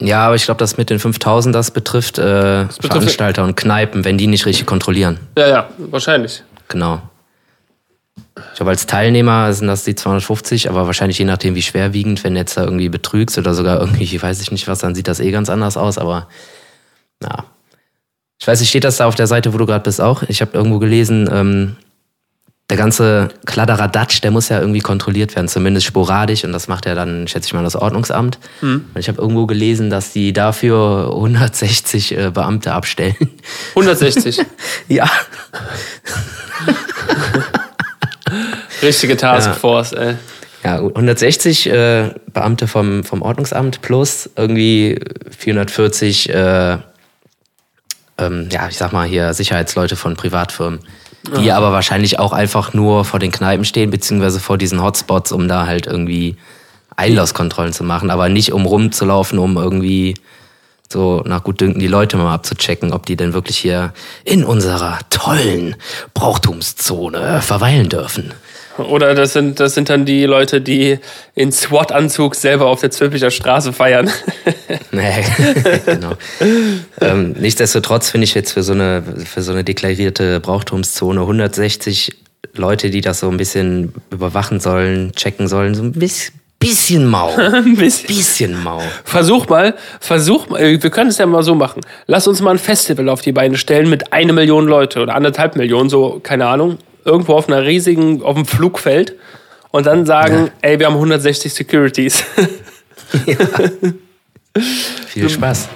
Ja, 0.02 0.26
aber 0.28 0.36
ich 0.36 0.46
glaube, 0.46 0.60
das 0.60 0.78
mit 0.78 0.90
den 0.90 1.00
5000, 1.00 1.54
das 1.56 1.72
betrifft, 1.72 2.18
äh, 2.20 2.22
betrifft- 2.68 2.82
Veranstalter 2.88 3.44
und 3.44 3.56
Kneipen, 3.56 4.04
wenn 4.06 4.18
die 4.18 4.28
nicht 4.28 4.46
richtig 4.46 4.66
kontrollieren. 4.66 5.20
Ja, 5.38 5.48
ja, 5.48 5.70
wahrscheinlich. 5.78 6.44
Genau. 6.68 7.02
Ich 8.52 8.58
glaube, 8.58 8.72
als 8.72 8.86
Teilnehmer 8.86 9.52
sind 9.54 9.68
das 9.68 9.84
die 9.84 9.96
250, 9.96 10.70
aber 10.70 10.86
wahrscheinlich 10.86 11.18
je 11.18 11.26
nachdem, 11.26 11.56
wie 11.56 11.62
schwerwiegend, 11.62 12.24
wenn 12.24 12.36
jetzt 12.36 12.58
da 12.58 12.64
irgendwie 12.64 12.90
betrügst 12.90 13.38
oder 13.38 13.54
sogar 13.56 13.80
irgendwie, 13.80 14.22
weiß 14.22 14.42
ich 14.42 14.52
nicht 14.52 14.68
was, 14.68 14.80
dann 14.80 14.94
sieht 14.96 15.08
das 15.08 15.20
eh 15.20 15.32
ganz 15.32 15.50
anders 15.50 15.78
aus, 15.78 15.98
aber 15.98 16.28
ja. 17.24 17.46
Ich 18.40 18.48
weiß 18.48 18.60
nicht, 18.60 18.70
steht 18.70 18.84
das 18.84 18.98
da 18.98 19.08
auf 19.08 19.16
der 19.16 19.26
Seite, 19.26 19.54
wo 19.54 19.58
du 19.58 19.66
gerade 19.66 19.84
bist, 19.84 20.00
auch? 20.00 20.22
Ich 20.28 20.42
habe 20.42 20.52
irgendwo 20.56 20.78
gelesen, 20.78 21.28
ähm, 21.32 21.76
der 22.70 22.78
ganze 22.78 23.30
Kladderadatsch, 23.46 24.22
der 24.22 24.32
muss 24.32 24.50
ja 24.50 24.60
irgendwie 24.60 24.82
kontrolliert 24.82 25.36
werden, 25.36 25.48
zumindest 25.48 25.86
sporadisch, 25.86 26.44
und 26.44 26.52
das 26.52 26.68
macht 26.68 26.86
ja 26.86 26.96
dann, 26.96 27.28
schätze 27.28 27.48
ich 27.48 27.54
mal, 27.54 27.64
das 27.64 27.78
Ordnungsamt. 27.78 28.40
Und 28.94 29.00
ich 29.00 29.08
habe 29.08 29.22
irgendwo 29.22 29.46
gelesen, 29.46 29.90
dass 29.90 30.12
die 30.12 30.34
dafür 30.34 31.12
160 31.14 32.18
äh, 32.18 32.32
Beamte 32.32 32.74
abstellen. 32.74 33.16
160. 33.70 34.42
ja. 34.90 35.10
Richtige 38.82 39.16
Taskforce, 39.16 39.94
ey. 39.94 40.16
Ja, 40.64 40.80
gut, 40.80 40.96
160 40.96 41.70
äh, 41.70 42.10
Beamte 42.34 42.68
vom, 42.68 43.06
vom 43.06 43.22
Ordnungsamt 43.22 43.82
plus 43.82 44.30
irgendwie 44.36 45.00
440, 45.38 46.30
äh, 46.34 46.78
ähm, 48.18 48.50
ja, 48.52 48.68
ich 48.68 48.78
sag 48.78 48.92
mal 48.92 49.08
hier 49.08 49.34
Sicherheitsleute 49.34 49.96
von 49.96 50.18
Privatfirmen, 50.18 50.80
die 51.36 51.52
aber 51.52 51.72
wahrscheinlich 51.72 52.20
auch 52.20 52.34
einfach 52.34 52.74
nur 52.74 53.06
vor 53.06 53.20
den 53.20 53.32
Kneipen 53.32 53.66
stehen, 53.66 53.92
beziehungsweise 53.92 54.40
vor 54.40 54.58
diesen 54.58 54.82
Hotspots, 54.82 55.32
um 55.32 55.48
da 55.48 55.66
halt 55.66 55.88
irgendwie 55.88 56.38
Einlasskontrollen 56.96 57.74
zu 57.74 57.84
machen, 57.84 58.10
aber 58.10 58.30
nicht 58.30 58.54
um 58.54 58.66
rumzulaufen, 58.66 59.40
um 59.40 59.58
irgendwie 59.58 60.16
so 60.92 61.22
nach 61.26 61.44
Gutdünken 61.44 61.80
die 61.80 61.88
Leute 61.88 62.18
mal 62.18 62.34
abzuchecken, 62.34 62.94
ob 62.94 63.06
die 63.06 63.16
denn 63.16 63.34
wirklich 63.34 63.58
hier 63.58 63.94
in 64.24 64.44
unserer 64.44 65.00
tollen 65.10 65.76
Brauchtumszone 66.14 67.42
verweilen 67.42 67.90
dürfen. 67.90 68.34
Oder 68.78 69.16
das 69.16 69.34
sind, 69.34 69.60
das 69.60 69.74
sind 69.74 69.90
dann 69.90 70.06
die 70.06 70.26
Leute, 70.26 70.62
die 70.62 71.00
in 71.36 71.52
SWAT-Anzug 71.52 72.36
selber 72.36 72.68
auf 72.68 72.82
der 72.82 72.92
Zülpicher 72.92 73.32
Straße 73.32 73.74
feiern. 73.74 74.10
Nee, 74.92 75.24
genau. 75.86 76.14
ähm, 77.02 77.34
nichtsdestotrotz 77.34 78.10
finde 78.10 78.26
ich 78.26 78.34
jetzt 78.34 78.54
für 78.54 78.64
so 78.64 78.74
eine, 78.74 79.04
für 79.26 79.42
so 79.42 79.52
eine 79.52 79.64
deklarierte 79.64 80.40
Brauchtumszone 80.40 81.22
160 81.22 82.16
Leute, 82.56 82.90
die 82.90 83.02
das 83.02 83.20
so 83.20 83.30
ein 83.30 83.38
bisschen 83.38 83.94
überwachen 84.10 84.60
sollen, 84.60 85.12
checken 85.14 85.48
sollen, 85.48 85.76
so 85.76 85.84
ein 85.84 85.92
bisschen, 85.92 86.34
bisschen 86.60 87.06
mau. 87.06 87.36
Ein 87.38 87.76
bisschen. 87.76 88.08
Bisschen 88.08 88.64
mau. 88.64 88.82
Versuch 89.04 89.48
mal, 89.48 89.76
versuch 90.00 90.50
mal, 90.50 90.82
wir 90.82 90.90
können 90.90 91.10
es 91.10 91.18
ja 91.18 91.26
mal 91.26 91.44
so 91.44 91.54
machen. 91.54 91.82
Lass 92.08 92.28
uns 92.28 92.42
mal 92.42 92.52
ein 92.52 92.60
Festival 92.60 93.10
auf 93.10 93.22
die 93.22 93.32
Beine 93.32 93.58
stellen 93.58 93.90
mit 93.90 94.12
eine 94.12 94.34
Million 94.34 94.68
Leute 94.68 95.02
oder 95.02 95.16
anderthalb 95.16 95.56
Millionen, 95.56 95.90
so, 95.90 96.20
keine 96.22 96.48
Ahnung, 96.48 96.80
irgendwo 97.08 97.34
auf 97.34 97.48
einer 97.48 97.64
riesigen, 97.64 98.22
auf 98.22 98.36
dem 98.36 98.46
Flugfeld 98.46 99.16
und 99.72 99.86
dann 99.86 100.06
sagen, 100.06 100.52
ey, 100.62 100.80
wir 100.80 100.86
haben 100.86 100.96
160 100.96 101.54
Securities. 101.54 102.24
Viel 105.08 105.30
Spaß. 105.30 105.70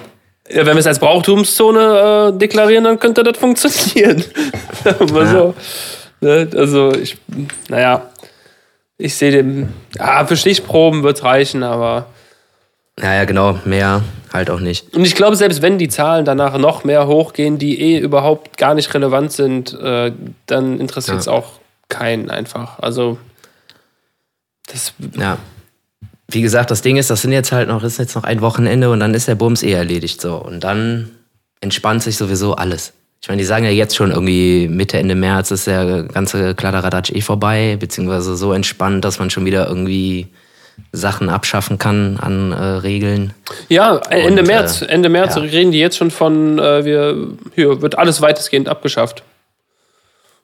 Ja, 0.50 0.66
wenn 0.66 0.74
wir 0.74 0.80
es 0.80 0.86
als 0.86 0.98
Brauchtumszone 0.98 2.32
äh, 2.34 2.38
deklarieren, 2.38 2.84
dann 2.84 2.98
könnte 2.98 3.22
das 3.22 3.38
funktionieren. 3.38 4.22
Aber 4.84 5.26
so. 5.26 5.54
Ne? 6.20 6.48
Also 6.54 6.92
ich, 6.92 7.16
naja, 7.68 8.10
ich 8.98 9.14
sehe 9.14 9.30
dem, 9.30 9.68
ja, 9.96 10.24
für 10.26 10.36
Stichproben 10.36 11.02
wird 11.02 11.16
es 11.16 11.24
reichen, 11.24 11.62
aber. 11.62 12.06
Naja, 13.00 13.24
genau, 13.24 13.58
mehr 13.64 14.02
halt 14.32 14.50
auch 14.50 14.60
nicht. 14.60 14.94
Und 14.94 15.04
ich 15.04 15.14
glaube, 15.14 15.36
selbst 15.36 15.62
wenn 15.62 15.78
die 15.78 15.88
Zahlen 15.88 16.24
danach 16.24 16.56
noch 16.58 16.84
mehr 16.84 17.06
hochgehen, 17.06 17.58
die 17.58 17.80
eh 17.80 17.98
überhaupt 17.98 18.58
gar 18.58 18.74
nicht 18.74 18.92
relevant 18.94 19.32
sind, 19.32 19.72
äh, 19.80 20.12
dann 20.46 20.78
interessiert 20.80 21.18
es 21.18 21.26
Ja. 21.26 21.32
auch 21.32 21.52
keinen 21.88 22.30
einfach. 22.30 22.78
Also 22.78 23.18
das, 24.66 24.92
Ja. 25.18 25.38
Wie 26.28 26.40
gesagt, 26.40 26.70
das 26.70 26.80
Ding 26.80 26.96
ist, 26.96 27.10
das 27.10 27.20
sind 27.20 27.32
jetzt 27.32 27.52
halt 27.52 27.68
noch, 27.68 27.82
ist 27.84 27.98
jetzt 27.98 28.14
noch 28.14 28.24
ein 28.24 28.40
Wochenende 28.40 28.90
und 28.90 29.00
dann 29.00 29.12
ist 29.12 29.28
der 29.28 29.34
Bums 29.34 29.62
eh 29.62 29.72
erledigt 29.72 30.18
so. 30.22 30.36
Und 30.36 30.60
dann 30.64 31.10
entspannt 31.60 32.02
sich 32.02 32.16
sowieso 32.16 32.54
alles. 32.54 32.94
Ich 33.20 33.28
meine, 33.28 33.40
die 33.40 33.44
sagen 33.46 33.64
ja 33.64 33.70
jetzt 33.70 33.94
schon 33.94 34.10
irgendwie 34.10 34.66
Mitte, 34.68 34.98
Ende 34.98 35.14
März 35.14 35.50
ist 35.50 35.66
der 35.66 36.04
ganze 36.04 36.54
Kladderadatsch 36.54 37.12
eh 37.12 37.20
vorbei, 37.20 37.76
beziehungsweise 37.78 38.34
so 38.36 38.52
entspannt, 38.54 39.04
dass 39.04 39.18
man 39.18 39.28
schon 39.28 39.44
wieder 39.44 39.68
irgendwie 39.68 40.28
Sachen 40.92 41.28
abschaffen 41.28 41.78
kann 41.78 42.18
an 42.20 42.52
äh, 42.52 42.56
Regeln. 42.62 43.32
ja, 43.68 43.96
Ende 44.10 44.42
Und, 44.42 44.46
März, 44.48 44.82
äh, 44.82 44.86
Ende 44.86 45.08
März 45.08 45.36
ja. 45.36 45.42
reden 45.42 45.70
die 45.72 45.78
jetzt 45.78 45.96
schon 45.96 46.10
von, 46.10 46.58
äh, 46.58 46.84
wir, 46.84 47.28
hier 47.54 47.80
wird 47.80 47.96
alles 47.98 48.20
weitestgehend 48.20 48.68
abgeschafft. 48.68 49.22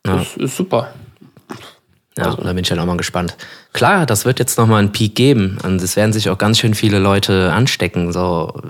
Ja. 0.06 0.16
Das 0.16 0.36
ist 0.36 0.56
super. 0.56 0.92
Ja, 2.16 2.34
da 2.34 2.52
bin 2.52 2.58
ich 2.64 2.70
halt 2.70 2.80
auch 2.80 2.84
mal 2.86 2.96
gespannt. 2.96 3.36
Klar, 3.72 4.04
das 4.04 4.24
wird 4.24 4.40
jetzt 4.40 4.58
nochmal 4.58 4.80
einen 4.80 4.90
Peak 4.90 5.14
geben 5.14 5.58
und 5.62 5.80
es 5.80 5.94
werden 5.94 6.12
sich 6.12 6.30
auch 6.30 6.38
ganz 6.38 6.58
schön 6.58 6.74
viele 6.74 6.98
Leute 6.98 7.52
anstecken. 7.52 8.12
So 8.12 8.60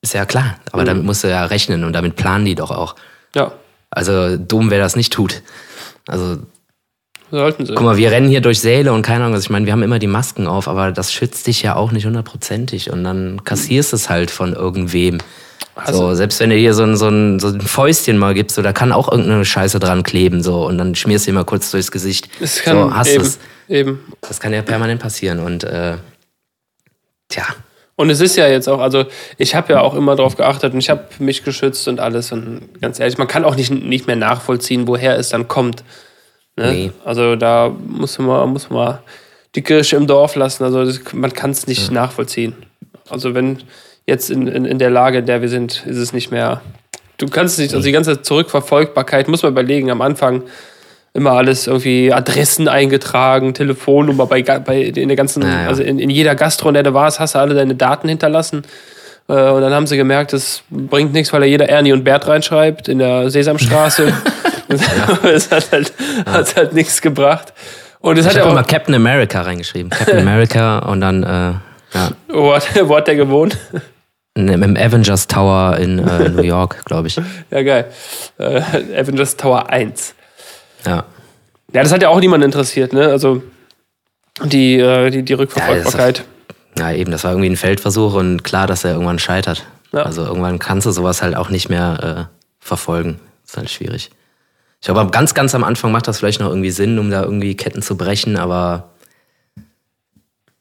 ist 0.00 0.14
ja 0.14 0.24
klar, 0.24 0.56
aber 0.72 0.84
damit 0.84 1.04
musst 1.04 1.22
du 1.22 1.28
ja 1.28 1.44
rechnen 1.44 1.84
und 1.84 1.92
damit 1.92 2.16
planen 2.16 2.46
die 2.46 2.54
doch 2.54 2.70
auch. 2.70 2.94
Ja, 3.34 3.52
Also 3.90 4.38
dumm, 4.38 4.70
wer 4.70 4.78
das 4.78 4.96
nicht 4.96 5.12
tut. 5.12 5.42
Also 6.06 6.38
sollten 7.30 7.66
sie. 7.66 7.74
guck 7.74 7.84
mal, 7.84 7.96
wir 7.96 8.10
rennen 8.10 8.28
hier 8.28 8.40
durch 8.40 8.60
Säle 8.60 8.92
und 8.92 9.02
keine 9.02 9.24
Ahnung, 9.24 9.36
was 9.36 9.44
ich 9.44 9.50
meine, 9.50 9.66
wir 9.66 9.72
haben 9.72 9.82
immer 9.82 9.98
die 9.98 10.06
Masken 10.06 10.46
auf, 10.46 10.68
aber 10.68 10.92
das 10.92 11.12
schützt 11.12 11.46
dich 11.46 11.62
ja 11.62 11.76
auch 11.76 11.92
nicht 11.92 12.06
hundertprozentig 12.06 12.90
und 12.90 13.04
dann 13.04 13.42
kassierst 13.44 13.92
du 13.92 13.96
es 13.96 14.10
halt 14.10 14.30
von 14.30 14.52
irgendwem. 14.52 15.18
So, 15.90 16.14
selbst 16.14 16.40
wenn 16.40 16.50
du 16.50 16.56
hier 16.56 16.74
so 16.74 16.82
ein, 16.82 16.96
so, 16.96 17.08
ein, 17.08 17.38
so 17.38 17.48
ein 17.48 17.60
Fäustchen 17.60 18.18
mal 18.18 18.34
gibst, 18.34 18.56
so, 18.56 18.62
da 18.62 18.72
kann 18.72 18.92
auch 18.92 19.10
irgendeine 19.10 19.44
Scheiße 19.44 19.78
dran 19.78 20.02
kleben 20.02 20.42
so 20.42 20.66
und 20.66 20.76
dann 20.76 20.94
schmierst 20.94 21.26
du 21.26 21.30
dir 21.30 21.36
mal 21.36 21.44
kurz 21.44 21.70
durchs 21.70 21.90
Gesicht. 21.90 22.28
Es 22.40 22.62
kann 22.62 22.76
so, 22.76 22.94
hast 22.94 23.08
eben, 23.08 23.22
du's. 23.22 23.38
eben. 23.68 24.00
Das 24.20 24.40
kann 24.40 24.52
ja 24.52 24.62
permanent 24.62 25.00
passieren 25.00 25.40
und 25.40 25.64
äh, 25.64 25.96
tja, 27.28 27.44
Und 28.00 28.08
es 28.08 28.22
ist 28.22 28.36
ja 28.36 28.48
jetzt 28.48 28.66
auch, 28.66 28.80
also 28.80 29.04
ich 29.36 29.54
habe 29.54 29.74
ja 29.74 29.80
auch 29.82 29.94
immer 29.94 30.16
darauf 30.16 30.34
geachtet 30.34 30.72
und 30.72 30.78
ich 30.78 30.88
habe 30.88 31.04
mich 31.18 31.44
geschützt 31.44 31.86
und 31.86 32.00
alles. 32.00 32.32
Und 32.32 32.80
ganz 32.80 32.98
ehrlich, 32.98 33.18
man 33.18 33.28
kann 33.28 33.44
auch 33.44 33.56
nicht, 33.56 33.70
nicht 33.70 34.06
mehr 34.06 34.16
nachvollziehen, 34.16 34.86
woher 34.86 35.18
es 35.18 35.28
dann 35.28 35.48
kommt. 35.48 35.84
Ne? 36.60 36.72
Nee. 36.72 36.90
Also 37.04 37.36
da 37.36 37.74
muss 37.86 38.18
man, 38.18 38.50
muss 38.50 38.68
man 38.70 38.98
die 39.54 39.62
Kirche 39.62 39.96
im 39.96 40.06
Dorf 40.06 40.36
lassen. 40.36 40.62
Also 40.64 40.84
das, 40.84 41.00
man 41.12 41.32
kann 41.32 41.50
es 41.50 41.66
nicht 41.66 41.90
nachvollziehen. 41.90 42.54
Also 43.08 43.34
wenn 43.34 43.58
jetzt 44.06 44.30
in, 44.30 44.46
in, 44.46 44.64
in 44.64 44.78
der 44.78 44.90
Lage, 44.90 45.18
in 45.18 45.26
der 45.26 45.40
wir 45.40 45.48
sind, 45.48 45.84
ist 45.86 45.96
es 45.96 46.12
nicht 46.12 46.30
mehr. 46.30 46.60
Du 47.16 47.26
kannst 47.28 47.58
nicht, 47.58 47.74
also 47.74 47.84
die 47.84 47.92
ganze 47.92 48.22
Zurückverfolgbarkeit, 48.22 49.28
muss 49.28 49.42
man 49.42 49.52
überlegen, 49.52 49.90
am 49.90 50.00
Anfang 50.00 50.42
immer 51.12 51.32
alles 51.32 51.66
irgendwie 51.66 52.12
Adressen 52.12 52.68
eingetragen, 52.68 53.52
Telefonnummer 53.52 54.26
bei, 54.26 54.42
bei 54.42 54.82
in 54.82 55.08
der 55.08 55.16
ganzen, 55.16 55.42
Ja, 55.42 55.62
ja. 55.62 55.68
also 55.68 55.82
in, 55.82 55.98
in 55.98 56.08
jeder 56.08 56.34
Gastro, 56.34 56.68
in 56.68 56.74
der 56.74 56.82
du 56.84 56.94
warst, 56.94 57.18
hast 57.18 57.34
du 57.34 57.38
alle 57.40 57.54
deine 57.54 57.74
Daten 57.74 58.08
hinterlassen. 58.08 58.62
Äh, 59.28 59.32
Und 59.32 59.62
dann 59.62 59.72
haben 59.72 59.86
sie 59.86 59.96
gemerkt, 59.96 60.32
das 60.32 60.62
bringt 60.70 61.12
nichts, 61.12 61.32
weil 61.32 61.40
da 61.40 61.46
jeder 61.46 61.68
Ernie 61.68 61.92
und 61.92 62.04
Bert 62.04 62.28
reinschreibt 62.28 62.88
in 62.88 62.98
der 63.00 63.30
Sesamstraße. 63.30 64.12
es 64.70 65.50
hat 65.50 65.72
halt, 65.72 65.92
hat 66.26 66.56
halt 66.56 66.72
nichts 66.72 67.00
gebracht. 67.00 67.52
Und 68.00 68.18
es 68.18 68.24
ich 68.24 68.30
hat 68.30 68.38
ja 68.38 68.44
auch, 68.44 68.52
immer 68.52 68.64
Captain 68.64 68.94
America 68.94 69.42
reingeschrieben. 69.42 69.90
Captain 69.90 70.18
America 70.26 70.78
und 70.80 71.00
dann 71.00 71.22
äh, 71.22 71.52
ja, 71.92 72.10
wo 72.28 72.54
hat, 72.54 72.68
wo 72.88 72.96
hat 72.96 73.06
der 73.06 73.16
gewohnt? 73.16 73.58
im 74.34 74.76
Avengers 74.76 75.26
Tower 75.26 75.76
in 75.76 75.98
äh, 75.98 76.28
New 76.28 76.42
York, 76.42 76.84
glaube 76.84 77.08
ich. 77.08 77.20
Ja, 77.50 77.62
geil. 77.62 77.90
Äh, 78.38 78.62
Avengers 78.96 79.36
Tower 79.36 79.68
1. 79.68 80.14
Ja. 80.86 81.04
Ja, 81.72 81.82
das 81.82 81.92
hat 81.92 82.00
ja 82.00 82.08
auch 82.08 82.20
niemand 82.20 82.44
interessiert, 82.44 82.92
ne? 82.92 83.08
Also 83.08 83.42
die, 84.42 84.78
äh, 84.78 85.10
die, 85.10 85.24
die 85.24 85.32
Rückverfolgbarkeit. 85.34 86.24
ja, 86.78 86.92
eben, 86.92 87.10
das 87.10 87.24
war 87.24 87.32
irgendwie 87.32 87.50
ein 87.50 87.56
Feldversuch 87.56 88.14
und 88.14 88.44
klar, 88.44 88.66
dass 88.66 88.84
er 88.84 88.92
irgendwann 88.92 89.18
scheitert. 89.18 89.66
Ja. 89.92 90.02
Also 90.02 90.24
irgendwann 90.24 90.58
kannst 90.58 90.86
du 90.86 90.92
sowas 90.92 91.22
halt 91.22 91.36
auch 91.36 91.50
nicht 91.50 91.68
mehr 91.68 92.28
äh, 92.30 92.64
verfolgen. 92.64 93.18
ist 93.44 93.56
halt 93.56 93.68
schwierig. 93.68 94.10
Ich 94.80 94.86
glaube, 94.86 95.10
ganz, 95.10 95.34
ganz 95.34 95.54
am 95.54 95.64
Anfang 95.64 95.92
macht 95.92 96.08
das 96.08 96.18
vielleicht 96.18 96.40
noch 96.40 96.48
irgendwie 96.48 96.70
Sinn, 96.70 96.98
um 96.98 97.10
da 97.10 97.22
irgendwie 97.22 97.54
Ketten 97.56 97.82
zu 97.82 97.96
brechen, 97.96 98.36
aber 98.36 98.90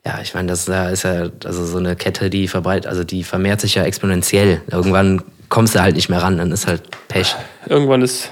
ja, 0.06 0.20
ich 0.22 0.34
meine, 0.34 0.48
das 0.48 0.66
da 0.66 0.90
ist 0.90 1.04
ja 1.04 1.30
also 1.46 1.66
so 1.66 1.78
eine 1.78 1.96
Kette, 1.96 2.30
die 2.30 2.48
verbreitet, 2.48 2.88
also 2.88 3.04
die 3.04 3.24
vermehrt 3.24 3.62
sich 3.62 3.76
ja 3.76 3.84
exponentiell. 3.84 4.62
Irgendwann 4.72 5.22
kommst 5.50 5.76
du 5.76 5.82
halt 5.82 5.96
nicht 5.96 6.10
mehr 6.10 6.22
ran, 6.22 6.38
dann 6.38 6.52
ist 6.52 6.68
halt 6.68 6.84
Pech. 7.08 7.36
Irgendwann 7.68 8.02
ist, 8.02 8.32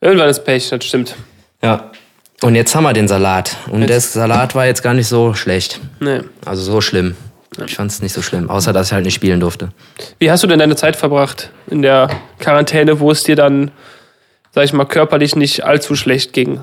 irgendwann 0.00 0.28
ist 0.28 0.44
Pech, 0.44 0.68
das 0.70 0.84
stimmt. 0.84 1.14
Ja. 1.62 1.90
Und 2.42 2.56
jetzt 2.56 2.74
haben 2.74 2.82
wir 2.82 2.92
den 2.92 3.06
Salat. 3.06 3.56
Und 3.70 3.86
der 3.88 4.00
Salat 4.00 4.54
war 4.54 4.66
jetzt 4.66 4.82
gar 4.82 4.94
nicht 4.94 5.06
so 5.06 5.32
schlecht. 5.34 5.80
Nee. 6.00 6.22
Also 6.44 6.62
so 6.62 6.80
schlimm. 6.80 7.14
Ich 7.64 7.76
fand 7.76 7.90
es 7.90 8.02
nicht 8.02 8.12
so 8.12 8.22
schlimm, 8.22 8.50
außer 8.50 8.72
dass 8.72 8.88
ich 8.88 8.92
halt 8.92 9.04
nicht 9.04 9.14
spielen 9.14 9.38
durfte. 9.38 9.68
Wie 10.18 10.30
hast 10.30 10.42
du 10.42 10.46
denn 10.46 10.58
deine 10.58 10.74
Zeit 10.74 10.96
verbracht 10.96 11.50
in 11.68 11.82
der 11.82 12.08
Quarantäne, 12.38 12.98
wo 12.98 13.10
es 13.10 13.22
dir 13.22 13.36
dann, 13.36 13.70
sag 14.52 14.64
ich 14.64 14.72
mal, 14.72 14.84
körperlich 14.84 15.34
nicht 15.36 15.64
allzu 15.64 15.96
schlecht 15.96 16.32
ging? 16.32 16.60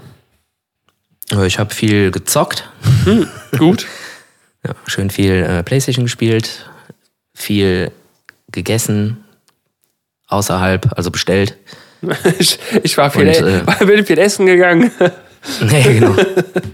Ich 1.45 1.59
habe 1.59 1.73
viel 1.73 2.11
gezockt, 2.11 2.67
Gut. 3.57 3.85
ja, 4.65 4.73
schön 4.87 5.09
viel 5.09 5.33
äh, 5.33 5.63
Playstation 5.63 6.05
gespielt, 6.05 6.69
viel 7.35 7.91
gegessen, 8.51 9.23
außerhalb, 10.27 10.97
also 10.97 11.11
bestellt. 11.11 11.57
Ich, 12.39 12.57
ich 12.81 12.97
war 12.97 13.11
viel, 13.11 13.27
Und, 13.27 13.35
äh, 13.35 13.67
war 13.67 13.75
bin 13.85 14.05
viel 14.05 14.17
essen 14.19 14.45
gegangen. 14.45 14.89
Nee, 15.59 15.99
genau. 15.99 16.15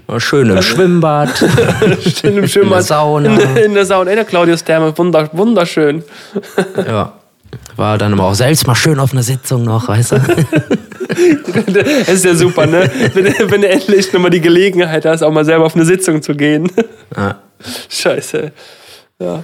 War 0.05 0.19
Schön 0.19 0.51
im 0.51 0.61
Schwimmbad, 0.61 1.41
in 1.41 1.49
dem 1.49 2.35
in 2.35 2.41
der 2.41 2.47
Schwimmbad. 2.47 2.83
Sauna. 2.83 3.35
In, 3.35 3.57
in 3.57 3.73
der 3.73 3.87
Sauna, 3.87 4.11
in 4.11 4.17
der 4.17 4.25
Claudius-Therme. 4.25 4.95
Wunder, 4.95 5.27
wunderschön. 5.33 6.03
Ja. 6.77 7.13
War 7.75 7.97
dann 7.97 8.13
aber 8.13 8.25
auch 8.25 8.35
selbst 8.35 8.67
mal 8.67 8.75
schön 8.75 8.99
auf 8.99 9.13
einer 9.13 9.23
Sitzung 9.23 9.63
noch, 9.63 9.87
weißt 9.87 10.11
du? 10.11 10.21
Das 11.07 12.09
ist 12.09 12.25
ja 12.25 12.35
super, 12.35 12.65
ne? 12.65 12.89
Wenn, 13.13 13.25
du- 13.25 13.51
wenn 13.51 13.61
du 13.61 13.69
endlich 13.69 14.11
nochmal 14.13 14.31
die 14.31 14.41
Gelegenheit 14.41 15.05
hast, 15.05 15.21
auch 15.23 15.31
mal 15.31 15.45
selber 15.45 15.65
auf 15.65 15.75
eine 15.75 15.85
Sitzung 15.85 16.21
zu 16.21 16.35
gehen. 16.35 16.71
Ja. 17.15 17.39
Scheiße. 17.89 18.51
Ja. 19.19 19.43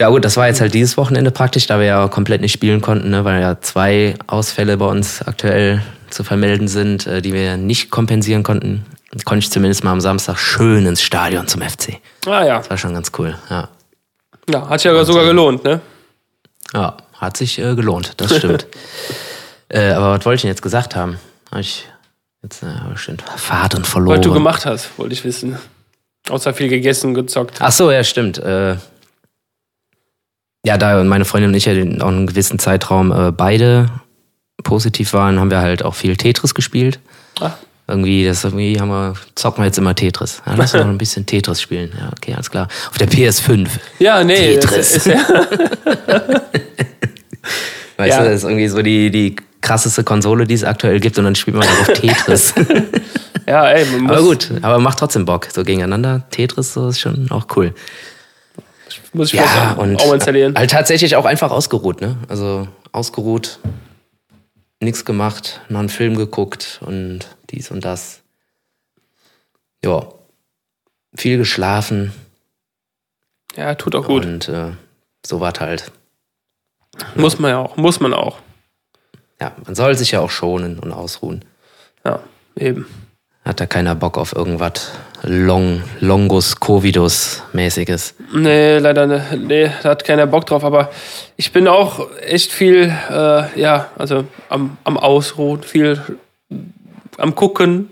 Ja 0.00 0.08
gut, 0.08 0.24
das 0.24 0.36
war 0.36 0.48
jetzt 0.48 0.60
halt 0.60 0.74
dieses 0.74 0.96
Wochenende 0.96 1.30
praktisch, 1.30 1.66
da 1.66 1.78
wir 1.78 1.86
ja 1.86 2.08
komplett 2.08 2.40
nicht 2.40 2.52
spielen 2.52 2.80
konnten, 2.80 3.10
ne, 3.10 3.24
weil 3.24 3.40
ja 3.40 3.60
zwei 3.60 4.14
Ausfälle 4.26 4.76
bei 4.76 4.86
uns 4.86 5.22
aktuell 5.22 5.82
zu 6.10 6.24
vermelden 6.24 6.66
sind, 6.68 7.06
äh, 7.06 7.22
die 7.22 7.32
wir 7.32 7.56
nicht 7.56 7.90
kompensieren 7.90 8.42
konnten. 8.42 8.84
Konnte 9.24 9.44
ich 9.44 9.50
zumindest 9.52 9.84
mal 9.84 9.92
am 9.92 10.00
Samstag 10.00 10.38
schön 10.38 10.86
ins 10.86 11.02
Stadion 11.02 11.46
zum 11.46 11.60
FC. 11.62 11.98
Ah 12.26 12.44
ja. 12.44 12.58
Das 12.58 12.70
war 12.70 12.78
schon 12.78 12.94
ganz 12.94 13.12
cool, 13.18 13.36
ja. 13.50 13.68
ja. 14.50 14.68
Hat 14.68 14.80
sich 14.80 14.90
ja 14.90 15.04
sogar 15.04 15.24
gelohnt, 15.24 15.62
ne? 15.64 15.80
Ja, 16.74 16.96
hat 17.18 17.36
sich 17.36 17.58
äh, 17.58 17.74
gelohnt, 17.76 18.14
das 18.16 18.36
stimmt. 18.36 18.66
äh, 19.72 19.90
aber 19.92 20.18
was 20.18 20.24
wollte 20.24 20.36
ich 20.36 20.42
denn 20.42 20.50
jetzt 20.50 20.62
gesagt 20.62 20.94
haben? 20.96 21.18
Hab 21.50 21.58
ich 21.60 21.88
jetzt 22.42 22.62
äh, 22.62 22.68
Fahrt 23.36 23.74
und 23.74 23.86
verloren. 23.86 24.18
Was 24.18 24.24
du 24.24 24.32
gemacht 24.32 24.66
hast, 24.66 24.98
wollte 24.98 25.14
ich 25.14 25.24
wissen. 25.24 25.58
Außer 26.28 26.54
viel 26.54 26.68
gegessen, 26.68 27.14
gezockt. 27.14 27.56
Ach 27.60 27.72
so, 27.72 27.90
ja, 27.90 28.04
stimmt. 28.04 28.38
Äh, 28.38 28.76
ja, 30.64 30.78
da 30.78 31.02
meine 31.02 31.24
Freundin 31.24 31.50
und 31.50 31.56
ich 31.56 31.64
ja 31.64 31.72
auch 31.72 32.08
einen 32.08 32.26
gewissen 32.28 32.58
Zeitraum 32.60 33.10
äh, 33.10 33.32
beide 33.32 33.88
positiv 34.62 35.12
waren, 35.12 35.40
haben 35.40 35.50
wir 35.50 35.60
halt 35.60 35.84
auch 35.84 35.94
viel 35.96 36.16
Tetris 36.16 36.54
gespielt. 36.54 37.00
Ah. 37.40 37.50
Irgendwie, 37.88 38.24
das 38.24 38.44
irgendwie 38.44 38.78
haben 38.80 38.90
wir, 38.90 39.14
zocken 39.34 39.62
wir 39.62 39.66
jetzt 39.66 39.78
immer 39.78 39.94
Tetris. 39.96 40.40
Ja, 40.46 40.54
lass 40.54 40.72
uns 40.72 40.84
noch 40.84 40.90
ein 40.90 40.98
bisschen 40.98 41.26
Tetris 41.26 41.60
spielen. 41.60 41.92
Ja, 41.98 42.10
okay, 42.16 42.32
alles 42.34 42.48
klar. 42.50 42.68
Auf 42.88 42.96
der 42.96 43.08
PS5. 43.08 43.68
Ja, 43.98 44.22
nee. 44.22 44.54
Tetris. 44.54 44.96
Ist, 44.96 45.06
ist 45.08 45.14
ja, 45.14 45.18
Weißt 47.96 48.10
Ja. 48.10 48.22
du, 48.22 48.24
das 48.30 48.36
ist 48.36 48.44
irgendwie 48.44 48.68
so 48.68 48.82
die, 48.82 49.10
die 49.10 49.36
krasseste 49.62 50.04
Konsole, 50.04 50.46
die 50.46 50.54
es 50.54 50.64
aktuell 50.64 51.00
gibt 51.00 51.16
und 51.18 51.24
dann 51.24 51.34
spielt 51.34 51.56
man 51.56 51.66
darauf 51.66 51.86
Tetris. 51.94 52.52
ja, 53.46 53.68
ey, 53.70 53.84
man 53.86 54.00
muss, 54.02 54.10
aber 54.12 54.22
gut, 54.22 54.50
aber 54.62 54.78
macht 54.78 54.98
trotzdem 54.98 55.24
Bock. 55.24 55.48
So 55.52 55.62
gegeneinander. 55.64 56.24
Tetris, 56.30 56.74
so 56.74 56.88
ist 56.88 57.00
schon 57.00 57.30
auch 57.30 57.46
cool. 57.56 57.74
muss 59.14 59.32
ich 59.32 59.40
Ja, 59.40 59.72
und 59.72 60.00
auch 60.02 60.12
installieren. 60.12 60.54
halt 60.56 60.70
tatsächlich 60.70 61.16
auch 61.16 61.24
einfach 61.24 61.50
ausgeruht, 61.50 62.00
ne? 62.00 62.16
Also 62.28 62.68
ausgeruht, 62.92 63.58
nichts 64.80 65.04
gemacht, 65.04 65.60
noch 65.68 65.80
einen 65.80 65.88
Film 65.88 66.16
geguckt 66.16 66.80
und 66.84 67.20
dies 67.50 67.70
und 67.70 67.84
das. 67.84 68.20
Ja. 69.84 70.06
Viel 71.14 71.36
geschlafen 71.38 72.12
Ja, 73.56 73.74
tut 73.74 73.94
auch 73.94 74.06
gut. 74.06 74.24
und 74.24 74.48
äh, 74.48 74.72
so 75.26 75.40
war 75.40 75.52
halt. 75.60 75.92
Muss 77.14 77.38
man 77.38 77.50
ja 77.50 77.58
auch. 77.58 77.76
Muss 77.76 78.00
man 78.00 78.12
auch. 78.14 78.38
Ja, 79.42 79.50
man 79.66 79.74
soll 79.74 79.96
sich 79.96 80.12
ja 80.12 80.20
auch 80.20 80.30
schonen 80.30 80.78
und 80.78 80.92
ausruhen. 80.92 81.44
Ja, 82.04 82.20
eben. 82.54 82.86
Hat 83.44 83.58
da 83.58 83.66
keiner 83.66 83.96
Bock 83.96 84.16
auf 84.16 84.36
irgendwas 84.36 84.92
Long, 85.24 85.82
Longus, 85.98 86.60
Covidus 86.60 87.42
mäßiges. 87.52 88.14
Nee, 88.32 88.78
leider 88.78 89.08
ne, 89.08 89.24
nee, 89.36 89.68
da 89.82 89.90
hat 89.90 90.04
keiner 90.04 90.28
Bock 90.28 90.46
drauf, 90.46 90.62
aber 90.64 90.90
ich 91.36 91.50
bin 91.50 91.66
auch 91.66 92.06
echt 92.20 92.52
viel, 92.52 92.94
äh, 93.10 93.60
ja, 93.60 93.88
also 93.98 94.26
am, 94.48 94.76
am 94.84 94.96
Ausruhen, 94.96 95.64
viel 95.64 96.00
am 97.18 97.34
Gucken. 97.34 97.90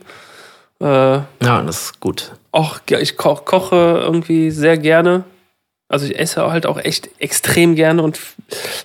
Äh, 0.81 0.85
Ja, 0.85 1.63
das 1.67 1.83
ist 1.87 2.01
gut. 2.01 2.31
auch, 2.53 2.79
ich 2.89 3.17
ko 3.17 3.35
koche 3.35 3.99
irgendwie 4.05 4.53
sehr 4.53 4.79
gerne. 4.79 5.25
Also 5.91 6.07
ich 6.07 6.19
esse 6.19 6.51
halt 6.51 6.65
auch 6.67 6.79
echt 6.79 7.11
extrem 7.19 7.75
gerne 7.75 8.03
und 8.03 8.17
f- 8.17 8.35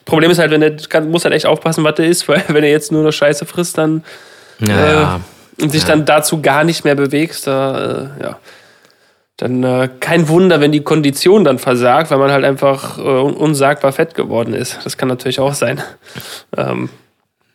Problem 0.06 0.32
ist 0.32 0.40
halt, 0.40 0.52
wenn 0.52 0.78
kann, 0.90 1.10
musst 1.12 1.24
halt 1.24 1.34
echt 1.36 1.46
aufpassen, 1.46 1.84
was 1.84 1.96
du 1.96 2.04
isst, 2.06 2.28
weil 2.28 2.44
wenn 2.50 2.64
du 2.64 2.70
jetzt 2.70 2.92
nur 2.92 3.04
noch 3.04 3.12
Scheiße 3.14 3.46
frisst, 3.46 3.78
dann 3.78 4.04
Ja, 4.60 5.16
Äh, 5.16 5.64
und 5.64 5.72
sich 5.72 5.84
Ja. 5.84 5.90
dann 5.90 6.06
dazu 6.06 6.42
gar 6.42 6.64
nicht 6.66 6.84
mehr 6.84 6.96
bewegst, 6.96 7.48
da, 7.48 8.10
äh, 8.20 8.24
ja. 8.24 8.40
Dann 9.38 9.64
äh, 9.64 9.90
kein 10.00 10.30
Wunder, 10.30 10.62
wenn 10.62 10.72
die 10.72 10.82
Kondition 10.84 11.44
dann 11.44 11.60
versagt, 11.60 12.10
weil 12.10 12.18
man 12.18 12.32
halt 12.32 12.46
einfach 12.46 12.98
äh, 12.98 13.02
un- 13.02 13.34
unsagbar 13.36 13.92
fett 13.92 14.16
geworden 14.16 14.54
ist. 14.54 14.80
Das 14.86 14.98
kann 14.98 15.08
natürlich 15.08 15.40
auch 15.40 15.54
sein. 15.54 15.82
Ähm, 16.58 16.90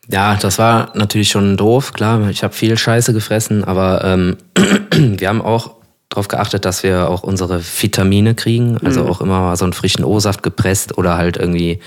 Ja, 0.09 0.37
das 0.41 0.59
war 0.59 0.91
natürlich 0.95 1.31
schon 1.31 1.57
doof, 1.57 1.93
klar. 1.93 2.29
Ich 2.31 2.43
habe 2.45 2.53
viel 2.55 2.77
Scheiße 2.77 3.13
gefressen, 3.15 3.65
aber 3.65 4.03
ähm, 4.05 4.37
wir 4.93 5.29
haben 5.29 5.41
auch 5.43 5.71
darauf 6.11 6.29
geachtet, 6.29 6.65
dass 6.65 6.83
wir 6.83 7.09
auch 7.09 7.23
unsere 7.23 7.63
Vitamine 7.63 8.35
kriegen. 8.35 8.79
Also 8.85 9.07
auch 9.07 9.21
immer 9.21 9.41
mal 9.41 9.57
so 9.57 9.65
einen 9.65 9.73
frischen 9.73 10.05
O-Saft 10.05 10.43
gepresst 10.43 10.99
oder 10.99 11.17
halt 11.17 11.37
irgendwie 11.37 11.79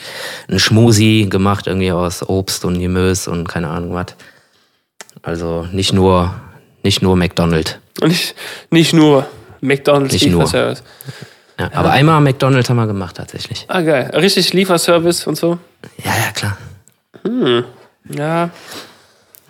einen 0.47 0.59
Schmusi 0.59 1.27
gemacht, 1.29 1.67
irgendwie 1.67 1.91
aus 1.91 2.27
Obst 2.27 2.65
und 2.65 2.79
Gemüse 2.79 3.29
und 3.29 3.47
keine 3.47 3.67
Ahnung 3.67 3.93
was. 3.93 4.15
Also 5.21 5.67
nicht 5.71 5.93
nur, 5.93 6.33
nicht 6.83 7.01
nur 7.01 7.15
McDonald's. 7.17 7.77
nicht, 8.01 8.33
nicht 8.71 8.93
nur 8.93 9.27
McDonalds 9.59 10.13
Nicht 10.13 10.29
nur. 10.29 10.49
Ja, 11.59 11.69
Aber 11.73 11.91
einmal 11.91 12.19
McDonald's 12.21 12.69
haben 12.69 12.77
wir 12.77 12.87
gemacht 12.87 13.17
tatsächlich. 13.17 13.65
Ah, 13.67 13.81
geil. 13.81 14.09
Richtig 14.15 14.53
Lieferservice 14.53 15.27
und 15.27 15.35
so. 15.35 15.59
Ja, 16.03 16.11
ja, 16.25 16.31
klar. 16.33 16.57
Ja, 18.09 18.49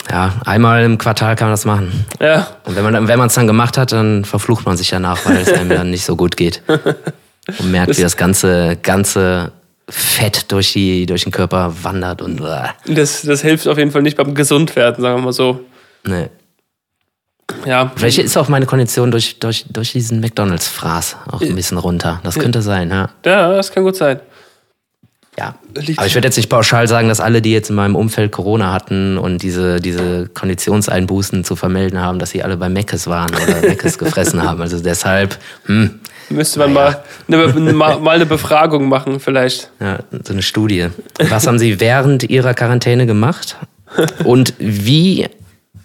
Ja, 0.10 0.34
einmal 0.46 0.84
im 0.84 0.98
Quartal 0.98 1.36
kann 1.36 1.48
man 1.48 1.54
das 1.54 1.66
machen. 1.66 2.06
ja. 2.20 2.48
Und 2.66 2.76
wenn 2.76 3.18
man 3.20 3.28
es 3.28 3.34
dann 3.34 3.48
gemacht 3.48 3.78
hat, 3.78 3.92
dann 3.92 4.26
verflucht 4.26 4.66
man 4.66 4.78
sich 4.78 4.90
danach, 4.90 5.26
weil 5.26 5.38
es 5.38 5.52
einem 5.52 5.70
dann 5.70 5.90
nicht 5.90 6.06
so 6.06 6.16
gut 6.16 6.38
geht. 6.38 6.62
Und 7.60 7.72
merkt, 7.72 7.98
wie 7.98 8.02
das 8.02 8.16
ganze, 8.16 8.78
ganze 8.82 9.52
Fett 9.90 10.52
durch, 10.52 10.72
die, 10.74 11.06
durch 11.06 11.24
den 11.24 11.32
Körper 11.34 11.74
wandert 11.84 12.22
und 12.22 12.42
Das, 12.88 13.22
das 13.24 13.42
hilft 13.42 13.68
auf 13.68 13.78
jeden 13.78 13.92
Fall 13.92 14.02
nicht 14.02 14.16
beim 14.16 14.34
Gesundwerden, 14.34 15.02
sagen 15.02 15.18
wir 15.18 15.26
mal 15.26 15.34
so. 15.34 15.60
nee. 16.06 16.30
Ja, 17.66 17.92
Vielleicht 17.96 18.20
ist 18.20 18.38
auch 18.38 18.48
meine 18.48 18.66
Kondition 18.66 19.12
durch, 19.12 19.40
durch, 19.40 19.66
durch 19.70 19.92
diesen 19.92 20.22
McDonalds-Fraß 20.22 21.18
auch 21.30 21.42
ein 21.42 21.56
bisschen 21.56 21.78
runter. 21.78 22.22
Das 22.24 22.36
könnte 22.36 22.62
sein, 22.62 22.90
ja. 22.90 23.10
ja 23.26 23.54
das 23.54 23.72
kann 23.72 23.84
gut 23.84 23.98
sein. 23.98 24.22
Ja. 25.38 25.56
Aber 25.98 26.06
ich 26.06 26.14
würde 26.16 26.28
jetzt 26.28 26.38
nicht 26.38 26.50
pauschal 26.50 26.88
sagen, 26.88 27.08
dass 27.08 27.20
alle, 27.20 27.42
die 27.42 27.52
jetzt 27.52 27.70
in 27.70 27.76
meinem 27.76 27.96
Umfeld 27.96 28.32
Corona 28.32 28.72
hatten 28.72 29.18
und 29.18 29.42
diese, 29.42 29.82
diese 29.82 30.30
Konditionseinbußen 30.30 31.44
zu 31.44 31.56
vermelden 31.56 32.00
haben, 32.00 32.20
dass 32.20 32.30
sie 32.30 32.44
alle 32.44 32.58
bei 32.58 32.70
Meckes 32.70 33.08
waren 33.08 33.32
oder 33.34 33.62
Meckes 33.68 33.98
gefressen 33.98 34.44
haben. 34.44 34.62
Also 34.62 34.80
deshalb, 34.80 35.40
hm, 35.66 36.00
Müsste 36.30 36.60
man 36.60 36.74
Naja. 36.74 37.04
mal, 37.28 37.48
eine, 37.50 37.74
mal, 37.74 38.16
eine 38.16 38.26
Befragung 38.26 38.88
machen, 38.88 39.20
vielleicht. 39.20 39.70
Ja, 39.80 40.00
so 40.24 40.34
eine 40.34 40.42
Studie. 40.42 40.88
Was 41.30 41.48
haben 41.48 41.60
Sie 41.60 41.80
während 41.80 42.24
Ihrer 42.24 42.54
Quarantäne 42.54 43.06
gemacht? 43.06 43.58
Und 44.24 44.54
wie 44.58 45.28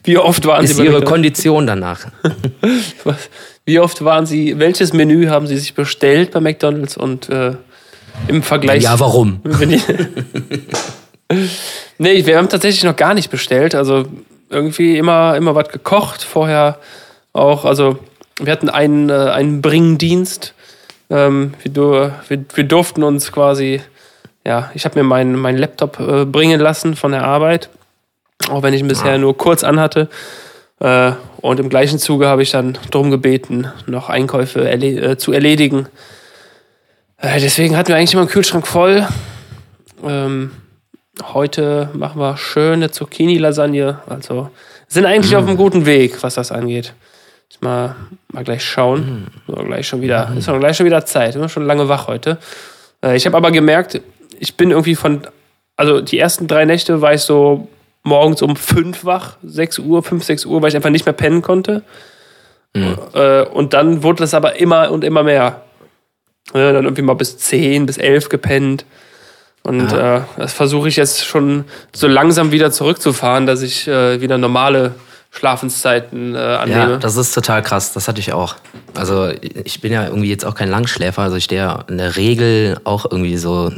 Wie 0.04 0.16
oft 0.16 0.46
waren 0.46 0.64
ist 0.64 0.76
Sie 0.76 0.82
bei 0.82 0.90
Ihre? 0.90 1.02
Kondition 1.04 1.66
danach? 1.66 2.06
Wie 3.66 3.80
oft 3.80 4.02
waren 4.02 4.24
Sie, 4.24 4.58
welches 4.58 4.94
Menü 4.94 5.26
haben 5.28 5.46
Sie 5.46 5.58
sich 5.58 5.74
bestellt 5.74 6.30
bei 6.30 6.40
McDonalds 6.40 6.96
und 6.96 7.28
äh, 7.28 7.52
im 8.26 8.42
Vergleich. 8.42 8.82
Ja, 8.82 8.98
warum? 9.00 9.40
Nee, 11.98 12.24
wir 12.24 12.38
haben 12.38 12.48
tatsächlich 12.48 12.84
noch 12.84 12.96
gar 12.96 13.12
nicht 13.14 13.30
bestellt. 13.30 13.74
Also 13.74 14.04
irgendwie 14.48 14.96
immer, 14.96 15.36
immer 15.36 15.54
was 15.54 15.68
gekocht. 15.68 16.22
Vorher 16.22 16.78
auch, 17.32 17.64
also 17.64 17.98
wir 18.40 18.50
hatten 18.52 18.70
einen, 18.70 19.10
äh, 19.10 19.12
einen 19.12 19.60
Bringdienst. 19.60 20.54
Ähm, 21.10 21.52
wir, 21.62 21.70
dur- 21.72 22.12
wir, 22.28 22.44
wir 22.54 22.64
durften 22.64 23.02
uns 23.02 23.30
quasi, 23.32 23.82
ja, 24.46 24.70
ich 24.74 24.84
habe 24.84 24.98
mir 24.98 25.04
meinen 25.04 25.34
meinen 25.36 25.58
Laptop 25.58 26.00
äh, 26.00 26.24
bringen 26.24 26.60
lassen 26.60 26.96
von 26.96 27.12
der 27.12 27.24
Arbeit. 27.24 27.68
Auch 28.50 28.62
wenn 28.62 28.72
ich 28.72 28.80
ihn 28.80 28.88
bisher 28.88 29.18
nur 29.18 29.36
kurz 29.36 29.64
anhatte. 29.64 30.08
Äh, 30.80 31.12
und 31.42 31.60
im 31.60 31.68
gleichen 31.68 31.98
Zuge 31.98 32.28
habe 32.28 32.42
ich 32.42 32.52
dann 32.52 32.78
darum 32.90 33.10
gebeten, 33.10 33.66
noch 33.86 34.08
Einkäufe 34.08 34.66
erle 34.66 34.86
äh, 35.12 35.16
zu 35.18 35.32
erledigen. 35.32 35.86
Äh, 37.20 37.40
deswegen 37.40 37.76
hatten 37.76 37.88
wir 37.88 37.96
eigentlich 37.96 38.12
immer 38.12 38.22
einen 38.22 38.30
Kühlschrank 38.30 38.66
voll. 38.66 39.06
Ähm, 40.04 40.52
heute 41.34 41.90
machen 41.92 42.20
wir 42.20 42.36
schöne 42.36 42.90
Zucchini-Lasagne. 42.90 43.98
Also 44.08 44.50
sind 44.86 45.04
eigentlich 45.04 45.34
auf 45.34 45.46
einem 45.46 45.56
guten 45.56 45.84
Weg, 45.84 46.22
was 46.22 46.34
das 46.34 46.52
angeht. 46.52 46.94
Jetzt 47.50 47.60
mal, 47.60 47.96
mal 48.32 48.44
gleich 48.44 48.64
schauen. 48.64 49.26
So, 49.48 49.54
gleich 49.54 49.88
schon 49.88 50.00
wieder, 50.00 50.32
ist 50.36 50.46
doch 50.46 50.58
gleich 50.60 50.76
schon 50.76 50.86
wieder 50.86 51.04
Zeit. 51.04 51.34
Immer 51.34 51.48
schon 51.48 51.66
lange 51.66 51.88
wach 51.88 52.06
heute. 52.06 52.38
Äh, 53.02 53.16
ich 53.16 53.26
habe 53.26 53.36
aber 53.36 53.50
gemerkt, 53.50 54.00
ich 54.38 54.56
bin 54.56 54.70
irgendwie 54.70 54.94
von, 54.94 55.22
also 55.76 56.00
die 56.00 56.18
ersten 56.18 56.46
drei 56.46 56.64
Nächte 56.66 57.00
war 57.00 57.14
ich 57.14 57.22
so 57.22 57.66
morgens 58.04 58.42
um 58.42 58.54
fünf 58.54 59.04
wach, 59.04 59.38
6 59.42 59.80
Uhr, 59.80 60.04
5, 60.04 60.22
6 60.22 60.44
Uhr, 60.46 60.62
weil 60.62 60.68
ich 60.68 60.76
einfach 60.76 60.90
nicht 60.90 61.04
mehr 61.04 61.12
pennen 61.12 61.42
konnte. 61.42 61.82
Äh, 63.14 63.42
und 63.42 63.74
dann 63.74 64.04
wurde 64.04 64.20
das 64.20 64.34
aber 64.34 64.56
immer 64.60 64.92
und 64.92 65.02
immer 65.02 65.24
mehr. 65.24 65.62
Äh, 66.54 66.72
dann 66.72 66.84
irgendwie 66.84 67.02
mal 67.02 67.14
bis 67.14 67.38
10, 67.38 67.86
bis 67.86 67.98
11 67.98 68.28
gepennt. 68.28 68.84
Und 69.62 69.92
äh, 69.92 70.22
das 70.36 70.52
versuche 70.54 70.88
ich 70.88 70.96
jetzt 70.96 71.26
schon 71.26 71.64
so 71.94 72.06
langsam 72.06 72.52
wieder 72.52 72.70
zurückzufahren, 72.70 73.46
dass 73.46 73.60
ich 73.60 73.86
äh, 73.86 74.20
wieder 74.20 74.38
normale 74.38 74.94
Schlafenszeiten 75.30 76.34
äh, 76.34 76.38
annehme. 76.38 76.92
Ja, 76.92 76.96
das 76.96 77.16
ist 77.16 77.34
total 77.34 77.62
krass. 77.62 77.92
Das 77.92 78.08
hatte 78.08 78.20
ich 78.20 78.32
auch. 78.32 78.56
Also 78.94 79.30
ich 79.42 79.80
bin 79.82 79.92
ja 79.92 80.06
irgendwie 80.06 80.30
jetzt 80.30 80.44
auch 80.46 80.54
kein 80.54 80.70
Langschläfer. 80.70 81.22
Also 81.22 81.36
ich 81.36 81.44
stehe 81.44 81.60
ja 81.60 81.84
in 81.88 81.98
der 81.98 82.16
Regel 82.16 82.80
auch 82.84 83.04
irgendwie 83.10 83.36
so 83.36 83.70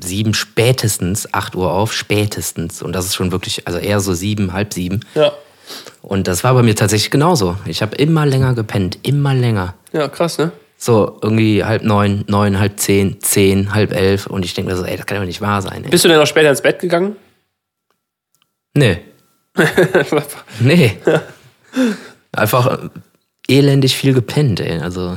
sieben, 0.00 0.32
spätestens 0.32 1.32
acht 1.34 1.54
Uhr 1.54 1.72
auf, 1.72 1.92
spätestens. 1.92 2.80
Und 2.80 2.92
das 2.94 3.04
ist 3.04 3.14
schon 3.14 3.30
wirklich, 3.30 3.66
also 3.66 3.78
eher 3.78 4.00
so 4.00 4.14
sieben, 4.14 4.52
halb 4.52 4.72
sieben. 4.72 5.00
ja. 5.14 5.32
Und 6.00 6.26
das 6.28 6.44
war 6.44 6.54
bei 6.54 6.62
mir 6.62 6.74
tatsächlich 6.74 7.10
genauso. 7.10 7.58
Ich 7.66 7.82
habe 7.82 7.94
immer 7.96 8.24
länger 8.24 8.54
gepennt, 8.54 8.98
immer 9.02 9.34
länger. 9.34 9.74
ja, 9.92 10.08
krass, 10.08 10.38
ne? 10.38 10.52
So, 10.80 11.18
irgendwie 11.22 11.64
halb 11.64 11.82
neun, 11.82 12.24
neun, 12.28 12.58
halb 12.58 12.78
zehn, 12.78 13.20
zehn, 13.20 13.74
halb 13.74 13.92
elf. 13.92 14.26
Und 14.26 14.44
ich 14.44 14.54
denke 14.54 14.70
mir 14.70 14.76
so, 14.76 14.84
ey, 14.84 14.96
das 14.96 15.06
kann 15.06 15.18
doch 15.18 15.24
nicht 15.24 15.40
wahr 15.40 15.60
sein. 15.60 15.84
Ey. 15.84 15.90
Bist 15.90 16.04
du 16.04 16.08
denn 16.08 16.18
noch 16.18 16.26
später 16.26 16.50
ins 16.50 16.62
Bett 16.62 16.78
gegangen? 16.78 17.16
Nee, 18.74 19.02
nee. 20.60 20.96
Einfach 22.32 22.90
elendig 23.48 23.96
viel 23.96 24.14
gepennt, 24.14 24.60
ey. 24.60 24.78
Also. 24.80 25.16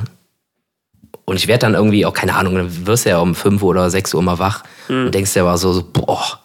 Und 1.24 1.36
ich 1.36 1.46
werde 1.46 1.60
dann 1.60 1.74
irgendwie 1.74 2.04
auch, 2.04 2.14
keine 2.14 2.34
Ahnung, 2.34 2.56
dann 2.56 2.86
wirst 2.86 3.04
du 3.04 3.10
ja 3.10 3.18
um 3.18 3.34
fünf 3.34 3.62
oder 3.62 3.90
sechs 3.90 4.12
Uhr 4.12 4.22
mal 4.22 4.38
wach 4.38 4.64
und 4.88 5.12
denkst 5.12 5.32
dir 5.32 5.42
aber 5.42 5.56
so, 5.56 5.72
so, 5.72 5.84
boah, 5.90 6.40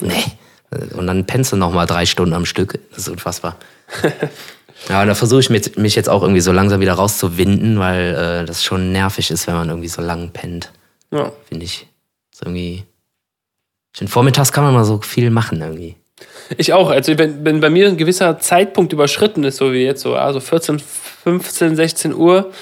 nee. 0.00 0.24
Und 0.94 1.08
dann 1.08 1.26
pennst 1.26 1.52
du 1.52 1.56
noch 1.56 1.72
mal 1.72 1.86
drei 1.86 2.06
Stunden 2.06 2.32
am 2.32 2.46
Stück. 2.46 2.78
Das 2.90 3.00
ist 3.00 3.08
unfassbar. 3.08 3.56
Ja, 4.88 5.02
und 5.02 5.08
da 5.08 5.14
versuche 5.14 5.40
ich 5.40 5.50
mich, 5.50 5.76
mich 5.76 5.94
jetzt 5.94 6.08
auch 6.08 6.22
irgendwie 6.22 6.40
so 6.40 6.52
langsam 6.52 6.80
wieder 6.80 6.94
rauszuwinden, 6.94 7.78
weil 7.78 8.14
äh, 8.14 8.44
das 8.44 8.64
schon 8.64 8.92
nervig 8.92 9.30
ist, 9.30 9.46
wenn 9.46 9.54
man 9.54 9.68
irgendwie 9.68 9.88
so 9.88 10.02
lang 10.02 10.30
pennt, 10.30 10.72
ja. 11.10 11.32
finde 11.48 11.64
ich. 11.64 11.86
Ist 12.32 12.42
irgendwie. 12.42 12.84
Ich 13.92 13.98
finde, 13.98 14.12
vormittags 14.12 14.52
kann 14.52 14.64
man 14.64 14.72
mal 14.72 14.84
so 14.84 15.00
viel 15.02 15.30
machen 15.30 15.60
irgendwie. 15.60 15.96
Ich 16.56 16.72
auch. 16.72 16.90
Also 16.90 17.16
wenn, 17.18 17.44
wenn 17.44 17.60
bei 17.60 17.70
mir 17.70 17.88
ein 17.88 17.96
gewisser 17.96 18.38
Zeitpunkt 18.38 18.92
überschritten 18.92 19.44
ist, 19.44 19.56
so 19.56 19.72
wie 19.72 19.84
jetzt 19.84 20.02
so, 20.02 20.14
also 20.14 20.40
14, 20.40 20.80
15, 20.80 21.76
16 21.76 22.14
Uhr, 22.14 22.52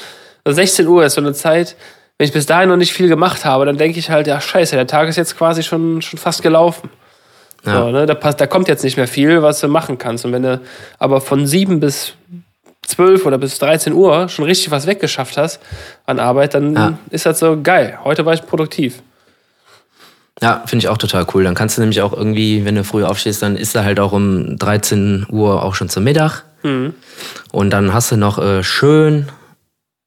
also 0.45 0.57
16 0.57 0.87
Uhr 0.87 1.05
ist 1.05 1.15
so 1.15 1.21
eine 1.21 1.33
Zeit, 1.33 1.77
wenn 2.17 2.27
ich 2.27 2.33
bis 2.33 2.47
dahin 2.47 2.69
noch 2.69 2.77
nicht 2.77 2.93
viel 2.93 3.09
gemacht 3.09 3.45
habe, 3.45 3.65
dann 3.65 3.79
denke 3.79 3.99
ich 3.99 4.11
halt, 4.11 4.27
ja 4.27 4.41
scheiße, 4.41 4.75
der 4.75 4.87
Tag 4.87 5.09
ist 5.09 5.17
jetzt 5.17 5.37
quasi 5.37 5.63
schon, 5.63 6.03
schon 6.03 6.19
fast 6.19 6.43
gelaufen. 6.43 6.91
Ja. 7.65 7.83
So, 7.83 7.91
ne? 7.91 8.07
da, 8.07 8.15
passt, 8.15 8.41
da 8.41 8.47
kommt 8.47 8.69
jetzt 8.69 8.85
nicht 8.85 8.97
mehr 8.97 9.09
viel, 9.09 9.43
was 9.43 9.61
du 9.61 9.69
machen 9.69 9.99
kannst. 9.99 10.25
Und 10.25 10.33
wenn 10.33 10.43
du 10.43 10.61
aber 10.99 11.21
von 11.21 11.47
7 11.47 11.81
bis 11.81 12.15
12 12.87 13.27
oder 13.27 13.37
bis 13.39 13.59
13 13.59 13.93
Uhr 13.93 14.29
schon 14.29 14.45
richtig 14.45 14.71
was 14.71 14.87
weggeschafft 14.87 15.37
hast 15.37 15.61
an 16.07 16.19
Arbeit, 16.21 16.55
dann 16.55 16.75
Ja. 16.75 16.99
ist 17.11 17.27
das 17.27 17.39
so 17.41 17.61
geil. 17.61 17.99
Heute 18.05 18.25
war 18.25 18.33
ich 18.33 18.47
produktiv. 18.47 19.03
Ja, 20.41 20.63
finde 20.67 20.85
ich 20.85 20.89
auch 20.89 20.99
total 20.99 21.27
cool. 21.35 21.43
Dann 21.45 21.55
kannst 21.57 21.77
du 21.77 21.81
nämlich 21.83 22.01
auch 22.01 22.13
irgendwie, 22.13 22.65
wenn 22.65 22.77
du 22.77 22.85
früh 22.85 23.05
aufstehst, 23.05 23.43
dann 23.43 23.57
ist 23.57 23.75
er 23.75 23.85
halt 23.85 23.99
auch 23.99 24.13
um 24.13 24.57
13 24.57 25.27
Uhr 25.31 25.63
auch 25.65 25.75
schon 25.75 25.89
zum 25.89 26.05
Mittag. 26.05 26.45
Und 26.63 27.71
dann 27.71 27.93
hast 27.93 28.11
du 28.13 28.17
noch 28.17 28.39
äh, 28.39 28.63
schön 28.63 29.29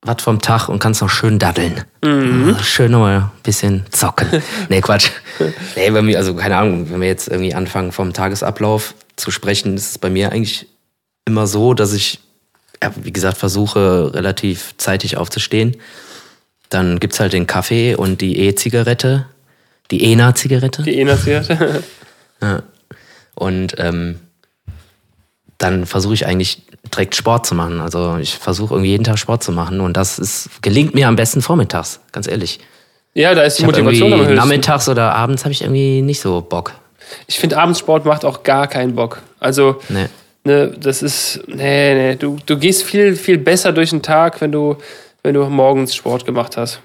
was 0.03 0.21
vom 0.23 0.41
Tag 0.41 0.67
und 0.67 0.79
kannst 0.79 1.01
noch 1.01 1.09
schön 1.09 1.37
daddeln. 1.37 1.83
Äh, 2.03 2.63
Schön 2.63 2.91
nochmal 2.91 3.17
ein 3.17 3.31
bisschen 3.43 3.85
zocken. 3.91 4.27
nee, 4.69 4.81
Quatsch. 4.81 5.09
Nee, 5.75 5.91
bei 5.91 6.01
mir, 6.01 6.17
also 6.17 6.33
keine 6.33 6.57
Ahnung, 6.57 6.89
wenn 6.89 7.01
wir 7.01 7.07
jetzt 7.07 7.27
irgendwie 7.27 7.53
anfangen 7.53 7.91
vom 7.91 8.11
Tagesablauf 8.11 8.95
zu 9.15 9.29
sprechen, 9.29 9.75
ist 9.75 9.91
es 9.91 9.97
bei 9.99 10.09
mir 10.09 10.31
eigentlich 10.31 10.67
immer 11.25 11.45
so, 11.45 11.75
dass 11.75 11.93
ich, 11.93 12.19
ja, 12.81 12.91
wie 12.95 13.13
gesagt, 13.13 13.37
versuche 13.37 14.11
relativ 14.13 14.73
zeitig 14.77 15.17
aufzustehen. 15.17 15.77
Dann 16.69 16.99
gibt's 16.99 17.19
halt 17.19 17.33
den 17.33 17.45
Kaffee 17.45 17.95
und 17.95 18.21
die 18.21 18.39
E-Zigarette, 18.39 19.27
die 19.91 20.03
ENA-Zigarette. 20.11 20.83
Die 20.83 20.99
E-Zigarette. 20.99 21.83
Ja. 22.43 22.63
Und 23.35 23.75
ähm, 23.77 24.19
dann 25.59 25.85
versuche 25.85 26.15
ich 26.15 26.25
eigentlich 26.25 26.63
direkt 26.93 27.15
Sport 27.15 27.45
zu 27.45 27.55
machen. 27.55 27.79
Also 27.81 28.17
ich 28.17 28.33
versuche 28.37 28.73
irgendwie 28.75 28.91
jeden 28.91 29.03
Tag 29.03 29.17
Sport 29.19 29.43
zu 29.43 29.51
machen 29.51 29.79
und 29.81 29.95
das 29.97 30.19
ist, 30.19 30.49
gelingt 30.61 30.93
mir 30.95 31.07
am 31.07 31.15
besten 31.15 31.41
vormittags, 31.41 31.99
ganz 32.11 32.27
ehrlich. 32.27 32.59
ja, 33.13 33.33
da 33.35 33.43
ist 33.43 33.57
die 33.57 33.63
Ich 33.63 33.65
Motivation 33.67 34.13
am 34.13 34.19
höchsten. 34.19 34.35
nachmittags 34.35 34.89
oder 34.89 35.13
abends 35.15 35.43
habe 35.43 35.51
ich 35.53 35.61
irgendwie 35.61 36.01
nicht 36.01 36.19
so 36.21 36.41
Bock. 36.41 36.73
Ich 37.27 37.39
finde, 37.39 37.57
Abendsport 37.57 38.05
macht 38.05 38.23
auch 38.25 38.43
gar 38.43 38.67
keinen 38.67 38.95
Bock. 38.95 39.21
Also, 39.39 39.79
Nee. 39.89 40.05
ne, 40.45 40.67
das 40.79 41.01
ist, 41.03 41.41
nee, 41.47 41.93
nee, 41.93 42.15
du, 42.15 42.37
du 42.45 42.57
gehst 42.57 42.83
viel, 42.83 43.15
viel 43.15 43.37
besser 43.37 43.73
durch 43.73 43.89
den 43.89 44.01
Tag, 44.01 44.39
wenn 44.41 44.51
du, 44.51 44.77
wenn 45.23 45.33
du 45.33 45.43
morgens 45.45 45.93
Sport 45.93 46.25
gemacht 46.25 46.55
hast. 46.57 46.79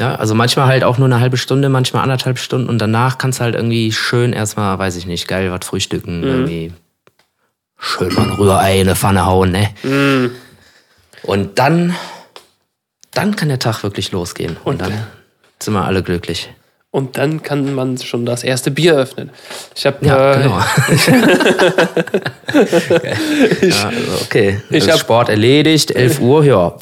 Ja, 0.00 0.14
also 0.14 0.34
manchmal 0.34 0.66
halt 0.66 0.82
auch 0.82 0.96
nur 0.98 1.06
eine 1.06 1.20
halbe 1.20 1.36
Stunde, 1.36 1.68
manchmal 1.68 2.02
anderthalb 2.02 2.38
Stunden 2.38 2.68
und 2.68 2.78
danach 2.78 3.18
kannst 3.18 3.38
du 3.38 3.44
halt 3.44 3.54
irgendwie 3.54 3.92
schön 3.92 4.32
erstmal, 4.32 4.78
weiß 4.78 4.96
ich 4.96 5.06
nicht, 5.06 5.28
geil 5.28 5.50
was 5.52 5.66
frühstücken, 5.66 6.22
irgendwie 6.24 6.72
schön 7.80 8.12
mal 8.14 8.22
ein 8.24 8.30
Rührei 8.32 8.80
in 8.80 8.88
eine 8.88 8.96
Pfanne 8.96 9.26
hauen, 9.26 9.52
ne? 9.52 9.70
Und 11.22 11.58
dann, 11.58 11.94
dann 13.12 13.36
kann 13.36 13.48
der 13.48 13.58
Tag 13.58 13.82
wirklich 13.82 14.12
losgehen 14.12 14.56
und, 14.64 14.80
dann 14.80 14.92
sind 15.62 15.74
wir 15.74 15.84
alle 15.84 16.02
glücklich. 16.02 16.50
Und 16.92 17.18
dann 17.18 17.42
kann 17.42 17.72
man 17.74 17.98
schon 17.98 18.26
das 18.26 18.42
erste 18.42 18.70
Bier 18.72 18.94
öffnen. 18.96 19.30
Ich 19.76 19.86
habe 19.86 20.04
Ja, 20.04 20.34
äh, 20.34 20.42
genau. 20.42 20.58
ja, 23.62 23.88
also 23.88 24.12
okay. 24.22 24.60
Ich 24.70 24.82
Also 24.82 24.92
hab- 24.92 24.98
Sport 25.00 25.28
erledigt, 25.28 25.90
11 25.92 26.20
Uhr, 26.20 26.44
ja. 26.44 26.74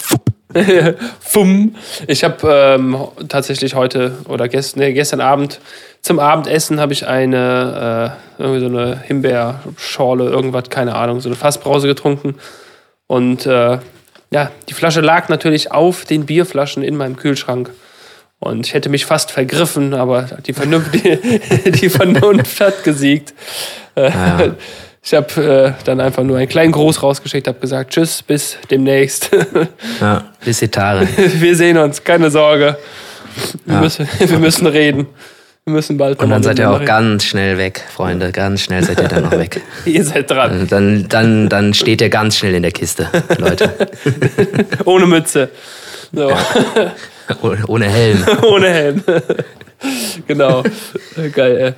Fumm. 1.20 1.74
Ich 2.06 2.24
habe 2.24 2.48
ähm, 2.50 2.96
tatsächlich 3.28 3.74
heute 3.74 4.12
oder 4.28 4.48
gestern, 4.48 4.80
nee, 4.80 4.92
gestern 4.92 5.20
Abend 5.20 5.60
zum 6.02 6.20
Abendessen 6.20 6.80
habe 6.80 6.92
ich 6.92 7.06
eine 7.06 8.16
äh, 8.38 8.42
irgendwie 8.42 8.60
so 8.60 8.66
eine 8.66 9.00
Himbeerschorle, 9.00 10.24
irgendwas, 10.24 10.70
keine 10.70 10.94
Ahnung, 10.94 11.20
so 11.20 11.28
eine 11.28 11.36
Fassbrause 11.36 11.86
getrunken. 11.86 12.36
Und 13.06 13.46
äh, 13.46 13.78
ja, 14.30 14.50
die 14.68 14.74
Flasche 14.74 15.00
lag 15.00 15.28
natürlich 15.28 15.72
auf 15.72 16.04
den 16.04 16.26
Bierflaschen 16.26 16.82
in 16.82 16.96
meinem 16.96 17.16
Kühlschrank. 17.16 17.70
Und 18.40 18.66
ich 18.66 18.74
hätte 18.74 18.88
mich 18.88 19.04
fast 19.04 19.32
vergriffen, 19.32 19.94
aber 19.94 20.22
die 20.46 20.52
Vernunft, 20.52 20.94
die, 20.94 21.70
die 21.70 21.88
Vernunft 21.88 22.60
hat 22.60 22.84
gesiegt. 22.84 23.34
Äh, 23.96 24.10
Ja. 24.10 24.54
Ich 25.02 25.14
habe 25.14 25.74
äh, 25.78 25.84
dann 25.84 26.00
einfach 26.00 26.22
nur 26.24 26.36
einen 26.38 26.48
kleinen 26.48 26.72
Gruß 26.72 27.02
rausgeschickt, 27.02 27.46
habe 27.48 27.60
gesagt, 27.60 27.92
tschüss, 27.92 28.22
bis 28.22 28.58
demnächst. 28.70 29.30
ja. 30.00 30.24
Bis 30.44 30.58
die 30.58 30.68
Tage. 30.68 31.08
Wir 31.16 31.56
sehen 31.56 31.78
uns, 31.78 32.02
keine 32.04 32.30
Sorge. 32.30 32.76
Wir, 33.64 33.74
Ja. 33.74 33.80
müssen, 33.80 34.08
wir 34.18 34.38
müssen 34.38 34.66
reden. 34.66 35.06
Wir 35.64 35.72
müssen 35.74 35.96
bald 35.98 36.18
Und 36.20 36.30
dann 36.30 36.42
seid 36.42 36.58
ihr 36.58 36.68
auch 36.70 36.80
miteinander 36.80 37.06
ganz 37.10 37.24
schnell 37.24 37.58
weg, 37.58 37.84
Freunde. 37.94 38.32
Ganz 38.32 38.62
schnell 38.62 38.82
seid 38.82 39.00
ihr 39.00 39.08
dann 39.08 39.26
auch 39.26 39.32
weg. 39.32 39.60
reden. 39.84 39.96
Ihr 39.96 40.04
seid 40.04 40.30
dran. 40.30 40.66
Dann, 40.68 41.06
dann, 41.08 41.48
dann 41.48 41.74
steht 41.74 42.00
ihr 42.00 42.08
ganz 42.08 42.36
schnell 42.38 42.54
in 42.54 42.62
der 42.62 42.72
Kiste, 42.72 43.06
Leute. 43.38 43.70
Ohne 44.86 45.06
Mütze. 45.06 45.50
So. 46.12 46.32
Oh- 47.42 47.54
Ohne 47.68 47.84
Helm. 47.90 48.24
Ohne 48.50 48.68
Helm. 48.70 49.04
genau. 50.26 50.62
Geil, 51.32 51.56
ey. 51.58 51.72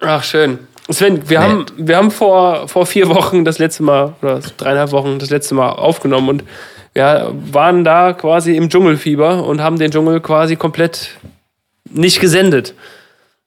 Ach, 0.00 0.24
schön. 0.24 0.58
Sven, 0.90 1.28
wir, 1.28 1.40
Nee. 1.40 1.44
haben, 1.44 1.66
wir 1.76 1.96
haben 1.96 2.10
vor, 2.10 2.68
vor 2.68 2.86
vier 2.86 3.08
Wochen 3.08 3.44
das 3.44 3.58
letzte 3.58 3.82
Mal, 3.82 4.14
oder 4.22 4.40
dreieinhalb 4.56 4.92
Wochen 4.92 5.18
das 5.18 5.30
letzte 5.30 5.54
Mal 5.54 5.70
aufgenommen 5.70 6.28
und 6.28 6.44
wir 6.94 7.32
waren 7.52 7.84
da 7.84 8.12
quasi 8.12 8.56
im 8.56 8.70
Dschungelfieber 8.70 9.44
und 9.44 9.60
haben 9.60 9.78
den 9.78 9.90
Dschungel 9.90 10.20
quasi 10.20 10.56
komplett 10.56 11.10
nicht 11.90 12.20
gesendet. 12.20 12.74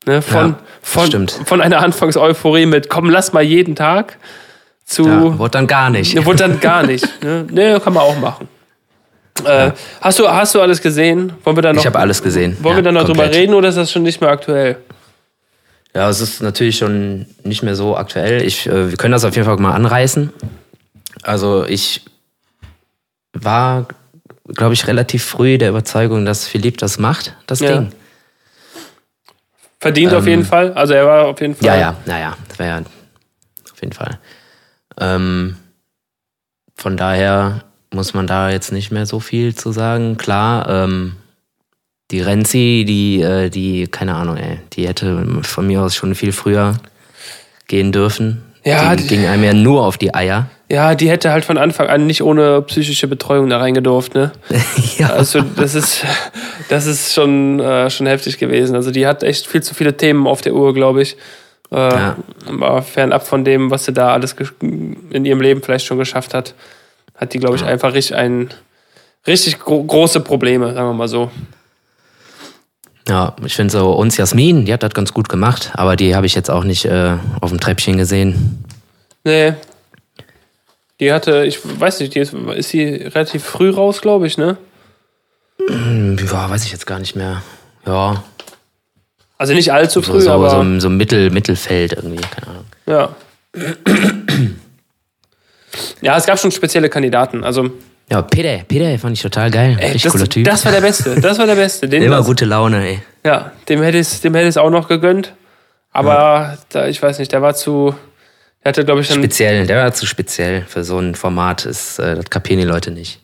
Ne, 0.06 0.22
von, 0.22 0.50
Ja, 0.52 0.60
von, 0.82 1.06
stimmt. 1.08 1.32
von 1.46 1.62
einer 1.62 1.80
Anfangseuphorie 1.80 2.66
mit, 2.66 2.90
komm, 2.90 3.10
lass 3.10 3.34
mal 3.34 3.42
jeden 3.44 3.76
Tag 3.76 4.18
zu. 4.86 5.08
Ja, 5.08 5.38
wurde 5.40 5.52
dann 5.52 5.68
gar 5.68 5.90
nicht. 5.90 6.16
Ne, 6.16 6.26
wurde 6.26 6.40
dann 6.40 6.60
gar 6.60 6.84
nicht. 6.84 7.08
Ne, 7.24 7.46
ne 7.50 7.80
kann 7.84 7.94
man 7.94 8.04
auch 8.04 8.18
machen. 8.20 8.48
Äh, 9.46 9.72
hast, 10.02 10.20
du, 10.20 10.28
hast 10.28 10.54
du 10.56 10.62
alles 10.62 10.82
gesehen? 10.82 11.34
Wollen 11.44 11.56
wir 11.58 11.62
da 11.64 11.72
noch, 11.74 11.80
Ich 11.80 11.86
habe 11.88 11.98
alles 12.00 12.22
gesehen. 12.22 12.58
wollen 12.62 12.76
wir 12.76 12.80
Ja, 12.80 12.82
dann 12.84 12.94
noch 12.96 13.04
drüber 13.06 13.24
komplett. 13.24 13.36
reden 13.42 13.54
oder 13.54 13.70
ist 13.70 13.78
das 13.78 13.92
schon 13.92 14.04
nicht 14.04 14.20
mehr 14.22 14.30
aktuell? 14.30 14.78
Ja, 15.96 16.10
es 16.10 16.22
ist 16.22 16.42
natürlich 16.42 16.78
schon 16.78 17.26
nicht 17.44 17.64
mehr 17.64 17.76
so 17.76 17.98
aktuell. 17.98 18.44
Ich, 18.44 18.68
äh, 18.68 18.90
wir 18.92 18.98
können 18.98 19.12
das 19.12 19.26
auf 19.26 19.36
jeden 19.36 19.46
Fall 19.46 19.58
mal 19.58 19.74
anreißen. 19.74 20.32
Also 21.24 21.66
ich 21.66 22.06
war, 23.34 23.88
glaube 24.48 24.74
ich, 24.74 24.88
relativ 24.88 25.24
früh 25.26 25.58
der 25.58 25.70
Überzeugung, 25.70 26.26
dass 26.26 26.48
Philipp 26.48 26.78
das 26.78 27.00
macht, 27.00 27.36
das 27.48 27.60
Ja. 27.60 27.78
Ding. 27.80 27.92
Verdient 29.80 30.14
auf 30.14 30.28
jeden 30.28 30.44
Fall. 30.46 30.74
Also 30.74 30.94
er 30.94 31.06
war 31.06 31.28
auf 31.28 31.40
jeden 31.40 31.56
Fall. 31.56 31.66
Ähm, 31.68 31.74
Ja, 31.74 31.80
ja, 31.80 31.96
naja, 32.06 32.38
das 32.50 32.60
wäre 32.60 32.70
ja 32.70 32.78
auf 33.72 33.82
jeden 33.82 33.94
Fall. 33.94 34.20
Ähm, 35.00 35.56
von 36.76 36.98
daher 36.98 37.64
muss 37.94 38.14
man 38.14 38.28
da 38.28 38.50
jetzt 38.50 38.72
nicht 38.74 38.92
mehr 38.92 39.06
so 39.06 39.20
viel 39.20 39.56
zu 39.56 39.72
sagen. 39.72 40.18
Klar, 40.18 40.68
ähm, 40.70 41.16
die 42.12 42.22
Renzi, 42.22 42.86
die, 42.88 43.22
äh, 43.22 43.50
die, 43.50 43.88
keine 43.88 44.16
Ahnung, 44.16 44.38
ey, 44.38 44.60
die 44.74 44.88
hätte 44.88 45.26
von 45.44 45.68
mir 45.68 45.82
aus 45.82 45.96
schon 45.96 46.16
viel 46.16 46.32
früher 46.32 46.76
gehen 47.68 47.92
dürfen. 47.92 48.44
Ja, 48.64 48.96
die, 48.96 49.04
die- 49.04 49.10
ging 49.10 49.26
einem 49.26 49.44
ja 49.44 49.54
nur 49.54 49.86
auf 49.86 49.98
die 49.98 50.14
Eier. 50.14 50.50
Ja, 50.72 50.94
die 50.94 51.10
hätte 51.10 51.32
halt 51.32 51.46
von 51.46 51.58
Anfang 51.58 51.88
an 51.88 52.06
nicht 52.06 52.22
ohne 52.22 52.62
psychische 52.62 53.08
Betreuung 53.08 53.50
da 53.50 53.58
reingedurft, 53.58 54.14
ne? 54.14 54.32
ja. 55.00 55.10
Also 55.10 55.42
das 55.42 55.74
ist, 55.74 56.06
das 56.70 56.86
ist 56.86 57.14
schon, 57.14 57.60
äh, 57.60 57.90
schon 57.90 58.06
heftig 58.06 58.38
gewesen. 58.38 58.76
Also 58.76 58.92
die 58.92 59.08
hat 59.08 59.24
echt 59.24 59.48
viel 59.48 59.64
zu 59.64 59.74
viele 59.74 59.98
Themen 59.98 60.28
auf 60.28 60.42
der 60.42 60.54
Uhr, 60.54 60.74
glaube 60.76 61.02
ich. 61.02 61.18
Äh, 61.72 61.76
Ja. 61.76 62.16
Aber 62.48 62.82
fernab 62.84 63.26
von 63.26 63.44
dem, 63.46 63.72
was 63.72 63.86
sie 63.86 63.94
da 63.94 64.14
alles 64.14 64.36
in 64.62 65.26
ihrem 65.26 65.42
Leben 65.42 65.64
vielleicht 65.64 65.86
schon 65.88 65.98
geschafft 65.98 66.36
hat, 66.36 66.54
hat 67.16 67.34
die, 67.34 67.40
glaube 67.40 67.56
ich, 67.56 67.64
einfach 67.64 67.94
richtig 67.94 68.16
ein 68.16 68.50
richtig 69.26 69.58
gro 69.60 69.84
große 69.84 70.20
Probleme, 70.20 70.74
sagen 70.74 70.88
wir 70.90 70.94
mal 70.94 71.08
so. 71.08 71.32
Ja, 73.10 73.36
ich 73.44 73.56
finde 73.56 73.72
so, 73.72 73.92
uns 73.92 74.16
Jasmin, 74.18 74.66
die 74.66 74.74
hat 74.74 74.84
das 74.84 74.94
ganz 74.94 75.14
gut 75.14 75.28
gemacht, 75.30 75.72
aber 75.74 75.96
die 75.96 76.16
habe 76.16 76.26
ich 76.28 76.36
jetzt 76.36 76.50
auch 76.52 76.64
nicht 76.64 76.86
äh, 76.86 77.18
auf 77.42 77.50
dem 77.50 77.60
Treppchen 77.60 77.98
gesehen. 77.98 78.64
Nee. 79.24 79.54
Die 81.00 81.12
hatte, 81.12 81.44
ich 81.46 81.60
weiß 81.64 82.00
nicht, 82.02 82.14
die 82.14 82.20
ist, 82.20 82.34
ist 82.34 82.70
sie 82.70 82.84
relativ 82.86 83.44
früh 83.44 83.70
raus, 83.72 84.02
glaube 84.02 84.28
ich, 84.28 84.38
ne? 84.38 84.58
Hm, 85.68 86.18
Ja, 86.32 86.50
weiß 86.50 86.66
ich 86.66 86.72
jetzt 86.72 86.86
gar 86.86 87.00
nicht 87.00 87.16
mehr. 87.16 87.42
Ja, 87.86 88.24
Also 89.38 89.54
nicht 89.54 89.72
allzu 89.74 90.02
so, 90.02 90.12
früh, 90.12 90.22
so, 90.22 90.32
aber 90.32 90.50
so, 90.52 90.62
im- 90.62 90.80
so 90.82 90.88
im 90.88 90.98
Mittel, 90.98 91.32
Mittelfeld 91.32 91.94
irgendwie, 91.94 92.22
keine 92.22 92.48
Ahnung. 92.48 92.66
ja. 92.86 93.16
ja, 96.02 96.18
es 96.18 96.26
gab 96.26 96.40
schon 96.40 96.52
spezielle 96.52 96.90
Kandidaten. 96.90 97.44
Also, 97.44 97.72
Ja, 98.12 98.22
Peter, 98.24 98.64
Peter 98.68 98.98
fand 98.98 99.16
ich 99.16 99.22
total 99.22 99.52
geil. 99.52 99.78
ey, 99.80 99.86
Richtig 99.92 100.04
das, 100.04 100.12
cooler 100.14 100.28
Typ. 100.30 100.46
das 100.46 100.66
war 100.66 100.72
der 100.72 100.82
Beste. 100.82 101.20
Das 101.22 101.38
war 101.38 101.46
der 101.46 101.56
Beste. 101.56 101.88
Den 101.88 102.02
Immer 102.04 102.18
das- 102.18 102.26
gute 102.26 102.46
Laune, 102.46 102.84
ey. 102.88 103.00
Ja, 103.26 103.52
dem 103.68 103.82
hätte 103.84 103.98
ich 103.98 104.08
es 104.08 104.22
dem 104.22 104.34
hätte 104.34 104.48
ich's 104.48 104.58
auch 104.58 104.70
noch 104.72 104.88
gegönnt. 104.88 105.34
Aber 105.92 106.58
da, 106.70 106.88
ich 106.88 107.02
weiß 107.02 107.20
nicht, 107.20 107.32
der 107.32 107.42
war 107.42 107.54
zu. 107.56 107.94
Der 108.64 108.70
hatte, 108.70 108.84
glaube 108.86 109.02
ich, 109.02 109.08
dann. 109.08 109.18
Speziell, 109.18 109.66
der 109.68 109.84
war 109.84 109.94
zu 109.94 110.06
speziell 110.06 110.64
für 110.68 110.84
so 110.84 110.98
ein 111.00 111.16
Format, 111.16 111.66
ist, 111.66 112.00
äh, 112.00 112.16
das 112.16 112.30
kapieren 112.30 112.60
die 112.62 112.68
Leute 112.68 112.92
nicht. 112.92 113.20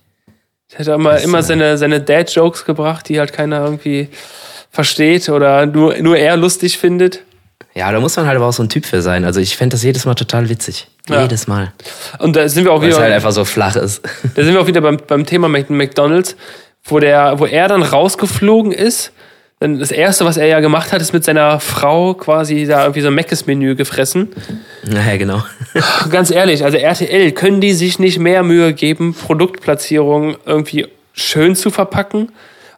Der 0.71 0.79
hat 0.79 0.87
immer, 0.87 1.19
immer 1.19 1.43
seine, 1.43 1.77
seine 1.77 2.01
Dad-Jokes 2.01 2.65
gebracht, 2.65 3.07
die 3.09 3.19
halt 3.19 3.33
keiner 3.33 3.63
irgendwie 3.63 4.09
versteht 4.71 5.29
oder 5.29 5.65
nur, 5.65 5.95
nur 5.99 6.17
er 6.17 6.35
lustig 6.37 6.77
findet. 6.77 7.21
Ja, 7.75 7.91
da 7.91 7.99
muss 7.99 8.15
man 8.15 8.25
halt 8.25 8.37
aber 8.37 8.47
auch 8.47 8.53
so 8.53 8.63
ein 8.63 8.69
Typ 8.69 8.85
für 8.85 9.01
sein. 9.01 9.25
Also 9.25 9.41
ich 9.41 9.57
fände 9.57 9.73
das 9.73 9.83
jedes 9.83 10.05
Mal 10.05 10.15
total 10.15 10.47
witzig. 10.49 10.87
Ja. 11.09 11.21
Jedes 11.23 11.45
Mal. 11.47 11.73
Und 12.19 12.35
da 12.35 12.47
sind 12.47 12.63
wir 12.63 12.71
auch 12.71 12.81
Weil 12.81 12.89
es 12.89 12.95
wieder, 12.95 13.03
halt 13.03 13.13
einfach 13.13 13.31
so 13.33 13.43
flach 13.43 13.75
ist. 13.75 14.01
da 14.35 14.43
sind 14.43 14.53
wir 14.53 14.61
auch 14.61 14.67
wieder 14.67 14.81
beim, 14.81 14.97
beim 15.05 15.25
Thema 15.25 15.49
McDonalds, 15.49 16.35
wo 16.85 16.99
der, 16.99 17.37
wo 17.39 17.45
er 17.45 17.67
dann 17.67 17.83
rausgeflogen 17.83 18.71
ist. 18.71 19.11
Dann 19.59 19.79
das 19.79 19.91
erste, 19.91 20.25
was 20.25 20.37
er 20.37 20.47
ja 20.47 20.59
gemacht 20.61 20.91
hat, 20.91 21.01
ist 21.01 21.13
mit 21.13 21.23
seiner 21.23 21.59
Frau 21.59 22.13
quasi 22.13 22.65
da 22.65 22.81
irgendwie 22.83 23.01
so 23.01 23.07
ein 23.07 23.13
Meckes-Menü 23.15 23.75
gefressen. 23.75 24.29
naja, 24.83 25.17
genau. 25.17 25.43
Ganz 26.11 26.29
ehrlich, 26.31 26.63
also 26.63 26.77
RTL, 26.77 27.31
können 27.31 27.61
die 27.61 27.73
sich 27.73 27.99
nicht 27.99 28.19
mehr 28.19 28.43
Mühe 28.43 28.73
geben, 28.73 29.13
Produktplatzierungen 29.13 30.35
irgendwie 30.45 30.87
schön 31.13 31.55
zu 31.55 31.71
verpacken, 31.71 32.31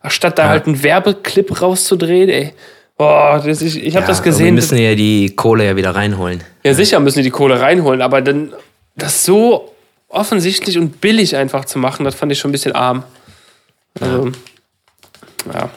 statt 0.08 0.38
da 0.38 0.43
Ja. 0.43 0.50
halt 0.50 0.68
einen 0.68 0.84
Werbeclip 0.84 1.62
rauszudrehen, 1.62 2.30
ey. 2.30 2.54
Boah, 2.98 3.41
das, 3.45 3.62
ich, 3.62 3.78
ich 3.84 3.95
habe 3.95 4.04
Ja, 4.04 4.08
das 4.08 4.18
aber 4.20 4.26
Wir 4.26 4.32
gesehen. 4.32 4.56
müssen 4.56 4.78
ja 4.78 4.95
die 4.95 5.36
Kohle 5.36 5.66
ja 5.66 5.76
wieder 5.76 5.93
reinholen. 5.93 6.43
Ja, 6.64 6.74
sicher 6.74 7.00
müssen 7.00 7.20
die 7.20 7.24
die 7.26 7.30
Kohle 7.30 7.60
reinholen, 7.62 8.02
aber 8.02 8.22
dann 8.22 8.54
das 8.95 9.24
so 9.24 9.74
offensichtlich 10.10 10.78
und 10.80 11.00
billig 11.02 11.36
einfach 11.36 11.66
zu 11.66 11.78
machen, 11.80 12.04
das 12.06 12.16
fand 12.16 12.32
ich 12.32 12.39
schon 12.39 12.50
ein 12.50 12.54
bisschen 12.54 12.74
arm. 12.74 13.04
Also, 14.00 14.32
ja. 15.54 15.70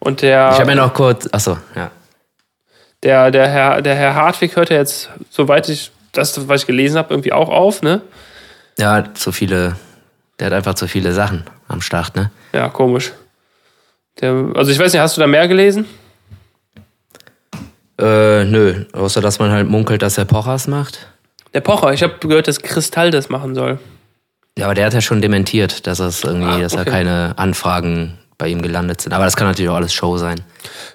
Und 0.00 0.22
der, 0.22 0.50
Ich 0.52 0.58
habe 0.60 0.70
ja 0.70 0.76
noch 0.76 0.92
kurz. 0.94 1.28
Achso, 1.30 1.56
ja. 1.76 1.90
der, 3.04 3.30
der, 3.30 3.48
Herr, 3.48 3.82
der 3.82 3.94
Herr 3.94 4.14
Hartwig 4.16 4.56
hört 4.56 4.70
ja 4.70 4.76
jetzt, 4.78 5.08
soweit 5.30 5.68
ich 5.68 5.92
das, 6.10 6.48
was 6.48 6.62
ich 6.62 6.66
gelesen 6.66 6.98
habe, 6.98 7.14
irgendwie 7.14 7.32
auch 7.32 7.48
auf, 7.48 7.82
ne? 7.82 8.00
Ja, 8.78 9.14
zu 9.14 9.30
viele. 9.32 9.76
Der 10.40 10.46
hat 10.46 10.54
einfach 10.54 10.74
zu 10.74 10.88
viele 10.88 11.12
Sachen 11.12 11.44
am 11.68 11.80
Start, 11.80 12.16
ne? 12.16 12.30
Ja, 12.52 12.68
komisch. 12.68 13.12
Der, 14.20 14.50
also 14.54 14.70
ich 14.70 14.78
weiß 14.78 14.92
nicht, 14.92 15.00
hast 15.02 15.16
du 15.16 15.20
da 15.20 15.26
mehr 15.26 15.48
gelesen? 15.48 15.86
Äh, 17.98 18.44
nö. 18.44 18.84
Außer 18.92 19.20
dass 19.20 19.38
man 19.38 19.50
halt 19.50 19.68
munkelt, 19.68 20.02
dass 20.02 20.18
er 20.18 20.24
Pochers 20.24 20.66
macht. 20.68 21.06
Der 21.54 21.60
Pocher, 21.60 21.92
ich 21.92 22.02
habe 22.02 22.14
gehört, 22.20 22.48
dass 22.48 22.60
Kristall 22.60 23.10
das 23.10 23.28
machen 23.28 23.54
soll. 23.54 23.78
Ja, 24.58 24.66
aber 24.66 24.74
der 24.74 24.86
hat 24.86 24.94
ja 24.94 25.00
schon 25.00 25.20
dementiert, 25.22 25.86
dass 25.86 25.98
es 25.98 26.24
irgendwie, 26.24 26.46
Ah, 26.46 26.60
dass 26.60 26.72
da 26.72 26.84
keine 26.84 27.34
Anfragen 27.36 28.18
bei 28.38 28.48
ihm 28.48 28.60
gelandet 28.62 29.00
sind. 29.00 29.12
Aber 29.12 29.24
das 29.24 29.36
kann 29.36 29.46
natürlich 29.46 29.70
auch 29.70 29.76
alles 29.76 29.92
Show 29.94 30.16
sein. 30.18 30.40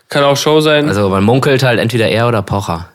Kann 0.09 0.23
auch 0.23 0.37
Show 0.37 0.59
sein. 0.61 0.87
Also 0.87 1.09
man 1.09 1.23
munkelt 1.23 1.63
halt 1.63 1.79
entweder 1.79 2.07
er 2.07 2.27
oder 2.27 2.41
Pocher. 2.41 2.89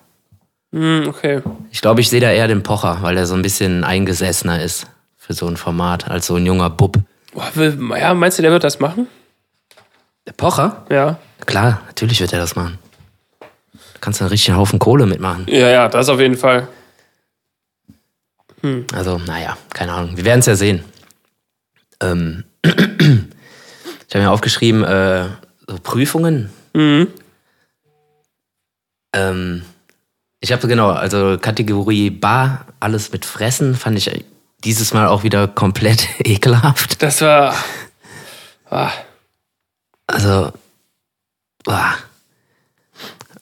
Hm, 0.73 1.07
okay. 1.09 1.43
Ich 1.71 1.81
glaube, 1.81 2.01
ich 2.01 2.09
sehe 2.11 2.21
da 2.21 2.31
eher 2.31 2.49
den 2.49 2.63
Pocher, 2.63 2.99
weil 3.03 3.17
er 3.17 3.27
so 3.27 3.35
ein 3.35 3.43
bisschen 3.43 3.85
eingesessener 3.85 4.63
ist 4.63 4.87
für 5.19 5.35
so 5.35 5.47
ein 5.47 5.57
Format, 5.57 6.09
als 6.11 6.27
so 6.27 6.37
ein 6.37 6.47
junger 6.47 6.71
Bub. 6.71 6.97
Boah, 7.35 7.51
will- 7.55 7.79
ja, 7.99 8.15
meinst 8.15 8.39
du, 8.39 8.43
der 8.43 8.51
wird 8.53 8.65
das 8.65 8.79
machen? 8.81 9.07
Der 10.27 10.33
Pocher? 10.33 10.87
Ja. 10.89 11.19
Klar, 11.47 11.83
natürlich 11.87 12.21
wird 12.21 12.33
er 12.33 12.39
das 12.39 12.55
machen. 12.55 12.79
Da 13.41 13.47
kannst 14.01 14.21
du 14.21 14.25
einen 14.25 14.31
richtigen 14.31 14.57
Haufen 14.57 14.79
Kohle 14.79 15.07
mitmachen. 15.07 15.47
Ja, 15.49 15.69
ja, 15.69 15.89
das 15.89 16.09
auf 16.09 16.21
jeden 16.21 16.37
Fall. 16.37 16.69
Also, 18.95 19.19
naja, 19.19 19.57
keine 19.71 19.93
Ahnung. 19.93 20.17
Wir 20.17 20.25
werden 20.25 20.39
es 20.39 20.47
ja 20.47 20.55
sehen. 20.55 20.85
Ähm, 22.01 22.45
ich 22.63 24.15
habe 24.15 24.25
mir 24.25 24.31
aufgeschrieben, 24.31 24.85
äh, 24.85 25.27
so 25.67 25.79
Prüfungen. 25.83 26.51
Mhm. 26.73 27.09
Ähm, 29.13 29.63
ich 30.41 30.53
habe 30.53 30.69
genau, 30.69 30.91
also 30.91 31.39
Kategorie 31.41 32.11
Bar, 32.11 32.67
alles 32.79 33.11
mit 33.11 33.25
Fressen, 33.25 33.75
fand 33.75 33.99
ich 33.99 34.25
dieses 34.65 34.95
Mal 34.95 35.09
auch 35.09 35.25
wieder 35.25 35.49
komplett 35.49 36.09
ekelhaft. 36.21 37.03
Das 37.03 37.21
war. 37.21 37.55
Ah, 38.71 38.91
Also, 40.13 40.53
boah. 41.65 41.95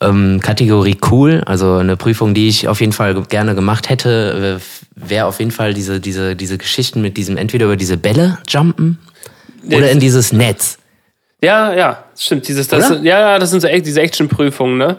Ähm, 0.02 0.40
Kategorie 0.42 0.96
cool, 1.10 1.42
also 1.44 1.74
eine 1.76 1.96
Prüfung, 1.96 2.32
die 2.32 2.48
ich 2.48 2.68
auf 2.68 2.80
jeden 2.80 2.92
Fall 2.94 3.22
gerne 3.24 3.54
gemacht 3.54 3.90
hätte, 3.90 4.60
wäre 4.94 5.26
auf 5.26 5.38
jeden 5.40 5.50
Fall 5.50 5.74
diese, 5.74 6.00
diese, 6.00 6.34
diese 6.36 6.56
Geschichten 6.56 7.02
mit 7.02 7.18
diesem, 7.18 7.36
entweder 7.36 7.66
über 7.66 7.76
diese 7.76 7.98
Bälle 7.98 8.38
jumpen 8.48 8.98
oder 9.66 9.90
in 9.90 10.00
dieses 10.00 10.32
Netz. 10.32 10.78
ja, 11.42 11.74
ja, 11.74 12.04
stimmt. 12.16 12.48
Dieses, 12.48 12.66
das, 12.68 12.88
sind- 12.88 13.04
ja, 13.04 13.38
das 13.38 13.50
sind 13.50 13.60
so 13.60 13.68
diese 13.68 14.00
Action-Prüfungen, 14.00 14.78
ne? 14.78 14.96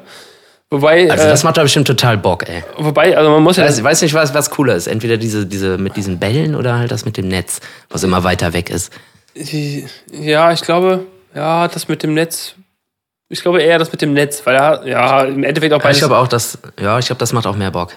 Wobei, 0.69 1.09
Also 1.11 1.25
äh, 1.25 1.29
das 1.29 1.43
macht 1.43 1.57
da 1.57 1.63
bestimmt 1.63 1.87
total 1.87 2.17
Bock, 2.17 2.47
ey. 2.47 2.63
wobei, 2.77 3.17
also 3.17 3.29
man 3.31 3.43
muss 3.43 3.57
ja. 3.57 3.67
Ich 3.67 3.83
weiß 3.83 4.03
nicht, 4.03 4.13
was, 4.13 4.33
was 4.33 4.49
cooler 4.51 4.75
ist. 4.75 4.87
Entweder 4.87 5.17
diese, 5.17 5.45
diese 5.45 5.77
mit 5.77 5.97
diesen 5.97 6.17
Bällen 6.19 6.55
oder 6.55 6.77
halt 6.77 6.91
das 6.91 7.03
mit 7.05 7.17
dem 7.17 7.27
Netz, 7.27 7.59
was 7.89 8.03
immer 8.03 8.23
weiter 8.23 8.53
weg 8.53 8.69
ist. 8.69 8.93
Ja, 10.11 10.53
ich 10.53 10.61
glaube, 10.61 11.05
ja, 11.35 11.67
das 11.67 11.87
mit 11.87 12.03
dem 12.03 12.13
Netz. 12.13 12.55
Ich 13.29 13.41
glaube 13.41 13.61
eher 13.61 13.79
das 13.79 13.91
mit 13.91 14.01
dem 14.01 14.13
Netz, 14.13 14.45
weil 14.45 14.55
er, 14.55 14.85
ja, 14.85 15.23
im 15.23 15.43
Endeffekt 15.43 15.73
auch 15.73 15.81
beides. 15.81 15.97
ich 15.97 16.01
glaube 16.01 16.17
auch, 16.17 16.27
das, 16.27 16.57
ja, 16.79 16.99
ich 16.99 17.05
glaube, 17.05 17.19
das 17.19 17.31
macht 17.31 17.47
auch 17.47 17.55
mehr 17.55 17.71
Bock. 17.71 17.91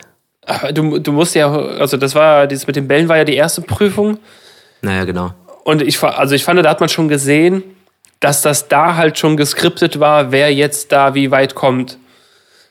Aber 0.47 0.73
du, 0.73 0.99
du 0.99 1.11
musst 1.13 1.35
ja, 1.35 1.51
also 1.53 1.97
das 1.97 2.15
war, 2.15 2.47
dieses 2.47 2.67
mit 2.67 2.77
den 2.77 2.87
Bällen 2.87 3.09
war 3.09 3.17
ja 3.17 3.25
die 3.25 3.35
erste 3.35 3.63
Prüfung. 3.63 4.19
Naja, 4.83 5.05
genau. 5.05 5.33
Und 5.65 5.83
ich, 5.83 6.01
also 6.03 6.35
ich 6.35 6.45
fand, 6.45 6.63
da 6.65 6.69
hat 6.71 6.81
man 6.81 6.89
schon 6.89 7.09
gesehen, 7.09 7.63
dass 8.21 8.43
das 8.43 8.69
da 8.69 8.97
halt 8.97 9.19
schon 9.19 9.37
geskriptet 9.37 9.99
war, 9.99 10.31
wer 10.31 10.53
jetzt 10.53 10.93
da 10.93 11.15
wie 11.15 11.31
weit 11.31 11.55
kommt. 11.55 11.99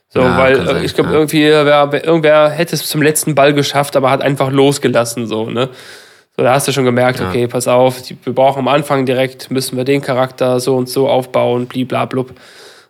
So, 0.09 0.21
Ja, 0.21 0.37
weil 0.37 0.65
sein, 0.65 0.75
äh, 0.77 0.83
ich 0.85 0.93
glaube, 0.93 1.09
ja. 1.09 1.15
irgendwie, 1.15 1.43
wer- 1.49 2.03
irgendwer 2.05 2.49
hätte 2.49 2.75
es 2.75 2.87
zum 2.87 3.01
letzten 3.01 3.33
Ball 3.35 3.53
geschafft, 3.53 3.95
aber 3.95 4.11
hat 4.11 4.21
einfach 4.21 4.51
losgelassen, 4.51 5.25
so, 5.27 5.49
ne? 5.49 5.69
So, 6.35 6.41
da 6.41 6.53
hast 6.53 6.67
du 6.67 6.71
schon 6.71 6.85
gemerkt, 6.85 7.21
okay, 7.21 7.47
pass 7.47 7.67
auf, 7.67 8.01
die, 8.01 8.17
wir 8.23 8.33
brauchen 8.33 8.59
am 8.59 8.67
Anfang 8.67 9.05
direkt, 9.05 9.51
müssen 9.51 9.77
wir 9.77 9.83
den 9.83 10.01
Charakter 10.01 10.59
so 10.59 10.75
und 10.75 10.89
so 10.89 11.07
aufbauen, 11.07 11.67
bliblablub. 11.67 12.33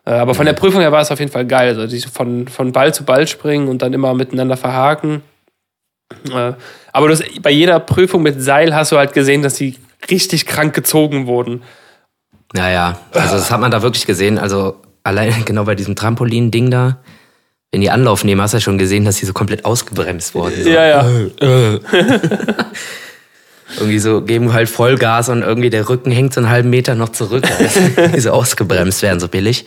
Äh, 0.06 0.12
aber 0.12 0.34
von 0.34 0.46
der 0.46 0.54
Prüfung 0.54 0.80
her 0.80 0.94
war 0.94 1.02
es 1.02 1.12
auf 1.12 1.20
jeden 1.20 1.32
Fall 1.32 1.46
geil. 1.46 1.70
Also 1.70 1.88
die 1.88 2.00
von, 2.02 2.48
von 2.48 2.72
Ball 2.72 2.94
zu 2.94 3.04
Ball 3.04 3.28
springen 3.28 3.68
und 3.68 3.82
dann 3.82 3.94
immer 3.94 4.14
miteinander 4.14 4.56
verhaken. 4.56 5.24
Äh, 6.30 6.54
aber 6.94 7.08
du 7.08 7.14
hast, 7.14 7.42
bei 7.42 7.52
jeder 7.52 7.80
Prüfung 7.80 8.24
mit 8.24 8.42
Seil 8.42 8.74
hast 8.74 8.94
du 8.94 8.98
halt 8.98 9.14
gesehen, 9.14 9.42
dass 9.42 9.56
die 9.56 9.78
richtig 10.10 10.46
krank 10.46 10.74
gezogen 10.74 11.28
wurden. 11.28 11.64
Naja, 12.54 13.00
also 13.12 13.36
das 13.36 13.52
hat 13.52 13.60
man 13.60 13.72
da 13.72 13.82
wirklich 13.82 14.06
gesehen. 14.06 14.38
Also 14.38 14.78
allein 15.04 15.34
genau 15.46 15.66
bei 15.66 15.76
diesem 15.76 15.98
Trampolin-Ding 15.98 16.72
da, 16.72 17.00
wenn 17.72 17.82
die 17.82 17.90
Anlauf 17.90 18.24
nehmen, 18.24 18.42
hast 18.42 18.54
du 18.54 18.58
ja 18.58 18.62
schon 18.62 18.78
gesehen, 18.78 19.04
dass 19.04 19.18
die 19.18 19.26
so 19.26 19.34
komplett 19.34 19.66
ausgebremst 19.66 20.34
wurden. 20.36 20.66
Ja, 20.66 20.86
ja. 20.86 21.06
Irgendwie 23.78 24.00
so 24.00 24.22
geben 24.22 24.54
halt 24.54 24.70
Vollgas 24.70 25.30
und 25.30 25.42
irgendwie 25.42 25.70
der 25.70 25.88
Rücken 25.90 26.12
hängt 26.12 26.34
so 26.34 26.40
einen 26.42 26.50
halben 26.50 26.70
Meter 26.70 26.96
noch 26.96 27.10
zurück, 27.10 27.44
weil 28.00 28.20
so 28.22 28.32
ausgebremst 28.32 29.02
werden, 29.02 29.20
so 29.20 29.28
billig. 29.28 29.66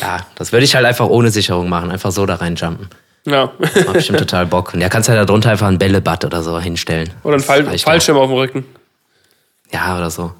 Ja, 0.00 0.26
das 0.34 0.52
würde 0.52 0.64
ich 0.64 0.74
halt 0.74 0.84
einfach 0.84 1.06
ohne 1.06 1.30
Sicherung 1.30 1.68
machen, 1.68 1.90
einfach 1.90 2.10
so 2.12 2.26
da 2.26 2.34
reinjumpen. 2.36 2.88
ja. 3.24 3.50
Macht 3.58 3.92
bestimmt 3.92 4.18
total 4.18 4.46
Bock. 4.46 4.74
Und 4.74 4.80
ja, 4.80 4.88
kannst 4.88 5.08
halt 5.08 5.18
da 5.18 5.24
drunter 5.24 5.50
einfach 5.50 5.68
ein 5.68 5.78
Bällebad 5.78 6.24
oder 6.24 6.42
so 6.42 6.58
hinstellen. 6.60 7.10
Oder 7.22 7.36
ein 7.36 7.40
Fall, 7.40 7.62
Das 7.64 7.82
Fallschirm 7.82 8.16
auf 8.16 8.28
dem 8.28 8.36
Rücken. 8.36 8.64
Ja, 9.72 9.96
oder 9.96 10.10
so. 10.10 10.32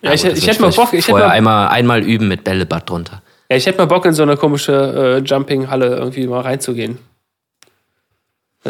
Ja, 0.00 0.12
ich, 0.12 0.22
das 0.22 0.38
ich 0.38 0.42
würde 0.42 0.52
hätte 0.52 0.62
mal 0.62 0.70
Bock, 0.70 0.92
ich 0.92 1.00
hätte 1.00 1.10
vorher 1.10 1.26
mal, 1.28 1.34
einmal, 1.34 1.68
einmal 1.68 2.02
üben 2.02 2.28
mit 2.28 2.44
Bällebad 2.44 2.88
drunter. 2.88 3.20
ja, 3.50 3.56
ich 3.56 3.66
hätte 3.66 3.78
mal 3.78 3.86
Bock, 3.86 4.06
in 4.06 4.12
so 4.14 4.22
eine 4.22 4.36
komische 4.36 5.18
äh, 5.22 5.24
Jumping-Halle 5.24 5.96
irgendwie 5.96 6.26
mal 6.28 6.40
reinzugehen. 6.42 6.98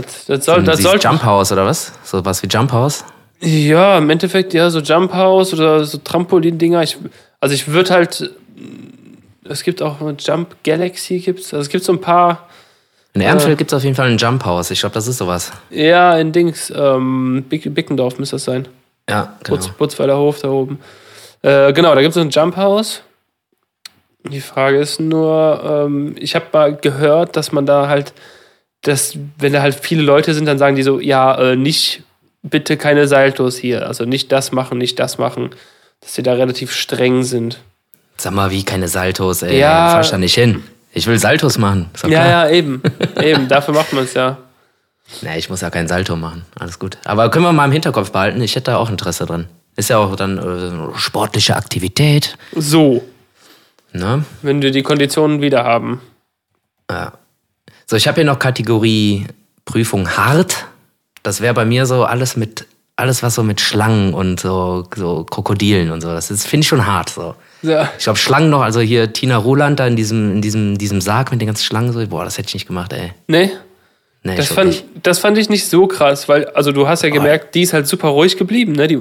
Das, 0.02 0.24
das 0.26 0.44
soll, 0.44 0.62
das 0.62 0.78
Dieses 0.78 0.90
soll, 0.90 1.00
Jump 1.00 1.22
House 1.22 1.52
oder 1.52 1.66
was? 1.66 1.92
So 2.04 2.24
was 2.24 2.42
wie 2.42 2.46
Jump 2.46 2.72
House? 2.72 3.04
Ja, 3.40 3.98
im 3.98 4.10
Endeffekt, 4.10 4.52
ja, 4.54 4.68
so 4.70 4.80
Jump 4.80 5.12
House 5.12 5.52
oder 5.54 5.84
so 5.84 5.98
Trampolin-Dinger. 5.98 6.82
Ich, 6.82 6.98
also 7.40 7.54
ich 7.54 7.68
würde 7.68 7.94
halt. 7.94 8.30
Es 9.48 9.62
gibt 9.62 9.80
auch 9.80 9.96
Jump 10.18 10.56
Galaxy, 10.64 11.20
gibt's. 11.20 11.54
Also 11.54 11.62
es 11.62 11.68
gibt 11.68 11.84
so 11.84 11.92
ein 11.92 12.00
paar. 12.00 12.48
In 13.14 13.22
Ehrenfeld 13.22 13.56
gibt 13.56 13.72
es 13.72 13.76
auf 13.76 13.82
jeden 13.82 13.96
Fall 13.96 14.10
ein 14.10 14.18
Jump 14.18 14.44
House. 14.44 14.70
Ich 14.70 14.80
glaube, 14.80 14.94
das 14.94 15.06
ist 15.06 15.18
sowas. 15.18 15.52
Ja, 15.70 16.16
in 16.18 16.32
Dings, 16.32 16.72
ähm, 16.76 17.44
Bick, 17.48 17.74
Bickendorf 17.74 18.18
müsste 18.18 18.36
das 18.36 18.44
sein. 18.44 18.68
Ja, 19.08 19.36
genau. 19.42 19.56
Butz, 19.56 19.68
Butzweiler 19.68 20.18
Hof 20.18 20.40
da 20.40 20.48
oben. 20.48 20.78
Äh, 21.42 21.72
genau, 21.72 21.94
da 21.94 22.02
gibt 22.02 22.14
es 22.14 22.20
ein 22.20 22.30
Jump 22.30 22.56
House. 22.56 23.02
Die 24.24 24.40
Frage 24.40 24.78
ist 24.78 25.00
nur, 25.00 25.62
ähm, 25.64 26.14
ich 26.18 26.34
habe 26.34 26.46
mal 26.52 26.74
gehört, 26.76 27.36
dass 27.36 27.52
man 27.52 27.64
da 27.64 27.88
halt, 27.88 28.12
dass, 28.82 29.16
wenn 29.38 29.52
da 29.52 29.62
halt 29.62 29.74
viele 29.74 30.02
Leute 30.02 30.34
sind, 30.34 30.46
dann 30.46 30.58
sagen 30.58 30.76
die 30.76 30.82
so, 30.82 31.00
ja, 31.00 31.34
äh, 31.52 31.56
nicht, 31.56 32.02
bitte 32.42 32.76
keine 32.76 33.08
Saltos 33.08 33.56
hier. 33.56 33.86
Also 33.86 34.04
nicht 34.04 34.30
das 34.32 34.52
machen, 34.52 34.78
nicht 34.78 34.98
das 34.98 35.18
machen. 35.18 35.50
Dass 36.00 36.12
die 36.14 36.22
da 36.22 36.34
relativ 36.34 36.72
streng 36.72 37.24
sind. 37.24 37.58
Sag 38.16 38.32
mal, 38.32 38.50
wie 38.50 38.64
keine 38.64 38.88
Saltos, 38.88 39.42
ey. 39.42 39.58
Ja. 39.58 39.90
Fahr 39.90 40.00
ich 40.02 40.10
da 40.10 40.18
nicht 40.18 40.34
hin. 40.34 40.62
Ich 40.92 41.06
will 41.06 41.18
Saltos 41.18 41.58
machen. 41.58 41.90
Ja, 42.02 42.08
klar. 42.08 42.28
ja, 42.28 42.50
eben. 42.50 42.82
eben, 43.20 43.48
dafür 43.48 43.74
macht 43.74 43.92
man 43.92 44.04
es 44.04 44.14
ja. 44.14 44.38
Nee, 45.22 45.38
ich 45.38 45.48
muss 45.50 45.60
ja 45.60 45.70
kein 45.70 45.88
Salto 45.88 46.16
machen. 46.16 46.44
Alles 46.58 46.78
gut. 46.78 46.98
Aber 47.04 47.30
können 47.30 47.44
wir 47.44 47.52
mal 47.52 47.64
im 47.64 47.72
Hinterkopf 47.72 48.12
behalten. 48.12 48.40
Ich 48.42 48.54
hätte 48.56 48.72
da 48.72 48.76
auch 48.76 48.90
Interesse 48.90 49.26
dran. 49.26 49.48
Ist 49.76 49.90
ja 49.90 49.98
auch 49.98 50.14
dann 50.16 50.38
äh, 50.38 50.98
sportliche 50.98 51.56
Aktivität. 51.56 52.36
So, 52.54 53.02
Ne? 53.92 54.24
wenn 54.42 54.60
wir 54.60 54.70
die 54.70 54.82
Konditionen 54.82 55.40
wieder 55.40 55.64
haben. 55.64 56.00
Ja. 56.90 57.12
So, 57.90 57.96
ich 57.96 58.06
habe 58.06 58.16
hier 58.16 58.24
noch 58.24 58.38
Kategorie 58.38 59.26
Prüfung 59.64 60.10
hart. 60.10 60.66
Das 61.22 61.40
wäre 61.40 61.54
bei 61.54 61.64
mir 61.64 61.86
so 61.86 62.04
alles 62.04 62.36
mit, 62.36 62.66
alles 62.96 63.22
was 63.22 63.34
so 63.34 63.42
mit 63.42 63.62
Schlangen 63.62 64.12
und 64.12 64.40
so, 64.40 64.86
so 64.94 65.24
Krokodilen 65.24 65.90
und 65.90 66.02
so. 66.02 66.08
Das 66.08 66.28
finde 66.46 66.64
ich 66.64 66.68
schon 66.68 66.86
hart 66.86 67.08
so. 67.08 67.34
Ja. 67.62 67.90
Ich 67.96 68.04
glaube, 68.04 68.18
Schlangen 68.18 68.50
noch, 68.50 68.60
also 68.60 68.80
hier 68.80 69.12
Tina 69.14 69.38
Roland 69.38 69.80
da 69.80 69.86
in 69.86 69.96
diesem, 69.96 70.32
in 70.32 70.42
diesem, 70.42 70.76
diesem 70.76 71.00
Sarg 71.00 71.30
mit 71.30 71.40
den 71.40 71.46
ganzen 71.46 71.64
Schlangen, 71.64 71.92
so, 71.92 72.06
boah, 72.06 72.24
das 72.24 72.36
hätte 72.36 72.48
ich 72.48 72.54
nicht 72.54 72.66
gemacht, 72.66 72.92
ey. 72.92 73.12
Nee, 73.26 73.50
Nee, 74.24 74.36
das 74.36 74.48
fand, 74.48 74.68
nicht. 74.68 74.84
das 75.02 75.20
fand 75.20 75.38
ich 75.38 75.48
nicht 75.48 75.68
so 75.68 75.86
krass, 75.86 76.28
weil, 76.28 76.46
also 76.48 76.72
du 76.72 76.88
hast 76.88 77.02
ja 77.02 77.08
gemerkt, 77.08 77.54
die 77.54 77.62
ist 77.62 77.72
halt 77.72 77.86
super 77.86 78.08
ruhig 78.08 78.36
geblieben, 78.36 78.72
ne? 78.72 78.88
Die 78.88 79.00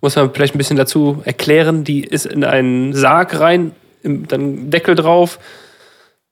muss 0.00 0.16
man 0.16 0.32
vielleicht 0.32 0.54
ein 0.54 0.58
bisschen 0.58 0.76
dazu 0.76 1.22
erklären. 1.24 1.82
Die 1.82 2.04
ist 2.04 2.26
in 2.26 2.44
einen 2.44 2.94
Sarg 2.94 3.40
rein, 3.40 3.72
im, 4.02 4.28
dann 4.28 4.70
Deckel 4.70 4.94
drauf. 4.94 5.38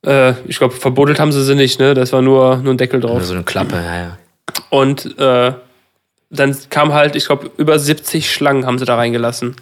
Äh, 0.06 0.34
ich 0.46 0.58
glaube, 0.58 0.74
verbuddelt 0.74 1.18
haben 1.20 1.32
sie 1.32 1.42
sie 1.44 1.54
nicht, 1.54 1.80
ne? 1.80 1.94
Das 1.94 2.12
war 2.12 2.22
nur, 2.22 2.56
nur 2.58 2.74
ein 2.74 2.78
Deckel 2.78 3.00
drauf. 3.00 3.24
So 3.24 3.34
eine 3.34 3.42
Klappe, 3.44 3.76
ja, 3.76 3.96
ja. 3.98 4.18
Und 4.70 5.18
äh, 5.18 5.52
dann 6.30 6.56
kam 6.70 6.92
halt, 6.92 7.16
ich 7.16 7.26
glaube, 7.26 7.50
über 7.56 7.78
70 7.78 8.32
Schlangen 8.32 8.66
haben 8.66 8.78
sie 8.78 8.84
da 8.84 8.96
reingelassen. 8.96 9.56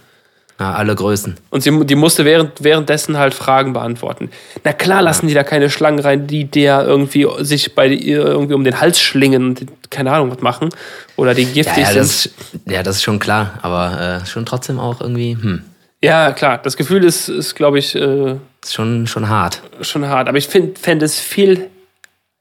ja. 0.60 0.72
Alle 0.72 0.94
Größen. 0.94 1.36
Und 1.50 1.62
sie, 1.62 1.84
die 1.86 1.94
musste 1.94 2.24
während, 2.24 2.62
währenddessen 2.64 3.16
halt 3.18 3.34
Fragen 3.34 3.72
beantworten. 3.72 4.30
Na 4.64 4.72
klar 4.72 5.00
lassen 5.02 5.26
die 5.28 5.34
da 5.34 5.42
keine 5.44 5.70
Schlangen 5.70 6.00
rein, 6.00 6.26
die 6.26 6.44
der 6.44 6.84
irgendwie 6.84 7.26
sich 7.40 7.74
bei 7.74 7.86
ihr 7.88 8.24
irgendwie 8.24 8.54
um 8.54 8.64
den 8.64 8.80
Hals 8.80 9.00
schlingen 9.00 9.48
und 9.50 9.66
keine 9.90 10.12
Ahnung 10.12 10.30
was 10.30 10.40
machen. 10.40 10.70
Oder 11.16 11.34
die 11.34 11.42
Ja, 11.44 11.52
giftig 11.52 11.78
ja, 11.84 11.86
sind. 11.86 11.98
das, 11.98 12.26
ist- 12.26 12.34
ja, 12.66 12.82
das 12.82 12.96
ist 12.96 13.02
schon 13.04 13.18
klar, 13.20 13.58
aber 13.62 14.20
äh, 14.22 14.26
schon 14.26 14.44
trotzdem 14.44 14.78
auch 14.80 15.00
irgendwie, 15.00 15.32
hm, 15.40 15.62
Ja, 16.02 16.32
klar. 16.32 16.58
Das 16.58 16.76
Gefühl 16.76 17.04
ist, 17.04 17.28
ist 17.28 17.54
glaube 17.54 17.78
ich, 17.78 17.94
äh, 17.94 18.36
ist 18.66 18.74
schon, 18.74 19.06
schon 19.06 19.28
hart. 19.28 19.62
schon 19.82 20.06
hart. 20.06 20.28
Aber 20.28 20.38
ich 20.38 20.46
fände 20.48 21.04
es 21.04 21.18
viel 21.20 21.68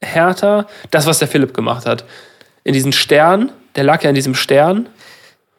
härter, 0.00 0.66
das, 0.90 1.06
was 1.06 1.18
der 1.18 1.28
Philipp 1.28 1.54
gemacht 1.54 1.86
hat. 1.86 2.04
In 2.64 2.72
diesen 2.72 2.92
Stern, 2.92 3.52
der 3.76 3.84
lag 3.84 4.02
ja 4.02 4.08
in 4.10 4.14
diesem 4.14 4.34
Stern. 4.34 4.88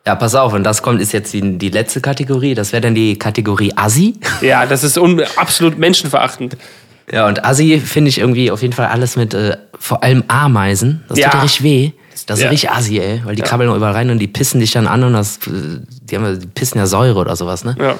Ja, 0.05 0.15
pass 0.15 0.36
auf, 0.36 0.53
und 0.53 0.63
das 0.63 0.82
kommt, 0.82 1.01
ist 1.01 1.11
jetzt 1.11 1.34
die, 1.34 1.57
die 1.57 1.70
letzte 1.70 1.99
Kategorie. 2.01 2.53
Das 2.53 2.72
wäre 2.72 2.82
dann 2.82 2.95
die 2.95 3.20
Kategorie 3.20 3.74
Assi. 3.76 4.15
Ja, 4.41 4.65
das 4.65 4.84
ist 4.84 4.97
absolut 5.38 5.78
menschenverachtend. 5.78 6.55
Ja, 7.11 7.28
und 7.28 7.43
Assi 7.45 7.80
finde 7.80 8.09
ich 8.09 8.20
irgendwie 8.20 8.51
auf 8.51 8.61
jeden 8.61 8.74
Fall 8.74 8.88
alles 8.88 9.15
mit 9.15 9.34
äh, 9.34 9.57
vor 9.80 10.03
allem 10.03 10.24
Ameisen. 10.28 11.03
Das 11.09 11.18
Ja. 11.20 11.26
tut 11.30 11.34
ja 11.36 11.41
richtig 11.41 11.63
weh. 11.63 11.91
Das 12.26 12.39
ist 12.39 12.43
Ja. 12.45 12.49
richtig 12.49 12.72
Assi, 12.72 12.99
ey. 12.99 13.22
Weil 13.24 13.36
die 13.36 13.41
krabbeln 13.41 13.74
überall 13.76 13.93
rein 13.93 14.09
und 14.09 14.20
die 14.20 14.28
pissen 14.28 14.59
dich 14.59 14.72
dann 14.72 14.88
an 14.88 15.03
und 15.03 15.13
das, 15.13 15.39
die, 15.45 16.15
haben, 16.15 16.26
ja- 16.26 16.34
die 16.36 16.47
pissen 16.47 16.78
ja 16.80 16.86
Säure 16.88 17.20
oder 17.20 17.36
sowas, 17.36 17.63
ne? 17.63 17.76
Ja. 17.80 17.95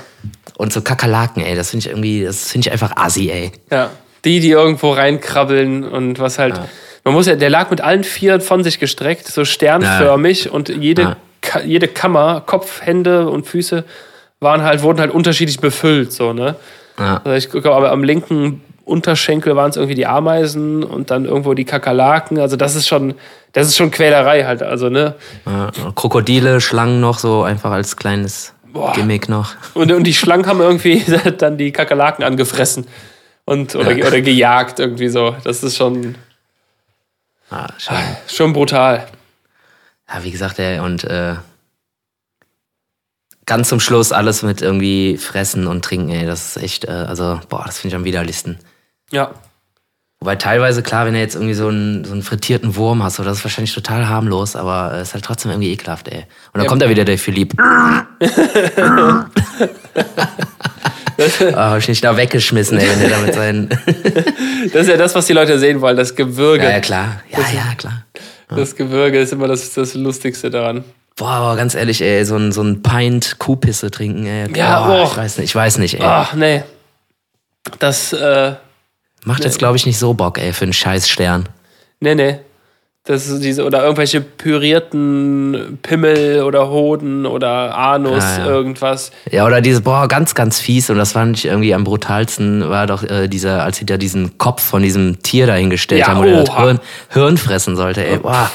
Und 0.57 0.74
so 0.74 0.82
Kakerlaken, 0.82 1.43
ey. 1.43 1.55
Das 1.55 1.70
finde 1.72 1.86
ich 1.86 1.91
irgendwie, 1.91 2.24
das 2.24 2.49
finde 2.51 2.68
ich 2.68 2.72
einfach 2.72 2.95
Assi, 2.97 3.30
ey. 3.30 3.51
Ja. 3.72 3.89
Die, 4.26 4.39
die 4.39 4.49
irgendwo 4.49 4.91
reinkrabbeln 4.91 5.84
und 5.84 6.20
was 6.20 6.39
halt. 6.39 6.59
Man 7.03 7.13
muss 7.13 7.28
ja, 7.28 7.36
der 7.36 7.49
lag 7.49 7.70
mit 7.70 7.80
allen 7.80 8.03
vier 8.03 8.41
von 8.41 8.63
sich 8.63 8.80
gestreckt, 8.80 9.28
so 9.28 9.45
sternförmig 9.45 10.51
und 10.51 10.70
jede, 10.70 11.01
Ja. 11.03 11.15
Ka 11.41 11.61
jede 11.61 11.88
Kammer, 11.88 12.41
Kopf, 12.45 12.82
Hände 12.82 13.30
und 13.30 13.45
Füße 13.47 13.86
waren 14.39 14.63
halt, 14.63 14.82
wurden 14.82 14.99
halt 14.99 15.11
unterschiedlich 15.11 15.59
befüllt, 15.59 16.11
so, 16.11 16.34
ne? 16.34 16.55
Ja. 16.99 17.22
Also 17.24 17.32
ich 17.38 17.49
glaube, 17.49 17.74
aber 17.76 17.91
am 17.91 18.03
linken 18.03 18.61
Unterschenkel 18.88 19.55
waren 19.55 19.69
es 19.69 19.75
irgendwie 19.75 19.95
die 19.95 20.07
Ameisen 20.07 20.83
und 20.83 21.11
dann 21.11 21.25
irgendwo 21.25 21.53
die 21.53 21.65
Kakerlaken. 21.65 22.39
Also 22.39 22.55
das 22.55 22.75
ist 22.75 22.88
schon, 22.88 23.15
das 23.51 23.67
ist 23.67 23.75
schon 23.75 23.91
Quälerei 23.91 24.45
halt, 24.45 24.63
also, 24.63 24.89
ne? 24.89 25.15
Krokodile, 25.95 26.61
Schlangen 26.61 27.01
noch 27.01 27.19
so 27.19 27.43
einfach 27.43 27.71
als 27.71 27.97
kleines 27.97 28.53
Boah. 28.71 28.93
Gimmick 28.93 29.27
noch. 29.27 29.55
Und, 29.73 29.91
und 29.91 30.03
die 30.05 30.13
Schlangen 30.13 30.45
haben 30.47 30.61
irgendwie 30.61 31.03
dann 31.38 31.57
die 31.57 31.71
Kakerlaken 31.71 32.23
angefressen 32.23 32.88
und 33.45 33.75
oder, 33.75 33.91
Ja. 33.91 34.07
oder 34.07 34.21
gejagt 34.21 34.79
irgendwie 34.79 35.09
so. 35.09 35.35
Das 35.43 35.63
ist 35.63 35.75
schon, 35.75 36.15
Ah, 37.49 37.67
schon. 37.77 37.95
schon 38.27 38.53
brutal. 38.53 39.07
Ja, 40.09 40.23
wie 40.23 40.31
gesagt, 40.31 40.59
ey, 40.59 40.79
und 40.79 41.03
äh, 41.03 41.35
ganz 43.45 43.69
zum 43.69 43.79
Schluss 43.79 44.11
alles 44.11 44.43
mit 44.43 44.61
irgendwie 44.61 45.17
Fressen 45.17 45.67
und 45.67 45.83
Trinken, 45.83 46.09
ey. 46.11 46.25
Das 46.25 46.55
ist 46.55 46.63
echt, 46.63 46.85
äh, 46.85 46.91
also, 46.91 47.39
boah, 47.49 47.63
das 47.65 47.79
finde 47.79 47.95
ich 47.95 47.99
am 47.99 48.05
widerlichsten. 48.05 48.59
Ja. 49.12 49.32
Wobei 50.20 50.36
teilweise, 50.36 50.82
klar, 50.82 51.05
wenn 51.05 51.14
du 51.14 51.20
jetzt 51.20 51.36
irgendwie 51.36 51.53
so 51.53 51.68
einen, 51.68 52.03
so 52.03 52.12
einen 52.14 52.24
frittierten 52.24 52.76
Wurm 52.76 53.03
hast, 53.03 53.18
so, 53.18 53.24
das 53.24 53.38
ist 53.38 53.43
wahrscheinlich 53.43 53.74
total 53.76 54.10
harmlos, 54.10 54.55
aber 54.55 54.93
es 54.95 55.10
ist 55.10 55.14
halt 55.14 55.24
trotzdem 55.26 55.51
irgendwie 55.51 55.72
ekelhaft, 55.72 56.08
ey. 56.08 56.22
Und 56.22 56.26
dann 56.55 56.64
Ja. 56.64 56.70
kommt 56.70 56.82
da 56.82 56.89
wieder 56.89 57.05
der 57.05 57.20
Philipp. 57.20 57.53
ah, 57.62 58.05
hab 61.55 61.78
ich 61.78 61.88
nicht 61.88 62.03
da 62.03 62.18
weggeschmissen, 62.18 62.80
ey, 62.80 62.89
wenn 62.89 62.99
der 62.99 63.10
da 63.10 63.20
mit 63.20 63.34
seinen. 63.34 63.70
Das 64.74 64.82
ist 64.82 64.89
ja 64.89 64.97
das, 64.97 65.16
was 65.16 65.28
die 65.28 65.34
Leute 65.34 65.60
sehen 65.60 65.80
wollen, 65.82 65.95
das 65.95 66.16
Gewürge. 66.16 66.64
ja, 66.66 66.72
ja, 66.72 66.80
klar. 66.80 67.22
Ja, 67.30 67.39
ja, 67.39 67.76
klar. 67.78 68.03
Das 68.49 68.76
Gewürge 68.76 69.20
ist 69.20 69.32
immer 69.34 69.47
das, 69.47 69.74
das 69.74 69.93
Lustigste 69.93 70.49
daran. 70.49 70.84
Boah, 71.16 71.30
aber 71.30 71.55
ganz 71.55 71.74
ehrlich, 71.76 72.01
ey, 72.01 72.26
so 72.26 72.36
ein, 72.36 72.51
so 72.51 72.64
ein 72.64 72.82
Pint 72.82 73.38
Kuhpisse 73.39 73.89
trinken, 73.91 74.26
ey. 74.26 74.51
Ja, 74.55 74.86
boah, 74.88 75.03
och. 75.03 75.12
ich 75.12 75.18
weiß 75.18 75.38
nicht, 75.38 75.45
ich 75.45 75.55
weiß 75.55 75.78
nicht, 75.78 75.93
ey. 75.95 76.01
Ach, 76.03 76.34
nee. 76.34 76.64
Das, 77.80 78.14
äh, 78.14 78.53
Macht 79.28 79.43
jetzt, 79.43 79.59
glaube 79.59 79.75
ich, 79.78 79.86
nicht 79.86 79.99
so 79.99 80.13
Bock, 80.13 80.38
ey, 80.38 80.53
für 80.53 80.63
einen 80.63 80.73
scheiß 80.73 81.09
Stern. 81.09 81.47
nee, 81.99 82.15
nee. 82.15 82.39
Das 83.03 83.25
ist 83.30 83.41
diese, 83.41 83.63
oder 83.63 83.84
irgendwelche 83.84 84.19
pürierten 84.19 85.80
Pimmel 85.82 86.43
oder 86.43 86.69
Hoden 86.69 87.25
oder 87.25 87.73
Anus, 87.78 88.21
Ja, 88.21 88.39
ja. 88.39 88.45
irgendwas. 88.47 89.11
Ja, 89.32 89.45
oder 89.45 89.61
diese, 89.61 89.80
boah, 89.82 90.09
ganz, 90.09 90.36
ganz 90.36 90.59
fies, 90.59 90.89
und 90.89 90.97
das 90.97 91.13
fand 91.13 91.38
ich 91.38 91.45
irgendwie 91.45 91.73
am 91.73 91.86
brutalsten, 91.86 92.69
war 92.69 92.86
doch 92.86 93.03
äh, 93.03 93.30
dieser, 93.30 93.63
als 93.63 93.78
sie 93.78 93.86
da 93.86 93.95
diesen 93.95 94.38
Kopf 94.38 94.61
von 94.61 94.82
diesem 94.84 95.23
Tier 95.23 95.47
dahingestellt 95.47 96.01
Ja, 96.01 96.07
haben, 96.07 96.19
wo 96.19 96.23
der 96.25 96.43
das. 96.43 96.57
Hirn, 96.57 96.80
Hirn 97.09 97.38
fressen 97.38 97.78
sollte, 97.78 98.05
ey. 98.05 98.17
Boah. 98.17 98.51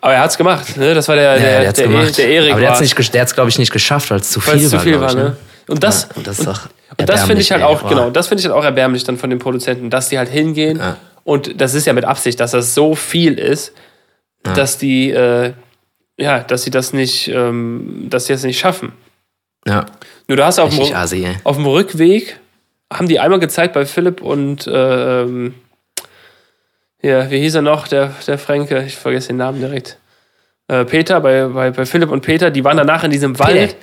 Aber 0.00 0.12
er 0.14 0.20
hat's 0.20 0.38
gemacht, 0.38 0.76
ne? 0.76 0.94
Das 0.94 1.08
war 1.08 1.16
der, 1.16 1.24
Ja, 1.24 1.38
der, 1.38 1.60
der 1.62 1.72
der, 1.72 1.86
gemacht. 1.88 2.18
der 2.18 2.28
Erik 2.28 2.52
aber 2.52 2.60
der 2.60 2.70
hat's 2.70 2.80
nicht, 2.80 3.14
der 3.14 3.20
hat's, 3.20 3.34
glaube 3.34 3.50
ich, 3.50 3.58
nicht 3.58 3.72
geschafft, 3.72 4.12
weil 4.12 4.20
es 4.20 4.30
zu 4.30 4.40
viel 4.40 4.54
es 4.54 4.70
zu 4.70 4.76
war, 4.76 4.80
viel 4.80 5.00
war, 5.00 5.08
ich, 5.08 5.16
ne? 5.16 5.36
Und 5.68 5.82
das, 5.84 6.08
Ja, 6.10 6.16
und 6.16 6.26
das 6.26 6.38
und 6.40 7.08
das 7.08 7.24
finde 7.24 7.42
ich 7.42 7.52
halt 7.52 7.62
auch, 7.62 7.82
ey. 7.84 7.88
genau, 7.90 8.10
das 8.10 8.28
finde 8.28 8.40
ich 8.40 8.46
halt 8.46 8.56
auch 8.56 8.64
erbärmlich 8.64 9.04
dann 9.04 9.18
von 9.18 9.30
den 9.30 9.38
Produzenten, 9.38 9.90
dass 9.90 10.08
die 10.08 10.18
halt 10.18 10.28
hingehen 10.30 10.78
Ja. 10.78 10.96
und 11.24 11.60
das 11.60 11.74
ist 11.74 11.86
ja 11.86 11.92
mit 11.92 12.04
Absicht, 12.04 12.40
dass 12.40 12.52
das 12.52 12.74
so 12.74 12.94
viel 12.94 13.38
ist, 13.38 13.72
dass 14.42 14.78
die, 14.78 15.10
äh, 15.10 15.52
ja, 16.16 16.40
dass 16.40 16.62
sie 16.62 16.70
das 16.70 16.92
nicht, 16.92 17.28
ähm, 17.28 18.06
dass 18.08 18.26
sie 18.26 18.32
das 18.32 18.42
nicht 18.44 18.58
schaffen. 18.58 18.92
Ja, 19.66 19.86
Nur 20.26 20.36
du 20.38 20.44
hast 20.44 20.58
auf 20.58 20.74
dem, 20.74 20.94
assi, 20.94 21.26
auf 21.44 21.56
dem 21.56 21.66
Rückweg, 21.66 22.38
haben 22.90 23.06
die 23.08 23.20
einmal 23.20 23.38
gezeigt 23.38 23.74
bei 23.74 23.84
Philipp 23.84 24.22
und, 24.22 24.66
äh, 24.66 25.22
ähm, 25.22 25.54
ja, 27.02 27.30
wie 27.30 27.38
hieß 27.40 27.56
er 27.56 27.62
noch, 27.62 27.86
der, 27.88 28.12
der 28.26 28.38
Fränke, 28.38 28.82
ich 28.84 28.96
vergesse 28.96 29.28
den 29.28 29.36
Namen 29.36 29.60
direkt. 29.60 29.98
Äh, 30.68 30.84
Peter, 30.86 31.20
bei, 31.20 31.46
bei, 31.46 31.70
bei 31.70 31.84
Philipp 31.86 32.10
und 32.10 32.22
Peter, 32.22 32.50
die 32.50 32.64
waren 32.64 32.76
danach 32.78 33.04
in 33.04 33.10
diesem 33.10 33.38
Wald. 33.38 33.54
Peter. 33.70 33.76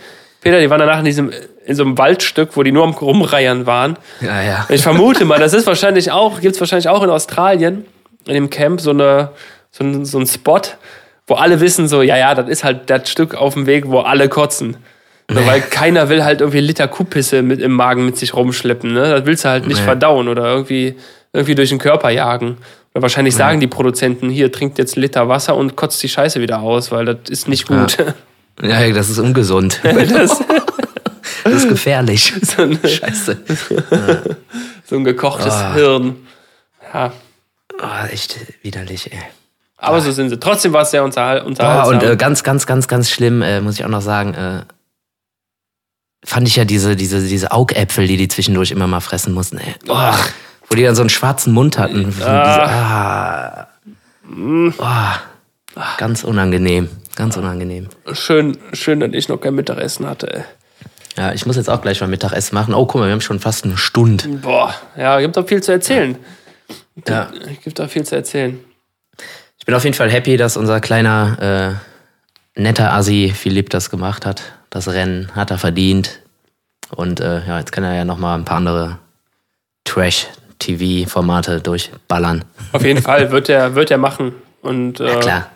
Peter, 0.46 0.60
die 0.60 0.70
waren 0.70 0.78
danach 0.80 1.00
in 1.00 1.06
diesem, 1.06 1.32
in 1.66 1.76
so 1.76 1.82
einem 1.84 1.98
Waldstück, 1.98 2.50
wo 2.56 2.62
die 2.62 2.72
nur 2.72 2.84
am 2.84 2.92
Rumreiern 2.92 3.66
waren. 3.66 3.98
Ja, 4.22 4.44
ja. 4.44 4.66
Ich 4.70 4.84
vermute 4.84 5.26
mal, 5.26 5.40
das 5.40 5.54
ist 5.56 5.66
wahrscheinlich 5.66 6.12
auch, 6.12 6.40
gibt's 6.40 6.60
wahrscheinlich 6.60 6.88
auch 6.88 7.02
in 7.02 7.10
Australien, 7.10 7.84
in 8.28 8.36
dem 8.36 8.52
Camp, 8.52 8.80
so, 8.80 8.92
eine, 8.92 9.30
so, 9.72 9.84
ein, 9.84 10.06
so 10.06 10.20
ein 10.20 10.28
Spot, 10.28 10.62
wo 11.26 11.34
alle 11.34 11.62
wissen, 11.62 11.88
so, 11.88 12.04
ja, 12.04 12.16
ja, 12.16 12.36
das 12.36 12.48
ist 12.48 12.64
halt 12.64 12.92
das 12.92 13.10
Stück 13.10 13.34
auf 13.34 13.56
dem 13.56 13.66
Weg, 13.66 13.88
wo 13.88 14.02
alle 14.02 14.30
kotzen. 14.30 14.78
So, 15.32 15.44
weil 15.48 15.62
keiner 15.62 16.10
will 16.10 16.24
halt 16.24 16.42
irgendwie 16.42 16.60
Liter 16.60 16.88
Kuhpisse 16.88 17.42
mit 17.42 17.60
im 17.60 17.72
Magen 17.72 18.06
mit 18.06 18.16
sich 18.16 18.36
rumschleppen, 18.36 18.94
ne? 18.94 19.10
Das 19.10 19.26
willst 19.26 19.46
du 19.46 19.50
halt 19.50 19.66
nicht 19.66 19.80
Nee. 19.80 19.84
verdauen 19.86 20.28
oder 20.28 20.46
irgendwie, 20.46 20.96
irgendwie 21.34 21.56
durch 21.56 21.70
den 21.70 21.80
Körper 21.80 22.12
jagen. 22.12 22.58
Oder 22.94 23.02
wahrscheinlich 23.02 23.36
sagen 23.36 23.60
die 23.60 23.66
Produzenten, 23.66 24.30
hier, 24.30 24.52
trinkt 24.52 24.78
jetzt 24.78 24.96
Liter 24.96 25.28
Wasser 25.28 25.56
und 25.56 25.76
kotzt 25.76 26.04
die 26.04 26.10
Scheiße 26.10 26.40
wieder 26.40 26.60
aus, 26.60 26.92
weil 26.92 27.06
das 27.06 27.18
ist 27.32 27.48
nicht 27.48 27.68
gut. 27.68 27.98
Ja, 27.98 28.14
das 28.58 29.10
ist 29.10 29.20
ungesund. 29.20 29.80
das, 29.84 30.42
Das 31.44 31.54
ist 31.54 31.70
gefährlich. 31.70 32.34
so, 32.42 32.64
ein, 32.64 32.80
Scheiße. 32.84 33.38
so 34.86 34.96
ein 34.96 35.04
gekochtes 35.04 35.54
Ah. 35.54 35.74
Hirn. 35.74 36.16
Ja. 36.94 37.12
Oh, 37.82 38.06
echt 38.12 38.38
widerlich, 38.64 39.12
ey. 39.12 39.20
Aber 39.78 40.02
so 40.02 40.12
sind 40.12 40.30
sie. 40.30 40.40
Trotzdem 40.40 40.74
war 40.74 40.82
es 40.84 40.92
sehr 40.92 41.04
unterhal 41.04 41.42
unterhaltsam. 41.42 41.96
und 41.96 42.04
äh, 42.04 42.16
ganz, 42.16 42.44
ganz, 42.44 42.66
ganz, 42.66 42.88
ganz 42.88 43.10
schlimm, 43.12 43.42
äh, 43.42 43.62
muss 43.62 43.76
ich 43.76 43.86
auch 43.86 43.90
noch 43.90 44.02
sagen, 44.02 44.34
äh, 44.34 44.62
fand 46.24 46.48
ich 46.48 46.56
ja 46.56 46.66
diese, 46.66 46.96
diese, 46.96 47.22
diese 47.22 47.52
Augäpfel, 47.52 48.08
die 48.08 48.18
die 48.18 48.28
zwischendurch 48.28 48.72
immer 48.72 48.88
mal 48.88 49.02
fressen 49.02 49.34
mussten, 49.34 49.58
ey. 49.58 49.76
Boah, 49.86 50.18
wo 50.70 50.76
die 50.76 50.84
dann 50.84 50.96
so 50.96 51.02
einen 51.04 51.10
schwarzen 51.10 51.54
Mund 51.54 51.78
hatten. 51.78 52.06
Diese, 52.06 52.28
ah. 52.28 53.68
Boah, 54.28 55.20
ganz 55.98 56.24
unangenehm. 56.24 56.90
Ganz 57.16 57.38
unangenehm. 57.38 57.88
schön, 58.14 58.58
schön, 58.74 59.00
dass 59.00 59.12
ich 59.14 59.30
noch 59.30 59.38
kein 59.38 59.56
Mittagessen 59.56 60.08
hatte. 60.08 60.34
Ey. 60.34 60.44
Ja, 61.18 61.32
ich 61.32 61.46
muss 61.46 61.56
jetzt 61.56 61.70
auch 61.70 61.82
gleich 61.82 62.02
mal 62.02 62.08
Mittagessen 62.08 62.56
machen. 62.56 62.74
Oh, 62.74 62.86
guck 62.86 63.00
mal, 63.00 63.08
wir 63.08 63.14
haben 63.14 63.22
schon 63.22 63.40
fast 63.40 63.64
eine 63.64 63.78
Stunde. 63.78 64.28
Boah, 64.28 64.76
ja, 64.98 65.20
gibt 65.22 65.38
auch 65.38 65.48
viel 65.48 65.64
zu 65.64 65.72
erzählen. 65.72 66.18
Ja. 67.08 67.30
Gibt 67.64 67.80
auch 67.80 67.90
viel 67.90 68.04
zu 68.04 68.16
erzählen. 68.16 68.60
Ich 69.58 69.66
bin 69.66 69.76
auf 69.76 69.84
jeden 69.84 69.96
Fall 69.96 70.12
happy, 70.12 70.36
dass 70.38 70.58
unser 70.58 70.82
kleiner, 70.82 71.80
äh, 72.56 72.60
netter 72.62 72.94
Assi 72.94 73.34
Philipp 73.36 73.70
das 73.70 73.90
gemacht 73.90 74.26
hat. 74.26 74.44
Das 74.70 74.90
Rennen 74.90 75.34
hat 75.36 75.52
er 75.52 75.58
verdient. 75.58 76.20
Und 76.92 77.20
äh, 77.22 77.46
ja, 77.48 77.60
jetzt 77.60 77.72
kann 77.72 77.84
er 77.84 77.96
ja 77.96 78.06
noch 78.06 78.18
mal 78.18 78.36
ein 78.36 78.46
paar 78.46 78.58
andere 78.58 79.00
Trash-TV-Formate 79.86 81.62
durchballern. 81.62 82.44
Auf 82.74 82.84
jeden 82.84 83.02
Fall 83.02 83.32
wird 83.32 83.50
er 83.50 83.76
wird 83.76 83.90
er 83.90 83.98
machen. 83.98 84.34
Und 84.62 85.00
äh, 85.00 85.08
Ja, 85.08 85.20
klar. 85.20 85.52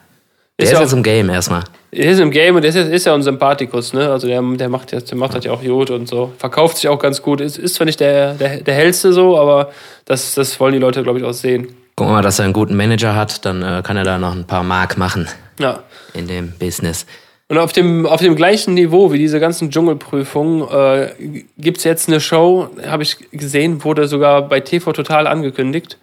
Der 0.59 0.65
ist, 0.65 0.73
ist 0.73 0.79
jetzt 0.79 0.93
im 0.93 1.03
Game 1.03 1.29
erstmal. 1.29 1.63
Der 1.93 2.11
ist 2.11 2.19
im 2.19 2.31
Game 2.31 2.55
und 2.55 2.63
der 2.63 2.69
ist, 2.69 2.75
ist 2.75 3.05
ja 3.05 3.13
ein 3.13 3.23
Sympathikus, 3.23 3.93
ne? 3.93 4.11
Also 4.11 4.27
der, 4.27 4.41
der 4.41 4.67
macht 4.67 4.91
jetzt, 4.91 5.09
der 5.09 5.17
macht 5.17 5.33
das 5.33 5.45
ja 5.45 5.53
auch 5.53 5.63
gut 5.63 5.89
und 5.89 6.07
so. 6.07 6.33
Verkauft 6.37 6.77
sich 6.77 6.89
auch 6.89 6.99
ganz 6.99 7.21
gut. 7.21 7.39
Ist, 7.39 7.57
ist 7.57 7.75
zwar 7.75 7.85
nicht 7.85 8.01
der, 8.01 8.33
der, 8.33 8.57
der 8.57 8.73
hellste 8.73 9.13
so, 9.13 9.39
aber 9.39 9.71
das, 10.03 10.35
das 10.35 10.59
wollen 10.59 10.73
die 10.73 10.79
Leute, 10.79 11.01
glaube 11.01 11.19
ich, 11.19 11.25
auch 11.25 11.31
sehen. 11.31 11.69
Guck 11.95 12.09
mal, 12.09 12.21
dass 12.21 12.39
er 12.39 12.45
einen 12.45 12.53
guten 12.53 12.75
Manager 12.75 13.15
hat, 13.15 13.45
dann 13.45 13.63
äh, 13.63 13.81
kann 13.83 13.95
er 13.95 14.03
da 14.03 14.17
noch 14.17 14.35
ein 14.35 14.45
paar 14.45 14.63
Mark 14.63 14.97
machen. 14.97 15.27
Ja. 15.59 15.83
In 16.13 16.27
dem 16.27 16.51
Business. 16.59 17.05
Und 17.47 17.57
auf 17.57 17.71
dem, 17.71 18.05
auf 18.05 18.19
dem 18.19 18.35
gleichen 18.35 18.73
Niveau 18.73 19.11
wie 19.11 19.17
diese 19.17 19.39
ganzen 19.39 19.71
Dschungelprüfungen 19.71 20.67
äh, 20.69 21.43
gibt 21.57 21.77
es 21.77 21.83
jetzt 21.83 22.07
eine 22.07 22.19
Show, 22.19 22.69
habe 22.85 23.03
ich 23.03 23.17
gesehen, 23.31 23.83
wurde 23.83 24.07
sogar 24.07 24.43
bei 24.43 24.59
TV 24.59 24.91
Total 24.91 25.25
angekündigt. 25.25 25.97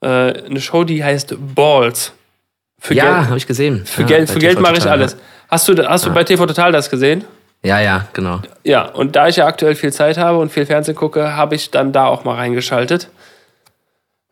Äh, 0.00 0.06
eine 0.06 0.60
Show, 0.60 0.84
die 0.84 1.04
heißt 1.04 1.36
Balls. 1.54 2.12
Für 2.80 2.94
ja, 2.94 3.26
habe 3.26 3.36
ich 3.36 3.46
gesehen. 3.46 3.84
Für 3.84 4.02
ja, 4.02 4.08
Geld, 4.08 4.30
für 4.30 4.38
Geld 4.38 4.58
mache 4.58 4.78
ich 4.78 4.86
alles. 4.86 5.16
Hast 5.48 5.68
du, 5.68 5.76
hast 5.86 6.06
du 6.06 6.12
bei 6.12 6.24
TV 6.24 6.46
Total 6.46 6.72
das 6.72 6.88
gesehen? 6.88 7.24
Ja, 7.62 7.78
ja, 7.78 8.06
genau. 8.14 8.40
Ja, 8.64 8.86
und 8.86 9.16
da 9.16 9.28
ich 9.28 9.36
ja 9.36 9.46
aktuell 9.46 9.74
viel 9.74 9.92
Zeit 9.92 10.16
habe 10.16 10.38
und 10.38 10.50
viel 10.50 10.64
Fernsehen 10.64 10.94
gucke, 10.94 11.36
habe 11.36 11.54
ich 11.54 11.70
dann 11.70 11.92
da 11.92 12.06
auch 12.06 12.24
mal 12.24 12.36
reingeschaltet. 12.36 13.08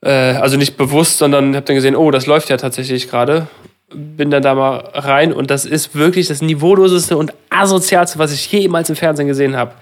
Äh, 0.01 0.11
also 0.11 0.57
nicht 0.57 0.79
bewusst, 0.79 1.19
sondern 1.19 1.55
habe 1.55 1.67
dann 1.67 1.77
gesehen, 1.77 1.95
oh, 1.95 2.11
das 2.11 2.27
läuft 2.27 2.49
ja 2.49 2.57
tatsächlich 2.57 3.11
gerade. 3.11 3.49
Bin 3.93 4.31
dann 4.31 4.43
da 4.43 4.55
mal 4.55 4.77
rein 4.95 5.33
und 5.33 5.51
das 5.51 5.67
ist 5.67 5.95
wirklich 5.95 6.29
das 6.29 6.41
niveauloseste 6.41 7.17
und 7.17 7.35
asozialste, 7.51 8.19
was 8.19 8.33
ich 8.33 8.51
jemals 8.51 8.89
im 8.89 8.97
Fernsehen 8.97 9.29
gesehen 9.29 9.57
habe. 9.57 9.73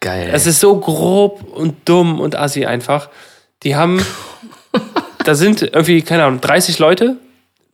Geil. 0.00 0.30
Es 0.32 0.46
ist 0.46 0.60
so 0.60 0.78
grob 0.78 1.44
und 1.54 1.88
dumm 1.88 2.20
und 2.20 2.36
assi 2.36 2.66
einfach. 2.66 3.08
Die 3.62 3.76
haben, 3.76 4.04
da 5.24 5.34
sind 5.34 5.62
irgendwie, 5.62 6.02
keine 6.02 6.24
Ahnung, 6.24 6.40
30 6.40 6.78
Leute 6.78 7.16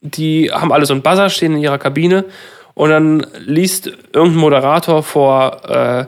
die 0.00 0.50
haben 0.52 0.72
alle 0.72 0.86
so 0.86 0.94
einen 0.94 1.02
Buzzer, 1.02 1.30
stehen 1.30 1.54
in 1.54 1.62
ihrer 1.62 1.78
Kabine 1.78 2.24
und 2.74 2.90
dann 2.90 3.26
liest 3.38 3.86
irgendein 4.12 4.40
Moderator 4.40 5.02
vor 5.02 5.68
äh, 5.68 6.06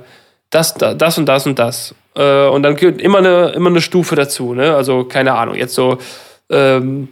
das, 0.50 0.74
das 0.74 1.18
und 1.18 1.26
das 1.26 1.46
und 1.46 1.58
das. 1.58 1.94
Äh, 2.14 2.46
und 2.48 2.62
dann 2.62 2.76
gibt 2.76 3.00
immer 3.00 3.18
eine, 3.18 3.50
immer 3.50 3.70
eine 3.70 3.80
Stufe 3.80 4.16
dazu, 4.16 4.54
ne? 4.54 4.74
Also, 4.74 5.04
keine 5.04 5.34
Ahnung, 5.34 5.54
jetzt 5.54 5.74
so 5.74 5.98
ähm, 6.48 7.08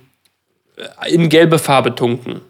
in 1.09 1.29
gelbe 1.29 1.59
Farbe 1.59 1.95
tunken. 1.95 2.41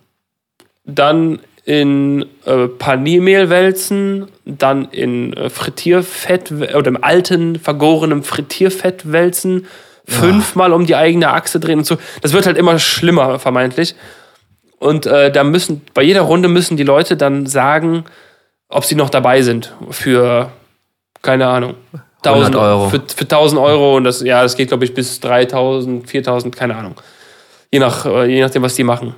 Dann 0.85 1.41
in 1.65 2.25
äh, 2.47 2.67
Paniermehl 2.67 3.51
wälzen, 3.51 4.29
dann 4.47 4.87
in 4.87 5.35
äh, 5.35 5.51
Frittierfett 5.51 6.51
oder 6.51 6.89
im 6.89 7.05
alten, 7.05 7.59
vergorenen 7.59 8.23
Frittierfett 8.23 9.13
wälzen, 9.13 9.67
fünfmal 10.07 10.73
um 10.73 10.87
die 10.87 10.97
eigene 10.97 11.31
Achse 11.31 11.61
drehen 11.61 11.81
und 11.81 11.85
so. 11.85 11.99
Das 12.23 12.33
wird 12.33 12.47
halt 12.47 12.57
immer 12.57 12.79
schlimmer, 12.79 13.39
vermeintlich. 13.39 13.95
Und 14.79 15.07
äh, 15.07 15.33
da 15.33 15.45
müssen, 15.45 15.83
bei 15.95 16.03
jeder 16.03 16.23
Runde 16.23 16.49
müssen 16.49 16.77
die 16.77 16.85
Leute 16.85 17.17
dann 17.17 17.47
sagen, 17.47 18.05
ob 18.69 18.85
sie 18.85 18.95
noch 18.95 19.11
dabei 19.11 19.43
sind 19.43 19.75
für, 19.91 20.51
keine 21.23 21.47
Ahnung, 21.49 21.75
1000 22.25 22.57
Euro. 22.57 22.89
Für, 22.89 23.03
für 23.15 23.25
1000 23.25 23.61
Euro 23.61 23.97
und 23.97 24.05
das, 24.05 24.21
ja, 24.23 24.43
das 24.43 24.57
geht, 24.57 24.69
glaube 24.69 24.85
ich, 24.85 24.95
bis 24.95 25.21
3000, 25.21 26.09
4000, 26.09 26.55
keine 26.55 26.77
Ahnung. 26.77 26.95
Je, 27.71 27.79
nach, 27.79 28.07
äh, 28.07 28.27
je 28.27 28.41
nachdem, 28.41 28.63
was 28.63 28.75
die 28.75 28.85
machen. 28.85 29.15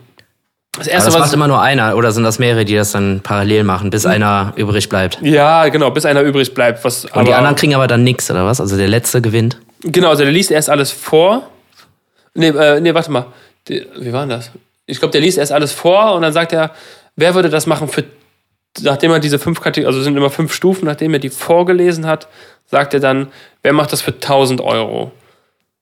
Das, 0.76 0.86
erste, 0.86 1.08
Aber 1.08 1.18
das 1.18 1.26
macht 1.26 1.34
immer 1.34 1.48
nur 1.48 1.60
einer 1.60 1.96
oder 1.96 2.12
sind 2.12 2.22
das 2.24 2.38
mehrere, 2.38 2.64
die 2.64 2.76
das 2.76 2.92
dann 2.92 3.20
parallel 3.22 3.64
machen, 3.64 3.90
bis 3.90 4.04
hm. 4.04 4.12
einer 4.12 4.52
übrig 4.56 4.88
bleibt? 4.88 5.18
Ja, 5.20 5.68
genau, 5.68 5.90
bis 5.90 6.06
einer 6.06 6.22
übrig 6.22 6.54
bleibt. 6.54 6.84
Was, 6.84 7.04
und 7.06 7.26
die 7.26 7.34
anderen 7.34 7.56
kriegen 7.56 7.74
aber 7.74 7.86
dann 7.86 8.04
nichts, 8.04 8.30
oder 8.30 8.46
was? 8.46 8.60
Also 8.60 8.76
der 8.76 8.88
Letzte 8.88 9.20
gewinnt? 9.20 9.58
Genau, 9.82 10.10
also 10.10 10.22
der 10.22 10.32
liest 10.32 10.50
erst 10.50 10.70
alles 10.70 10.92
vor. 10.92 11.48
Nee, 12.34 12.48
äh, 12.48 12.80
nee 12.80 12.94
warte 12.94 13.10
mal. 13.10 13.26
Wie 13.66 14.12
war 14.12 14.20
denn 14.20 14.30
das? 14.30 14.50
Ich 14.90 14.98
glaube, 14.98 15.12
der 15.12 15.20
liest 15.20 15.38
erst 15.38 15.52
alles 15.52 15.72
vor 15.72 16.14
und 16.14 16.22
dann 16.22 16.32
sagt 16.32 16.52
er, 16.52 16.72
wer 17.16 17.34
würde 17.34 17.48
das 17.48 17.66
machen 17.66 17.88
für, 17.88 18.04
nachdem 18.80 19.12
er 19.12 19.20
diese 19.20 19.38
fünf 19.38 19.60
Kategorien, 19.60 19.86
also 19.86 20.02
sind 20.02 20.16
immer 20.16 20.30
fünf 20.30 20.52
Stufen, 20.52 20.86
nachdem 20.86 21.12
er 21.12 21.20
die 21.20 21.30
vorgelesen 21.30 22.06
hat, 22.06 22.28
sagt 22.66 22.94
er 22.94 23.00
dann, 23.00 23.28
wer 23.62 23.72
macht 23.72 23.92
das 23.92 24.02
für 24.02 24.12
1000 24.12 24.60
Euro? 24.60 25.12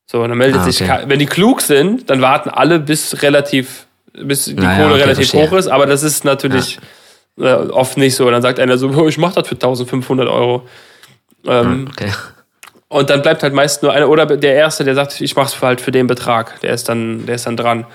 So, 0.07 0.23
und 0.23 0.31
dann 0.31 0.39
meldet 0.39 0.61
ah, 0.61 0.63
okay. 0.63 0.73
sich, 0.73 0.89
wenn 0.89 1.19
die 1.19 1.27
klug 1.27 1.61
sind, 1.61 2.09
dann 2.09 2.23
warten 2.23 2.49
alle 2.49 2.79
bis 2.79 3.23
relativ, 3.23 3.87
bis 4.15 4.47
die 4.47 4.55
naja, 4.55 4.85
Kohle 4.85 4.95
okay, 4.95 5.03
relativ 5.03 5.31
verstehe. 5.31 5.51
hoch 5.51 5.57
ist, 5.57 5.69
aber 5.69 5.87
das 5.87 6.03
ist 6.03 6.25
natürlich 6.25 6.79
ja. 7.37 7.65
äh, 7.65 7.69
oft 7.69 7.99
nicht 7.99 8.17
so. 8.17 8.31
dann 8.31 8.41
sagt 8.43 8.59
einer 8.59 8.79
so, 8.79 9.07
ich 9.07 9.19
mach 9.19 9.35
das 9.35 9.47
für 9.47 9.55
1500 9.55 10.29
Euro. 10.29 10.67
Ähm, 11.47 11.89
okay. 11.91 12.11
Und 12.89 13.11
dann 13.11 13.21
bleibt 13.21 13.43
halt 13.43 13.53
meist 13.53 13.83
nur 13.83 13.93
einer, 13.93 14.09
oder 14.09 14.25
der 14.25 14.55
Erste, 14.55 14.83
der 14.83 14.95
sagt, 14.95 15.21
ich 15.21 15.37
mach's 15.37 15.61
halt 15.61 15.81
für 15.83 15.93
den 15.93 16.07
Betrag, 16.07 16.59
der 16.63 16.73
ist 16.73 16.89
dann, 16.89 17.27
der 17.27 17.35
ist 17.35 17.47
dann 17.47 17.59
dran. 17.59 17.87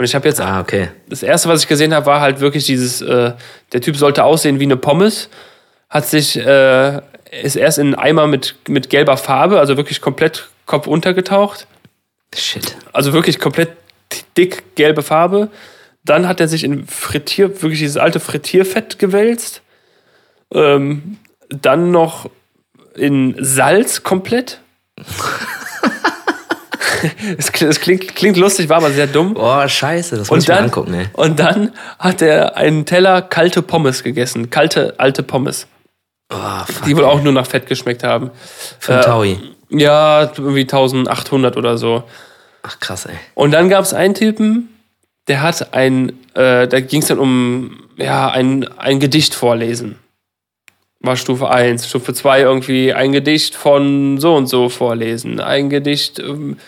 Und 0.00 0.04
ich 0.04 0.14
habe 0.14 0.26
jetzt. 0.26 0.40
Ah, 0.40 0.60
okay. 0.60 0.88
Das 1.10 1.22
erste, 1.22 1.50
was 1.50 1.60
ich 1.60 1.68
gesehen 1.68 1.92
habe, 1.92 2.06
war 2.06 2.22
halt 2.22 2.40
wirklich 2.40 2.64
dieses, 2.64 3.02
äh, 3.02 3.34
der 3.74 3.80
Typ 3.82 3.98
sollte 3.98 4.24
aussehen 4.24 4.58
wie 4.58 4.64
eine 4.64 4.78
Pommes, 4.78 5.28
hat 5.90 6.06
sich, 6.06 6.38
äh, 6.38 7.02
ist 7.42 7.54
erst 7.54 7.76
in 7.76 7.88
einen 7.88 7.94
Eimer 7.96 8.26
mit, 8.26 8.54
mit 8.66 8.88
gelber 8.88 9.18
Farbe, 9.18 9.60
also 9.60 9.76
wirklich 9.76 10.00
komplett 10.00 10.48
Kopf 10.64 10.86
untergetaucht. 10.86 11.66
Shit. 12.34 12.78
Also 12.94 13.12
wirklich 13.12 13.38
komplett 13.38 13.72
dick 14.38 14.74
gelbe 14.74 15.02
Farbe. 15.02 15.50
Dann 16.02 16.26
hat 16.26 16.40
er 16.40 16.48
sich 16.48 16.64
in 16.64 16.86
Frittier, 16.86 17.60
wirklich 17.60 17.80
dieses 17.80 17.98
alte 17.98 18.20
Frittierfett 18.20 18.98
gewälzt. 18.98 19.60
Ähm, 20.54 21.18
dann 21.50 21.90
noch 21.90 22.30
in 22.94 23.36
Salz 23.38 24.02
komplett. 24.02 24.62
es, 27.38 27.52
klingt, 27.80 28.14
klingt, 28.14 28.36
lustig, 28.36 28.68
war 28.68 28.78
aber 28.78 28.90
sehr 28.90 29.06
dumm. 29.06 29.34
Boah, 29.34 29.68
scheiße, 29.68 30.16
das 30.16 30.30
muss 30.30 30.40
ich 30.40 30.44
dann, 30.46 30.58
mir 30.58 30.62
angucken, 30.64 30.94
ey. 30.94 31.06
Und 31.12 31.38
dann 31.38 31.72
hat 31.98 32.22
er 32.22 32.56
einen 32.56 32.86
Teller 32.86 33.22
kalte 33.22 33.62
Pommes 33.62 34.02
gegessen. 34.02 34.50
Kalte, 34.50 34.94
alte 34.98 35.22
Pommes. 35.22 35.66
Oh, 36.32 36.36
fuck, 36.66 36.84
die 36.86 36.96
wohl 36.96 37.04
auch 37.04 37.22
nur 37.22 37.32
nach 37.32 37.46
Fett 37.46 37.66
geschmeckt 37.66 38.04
haben. 38.04 38.30
Für 38.78 39.00
äh, 39.00 39.00
Taui. 39.00 39.38
Ja, 39.70 40.22
irgendwie 40.36 40.62
1800 40.62 41.56
oder 41.56 41.76
so. 41.76 42.04
Ach, 42.62 42.78
krass, 42.78 43.06
ey. 43.06 43.16
Und 43.34 43.52
dann 43.52 43.68
gab 43.68 43.84
es 43.84 43.94
einen 43.94 44.14
Typen, 44.14 44.68
der 45.28 45.42
hat 45.42 45.74
ein, 45.74 46.10
äh, 46.34 46.68
da 46.68 46.80
ging 46.80 47.02
es 47.02 47.08
dann 47.08 47.18
um, 47.18 47.84
ja, 47.96 48.30
ein, 48.30 48.66
ein 48.78 49.00
Gedicht 49.00 49.34
vorlesen. 49.34 49.98
War 51.00 51.16
Stufe 51.16 51.48
1. 51.48 51.88
Stufe 51.88 52.12
2 52.12 52.42
irgendwie 52.42 52.92
ein 52.92 53.12
Gedicht 53.12 53.54
von 53.54 54.18
so 54.18 54.34
und 54.34 54.46
so 54.48 54.68
vorlesen. 54.68 55.40
Ein 55.40 55.70
Gedicht, 55.70 56.18
ähm, 56.18 56.58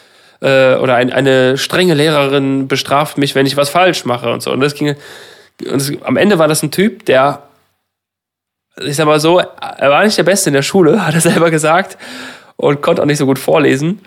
äh, 0.42 0.74
oder 0.76 0.96
ein, 0.96 1.12
eine 1.12 1.56
strenge 1.56 1.94
Lehrerin 1.94 2.68
bestraft 2.68 3.16
mich, 3.16 3.34
wenn 3.34 3.46
ich 3.46 3.56
was 3.56 3.70
falsch 3.70 4.04
mache 4.04 4.32
und 4.32 4.42
so. 4.42 4.50
Und 4.50 4.60
das 4.60 4.74
ging. 4.74 4.96
Und 5.60 5.80
das, 5.80 5.92
am 6.02 6.16
Ende 6.16 6.38
war 6.38 6.48
das 6.48 6.62
ein 6.62 6.70
Typ, 6.70 7.06
der, 7.06 7.44
ich 8.80 8.96
sag 8.96 9.06
mal 9.06 9.20
so, 9.20 9.38
er 9.38 9.90
war 9.90 10.04
nicht 10.04 10.18
der 10.18 10.24
Beste 10.24 10.50
in 10.50 10.54
der 10.54 10.62
Schule, 10.62 11.06
hat 11.06 11.14
er 11.14 11.20
selber 11.20 11.50
gesagt, 11.50 11.96
und 12.56 12.82
konnte 12.82 13.02
auch 13.02 13.06
nicht 13.06 13.18
so 13.18 13.26
gut 13.26 13.38
vorlesen. 13.38 14.00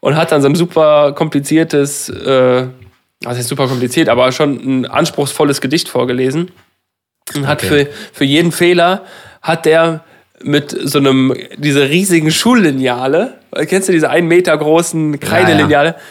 Und 0.00 0.14
hat 0.14 0.30
dann 0.30 0.42
so 0.42 0.48
ein 0.48 0.54
super 0.54 1.12
kompliziertes, 1.12 2.08
äh, 2.08 2.66
also 3.24 3.42
super 3.42 3.66
kompliziert, 3.66 4.08
aber 4.08 4.30
schon 4.30 4.54
ein 4.56 4.86
anspruchsvolles 4.86 5.60
Gedicht 5.60 5.88
vorgelesen. 5.88 6.52
Und 7.34 7.48
hat 7.48 7.64
okay. 7.64 7.86
für, 7.86 7.92
für 8.12 8.24
jeden 8.24 8.52
Fehler 8.52 9.04
hat 9.42 9.66
der 9.66 10.04
mit 10.42 10.76
so 10.84 10.98
einem, 10.98 11.34
diese 11.56 11.88
riesigen 11.88 12.30
Schullineale, 12.30 13.34
kennst 13.66 13.88
du 13.88 13.92
diese 13.92 14.10
einen 14.10 14.28
Meter 14.28 14.56
großen 14.56 15.18
Kreidelineale? 15.20 15.88
Ja, 15.88 15.94
ja. 15.94 16.02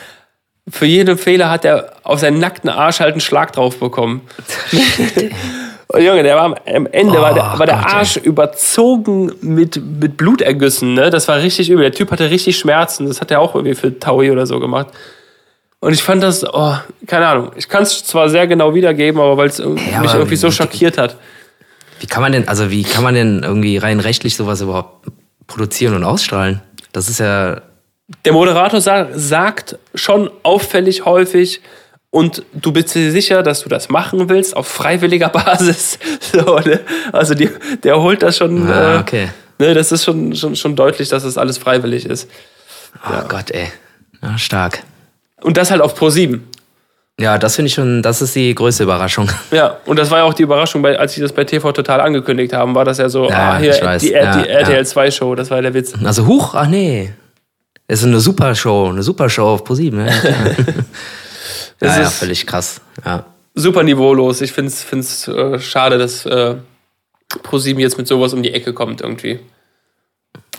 Für 0.70 0.86
jeden 0.86 1.18
Fehler 1.18 1.50
hat 1.50 1.64
er 1.64 1.94
auf 2.04 2.20
seinen 2.20 2.40
nackten 2.40 2.70
Arsch 2.70 3.00
halt 3.00 3.14
einen 3.14 3.22
Schlag 3.22 3.54
drauf 3.54 3.80
bekommen. 3.80 4.22
Und 5.90 6.02
Junge, 6.02 6.22
der 6.22 6.36
war 6.36 6.44
am 6.44 6.56
Ende, 6.92 7.18
oh, 7.18 7.22
war 7.22 7.34
der, 7.34 7.58
war 7.58 7.66
der 7.66 7.78
Gott, 7.78 7.94
Arsch 7.94 8.18
ey. 8.18 8.24
überzogen 8.24 9.32
mit, 9.40 9.82
mit 10.02 10.18
Blutergüssen, 10.18 10.94
ne? 10.94 11.10
Das 11.10 11.30
war 11.30 11.38
richtig 11.38 11.70
übel. 11.70 11.84
Der 11.84 11.94
Typ 11.94 12.12
hatte 12.12 12.30
richtig 12.30 12.58
Schmerzen. 12.58 13.08
Das 13.08 13.22
hat 13.22 13.32
er 13.32 13.40
auch 13.40 13.56
irgendwie 13.56 13.76
für 13.76 13.98
Taui 13.98 14.30
oder 14.30 14.46
so 14.46 14.60
gemacht. 14.60 14.88
Und 15.80 15.94
ich 15.94 16.04
fand 16.04 16.24
das, 16.24 16.44
oh, 16.44 16.76
keine 17.06 17.28
Ahnung. 17.28 17.52
Ich 17.56 17.70
kann 17.70 17.84
es 17.84 18.04
zwar 18.04 18.30
sehr 18.30 18.48
genau 18.48 18.74
wiedergeben, 18.74 19.22
aber 19.22 19.38
weil 19.38 19.48
es 19.48 19.60
ja, 19.60 20.02
mich 20.02 20.14
irgendwie 20.14 20.36
so 20.36 20.52
schockiert 20.52 20.98
hat. 20.98 21.16
Wie 22.00 22.08
kann 22.08 22.22
man 22.22 22.32
denn, 22.32 22.48
also 22.48 22.72
wie 22.72 22.84
kann 22.84 23.04
man 23.04 23.16
denn 23.16 23.43
irgendwie 23.43 23.78
rein 23.78 24.00
rechtlich 24.00 24.36
sowas 24.36 24.62
überhaupt 24.62 25.08
produzieren 25.48 25.95
und 25.95 26.04
ausstrahlen? 26.04 26.62
Das 26.91 27.10
ist 27.10 27.20
ja. 27.20 27.62
Der 28.24 28.34
Moderator 28.34 28.80
sa 28.80 29.08
sagt 29.14 29.78
schon 29.93 30.30
auffällig 30.43 31.06
häufig, 31.06 31.62
und 32.10 32.43
du 32.54 32.72
bist 32.72 32.95
dir 32.95 33.12
sicher, 33.12 33.43
dass 33.43 33.62
du 33.62 33.70
das 33.70 33.89
machen 33.89 34.30
willst 34.30 34.56
auf 34.56 34.68
freiwilliger 34.68 35.30
Basis. 35.30 36.00
So, 36.20 36.58
ne? 36.60 36.80
Also 37.12 37.34
die, 37.34 37.50
der 37.84 38.02
holt 38.02 38.24
das 38.24 38.38
schon. 38.38 38.68
Ah, 38.70 38.95
äh, 38.95 39.00
okay. 39.00 39.30
ne, 39.60 39.74
das 39.74 39.91
ist 39.91 40.06
schon, 40.06 40.36
schon, 40.36 40.56
schon 40.56 40.76
deutlich, 40.76 41.10
dass 41.10 41.24
das 41.24 41.38
alles 41.38 41.58
freiwillig 41.58 42.06
ist. 42.06 42.30
Oh 43.08 43.14
ja. 43.14 43.22
Gott, 43.28 43.52
ey. 43.52 43.68
Ja, 44.22 44.38
stark. 44.38 44.84
Und 45.41 45.58
das 45.58 45.70
halt 45.70 45.82
auf 45.82 45.95
Pro 45.95 46.10
7. 46.10 46.48
Ja, 47.20 47.39
das 47.39 47.55
finde 47.55 47.68
ich 47.68 47.74
schon, 47.74 48.03
das 48.03 48.22
ist 48.22 48.36
die 48.36 48.53
größte 48.53 48.84
Überraschung. 48.84 49.30
Ja, 49.51 49.78
und 49.86 49.97
das 49.97 50.11
war 50.11 50.20
ja 50.20 50.24
auch 50.26 50.36
die 50.36 50.43
Überraschung, 50.43 50.82
bei, 50.84 50.99
als 50.99 51.13
sie 51.13 51.22
das 51.22 51.32
bei 51.32 51.43
TV 51.43 51.72
Total 51.72 51.99
angekündigt 51.99 52.53
haben, 52.53 52.76
war 52.76 52.86
das 52.86 52.99
ja 52.99 53.09
so, 53.09 53.28
ja, 53.28 53.53
ah, 53.53 53.57
hier, 53.57 53.72
die, 53.72 54.07
die, 54.07 54.13
ja, 54.13 54.38
die 54.38 54.47
RTL 54.47 54.86
2 54.86 55.11
Show, 55.11 55.34
das 55.34 55.49
war 55.49 55.61
der 55.61 55.74
Witz. 55.74 55.93
Also, 56.03 56.28
huch, 56.28 56.53
ach 56.53 56.68
nee. 56.68 57.13
Es 57.88 57.99
ist 58.01 58.05
eine 58.05 58.20
super 58.20 58.53
Show, 58.53 58.89
eine 58.89 59.01
super 59.01 59.30
Show 59.30 59.47
auf 59.47 59.63
ProSieben. 59.63 60.05
Ja, 60.05 60.13
ja, 61.82 61.99
ja 62.01 62.09
völlig 62.09 62.45
krass. 62.45 62.82
Ja. 63.03 63.26
super 63.55 63.82
niveaulos. 63.82 64.41
Ich 64.41 64.51
finde 64.51 64.70
es 64.70 64.84
find's, 64.84 65.28
äh, 65.28 65.57
schade, 65.59 65.97
dass 65.97 66.26
äh, 66.26 66.55
ProSieben 67.43 67.82
jetzt 67.82 67.97
mit 67.97 68.07
sowas 68.07 68.34
um 68.34 68.43
die 68.43 68.53
Ecke 68.53 68.74
kommt 68.74 69.01
irgendwie. 69.01 69.39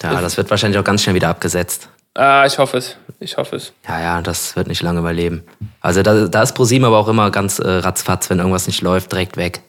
Ja, 0.02 0.20
das 0.20 0.36
wird 0.36 0.50
wahrscheinlich 0.50 0.78
auch 0.78 0.84
ganz 0.84 1.02
schnell 1.02 1.14
wieder 1.14 1.28
abgesetzt. 1.28 1.88
Ah, 2.14 2.44
ich 2.46 2.58
hoffe 2.58 2.78
es. 2.78 2.96
Ich 3.20 3.36
hoffe 3.36 3.56
es. 3.56 3.72
Ja, 3.86 4.00
ja, 4.00 4.22
das 4.22 4.56
wird 4.56 4.66
nicht 4.66 4.82
lange 4.82 5.00
überleben. 5.00 5.44
Also 5.80 6.02
da, 6.02 6.26
da 6.28 6.42
ist 6.42 6.52
ProSieben 6.54 6.84
aber 6.84 6.98
auch 6.98 7.08
immer 7.08 7.30
ganz 7.30 7.58
äh, 7.58 7.68
ratzfatz, 7.68 8.30
wenn 8.30 8.38
irgendwas 8.38 8.66
nicht 8.66 8.82
läuft, 8.82 9.12
direkt 9.12 9.36
weg. 9.36 9.60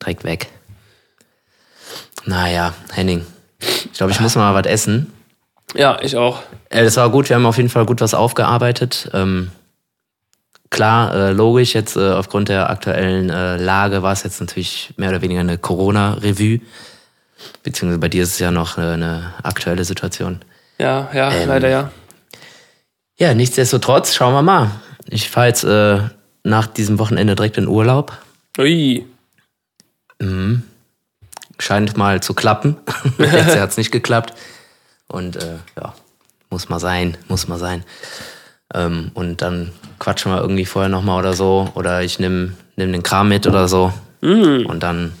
Direkt 0.00 0.24
weg. 0.24 0.48
Naja, 2.24 2.74
Henning. 2.92 3.26
Ich 3.58 3.92
glaube, 3.94 4.12
ich 4.12 4.20
muss 4.20 4.34
mal 4.34 4.54
was 4.54 4.66
essen. 4.66 5.12
Ja, 5.74 5.98
ich 6.02 6.16
auch. 6.16 6.42
Äh, 6.68 6.84
das 6.84 6.96
war 6.96 7.10
gut, 7.10 7.28
wir 7.28 7.36
haben 7.36 7.46
auf 7.46 7.56
jeden 7.56 7.68
Fall 7.68 7.86
gut 7.86 8.00
was 8.00 8.14
aufgearbeitet. 8.14 9.10
Ähm, 9.12 9.50
klar, 10.70 11.14
äh, 11.14 11.32
logisch, 11.32 11.74
jetzt 11.74 11.96
äh, 11.96 12.12
aufgrund 12.12 12.48
der 12.48 12.70
aktuellen 12.70 13.30
äh, 13.30 13.56
Lage 13.56 14.02
war 14.02 14.12
es 14.12 14.22
jetzt 14.22 14.40
natürlich 14.40 14.92
mehr 14.96 15.10
oder 15.10 15.22
weniger 15.22 15.40
eine 15.40 15.58
Corona-Revue. 15.58 16.60
Beziehungsweise 17.62 17.98
bei 17.98 18.08
dir 18.08 18.22
ist 18.22 18.32
es 18.32 18.38
ja 18.38 18.50
noch 18.50 18.78
eine, 18.78 18.92
eine 18.92 19.34
aktuelle 19.42 19.84
Situation. 19.84 20.40
Ja, 20.82 21.08
ja, 21.14 21.30
Ähm, 21.30 21.48
leider 21.48 21.68
ja. 21.68 21.92
Ja, 23.16 23.34
nichtsdestotrotz, 23.34 24.14
schauen 24.14 24.34
wir 24.34 24.42
mal. 24.42 24.72
Ich 25.06 25.30
fahre 25.30 25.46
jetzt 25.46 25.62
äh, 25.62 26.00
nach 26.42 26.66
diesem 26.66 26.98
Wochenende 26.98 27.36
direkt 27.36 27.56
in 27.56 27.68
Urlaub. 27.68 28.18
Ui. 28.58 29.06
Scheint 31.58 31.96
mal 31.96 32.20
zu 32.20 32.34
klappen. 32.34 32.76
Letztes 33.18 33.54
Jahr 33.54 33.62
hat 33.62 33.70
es 33.70 33.76
nicht 33.76 33.92
geklappt. 33.92 34.34
Und 35.06 35.36
äh, 35.36 35.58
ja, 35.76 35.94
muss 36.50 36.68
mal 36.68 36.80
sein, 36.80 37.16
muss 37.28 37.46
mal 37.46 37.58
sein. 37.58 37.84
Ähm, 38.74 39.12
und 39.14 39.40
dann 39.40 39.70
quatschen 40.00 40.32
wir 40.32 40.40
irgendwie 40.40 40.64
vorher 40.64 40.88
nochmal 40.88 41.20
oder 41.20 41.34
so. 41.34 41.70
Oder 41.74 42.02
ich 42.02 42.18
nehme 42.18 42.54
nehm 42.74 42.92
den 42.92 43.04
Kram 43.04 43.28
mit 43.28 43.46
oder 43.46 43.68
so. 43.68 43.92
Und 44.64 44.80
dann 44.80 45.12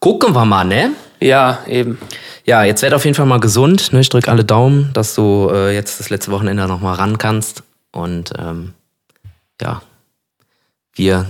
gucken 0.00 0.34
wir 0.34 0.44
mal, 0.44 0.64
ne? 0.64 0.90
Ja, 1.20 1.58
eben. 1.66 1.98
Ja, 2.44 2.64
jetzt 2.64 2.82
werd 2.82 2.94
auf 2.94 3.04
jeden 3.04 3.14
Fall 3.14 3.26
mal 3.26 3.40
gesund. 3.40 3.92
Ne? 3.92 4.00
Ich 4.00 4.08
drück 4.08 4.28
alle 4.28 4.44
Daumen, 4.44 4.90
dass 4.94 5.14
du 5.14 5.50
äh, 5.52 5.74
jetzt 5.74 6.00
das 6.00 6.10
letzte 6.10 6.32
Wochenende 6.32 6.66
nochmal 6.66 6.94
ran 6.94 7.18
kannst. 7.18 7.62
Und 7.92 8.32
ähm, 8.38 8.72
ja, 9.60 9.82
wir 10.94 11.26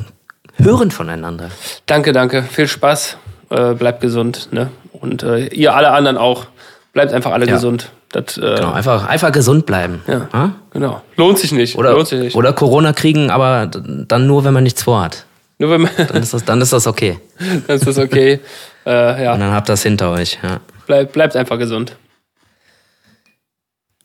hören 0.56 0.90
voneinander. 0.90 1.50
Danke, 1.86 2.12
danke. 2.12 2.42
Viel 2.42 2.68
Spaß. 2.68 3.16
Äh, 3.50 3.74
bleibt 3.74 4.00
gesund. 4.00 4.48
Ne? 4.52 4.70
Und 4.92 5.22
äh, 5.22 5.46
ihr 5.48 5.74
alle 5.74 5.90
anderen 5.90 6.16
auch. 6.16 6.46
Bleibt 6.92 7.12
einfach 7.12 7.32
alle 7.32 7.46
Ja. 7.46 7.54
gesund. 7.54 7.90
Das, 8.12 8.36
äh, 8.36 8.40
Genau, 8.40 8.72
einfach, 8.72 9.06
einfach 9.06 9.30
gesund 9.30 9.66
bleiben. 9.66 10.02
Ja. 10.08 10.28
Ja? 10.32 10.52
genau. 10.72 11.02
Lohnt 11.16 11.38
sich 11.38 11.52
nicht. 11.52 11.76
Oder, 11.76 11.92
Lohnt 11.92 12.08
sich 12.08 12.18
nicht. 12.20 12.36
oder 12.36 12.52
Corona 12.52 12.92
kriegen, 12.92 13.30
aber 13.30 13.66
dann 13.66 14.26
nur, 14.26 14.44
wenn 14.44 14.52
man 14.54 14.64
nichts 14.64 14.82
vorhat. 14.82 15.24
Nur 15.58 15.70
wenn 15.70 15.82
man, 15.82 15.90
Dann 15.96 16.22
ist 16.22 16.34
das, 16.34 16.44
dann 16.44 16.60
ist 16.60 16.72
das 16.72 16.86
okay. 16.88 17.20
dann 17.66 17.76
ist 17.76 17.86
das 17.86 17.98
okay. 17.98 18.40
Äh, 18.90 19.24
ja, 19.24 19.34
Und 19.34 19.40
dann 19.40 19.52
habt 19.52 19.68
ihr 19.68 19.72
das 19.74 19.82
hinter 19.82 20.10
euch. 20.10 20.38
Ja. 20.42 20.60
bleibt, 20.86 21.12
bleibt 21.12 21.36
einfach 21.36 21.58
gesund. 21.58 21.96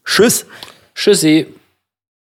Tschüss. 0.06 0.46
Tschüssi. 0.94 1.48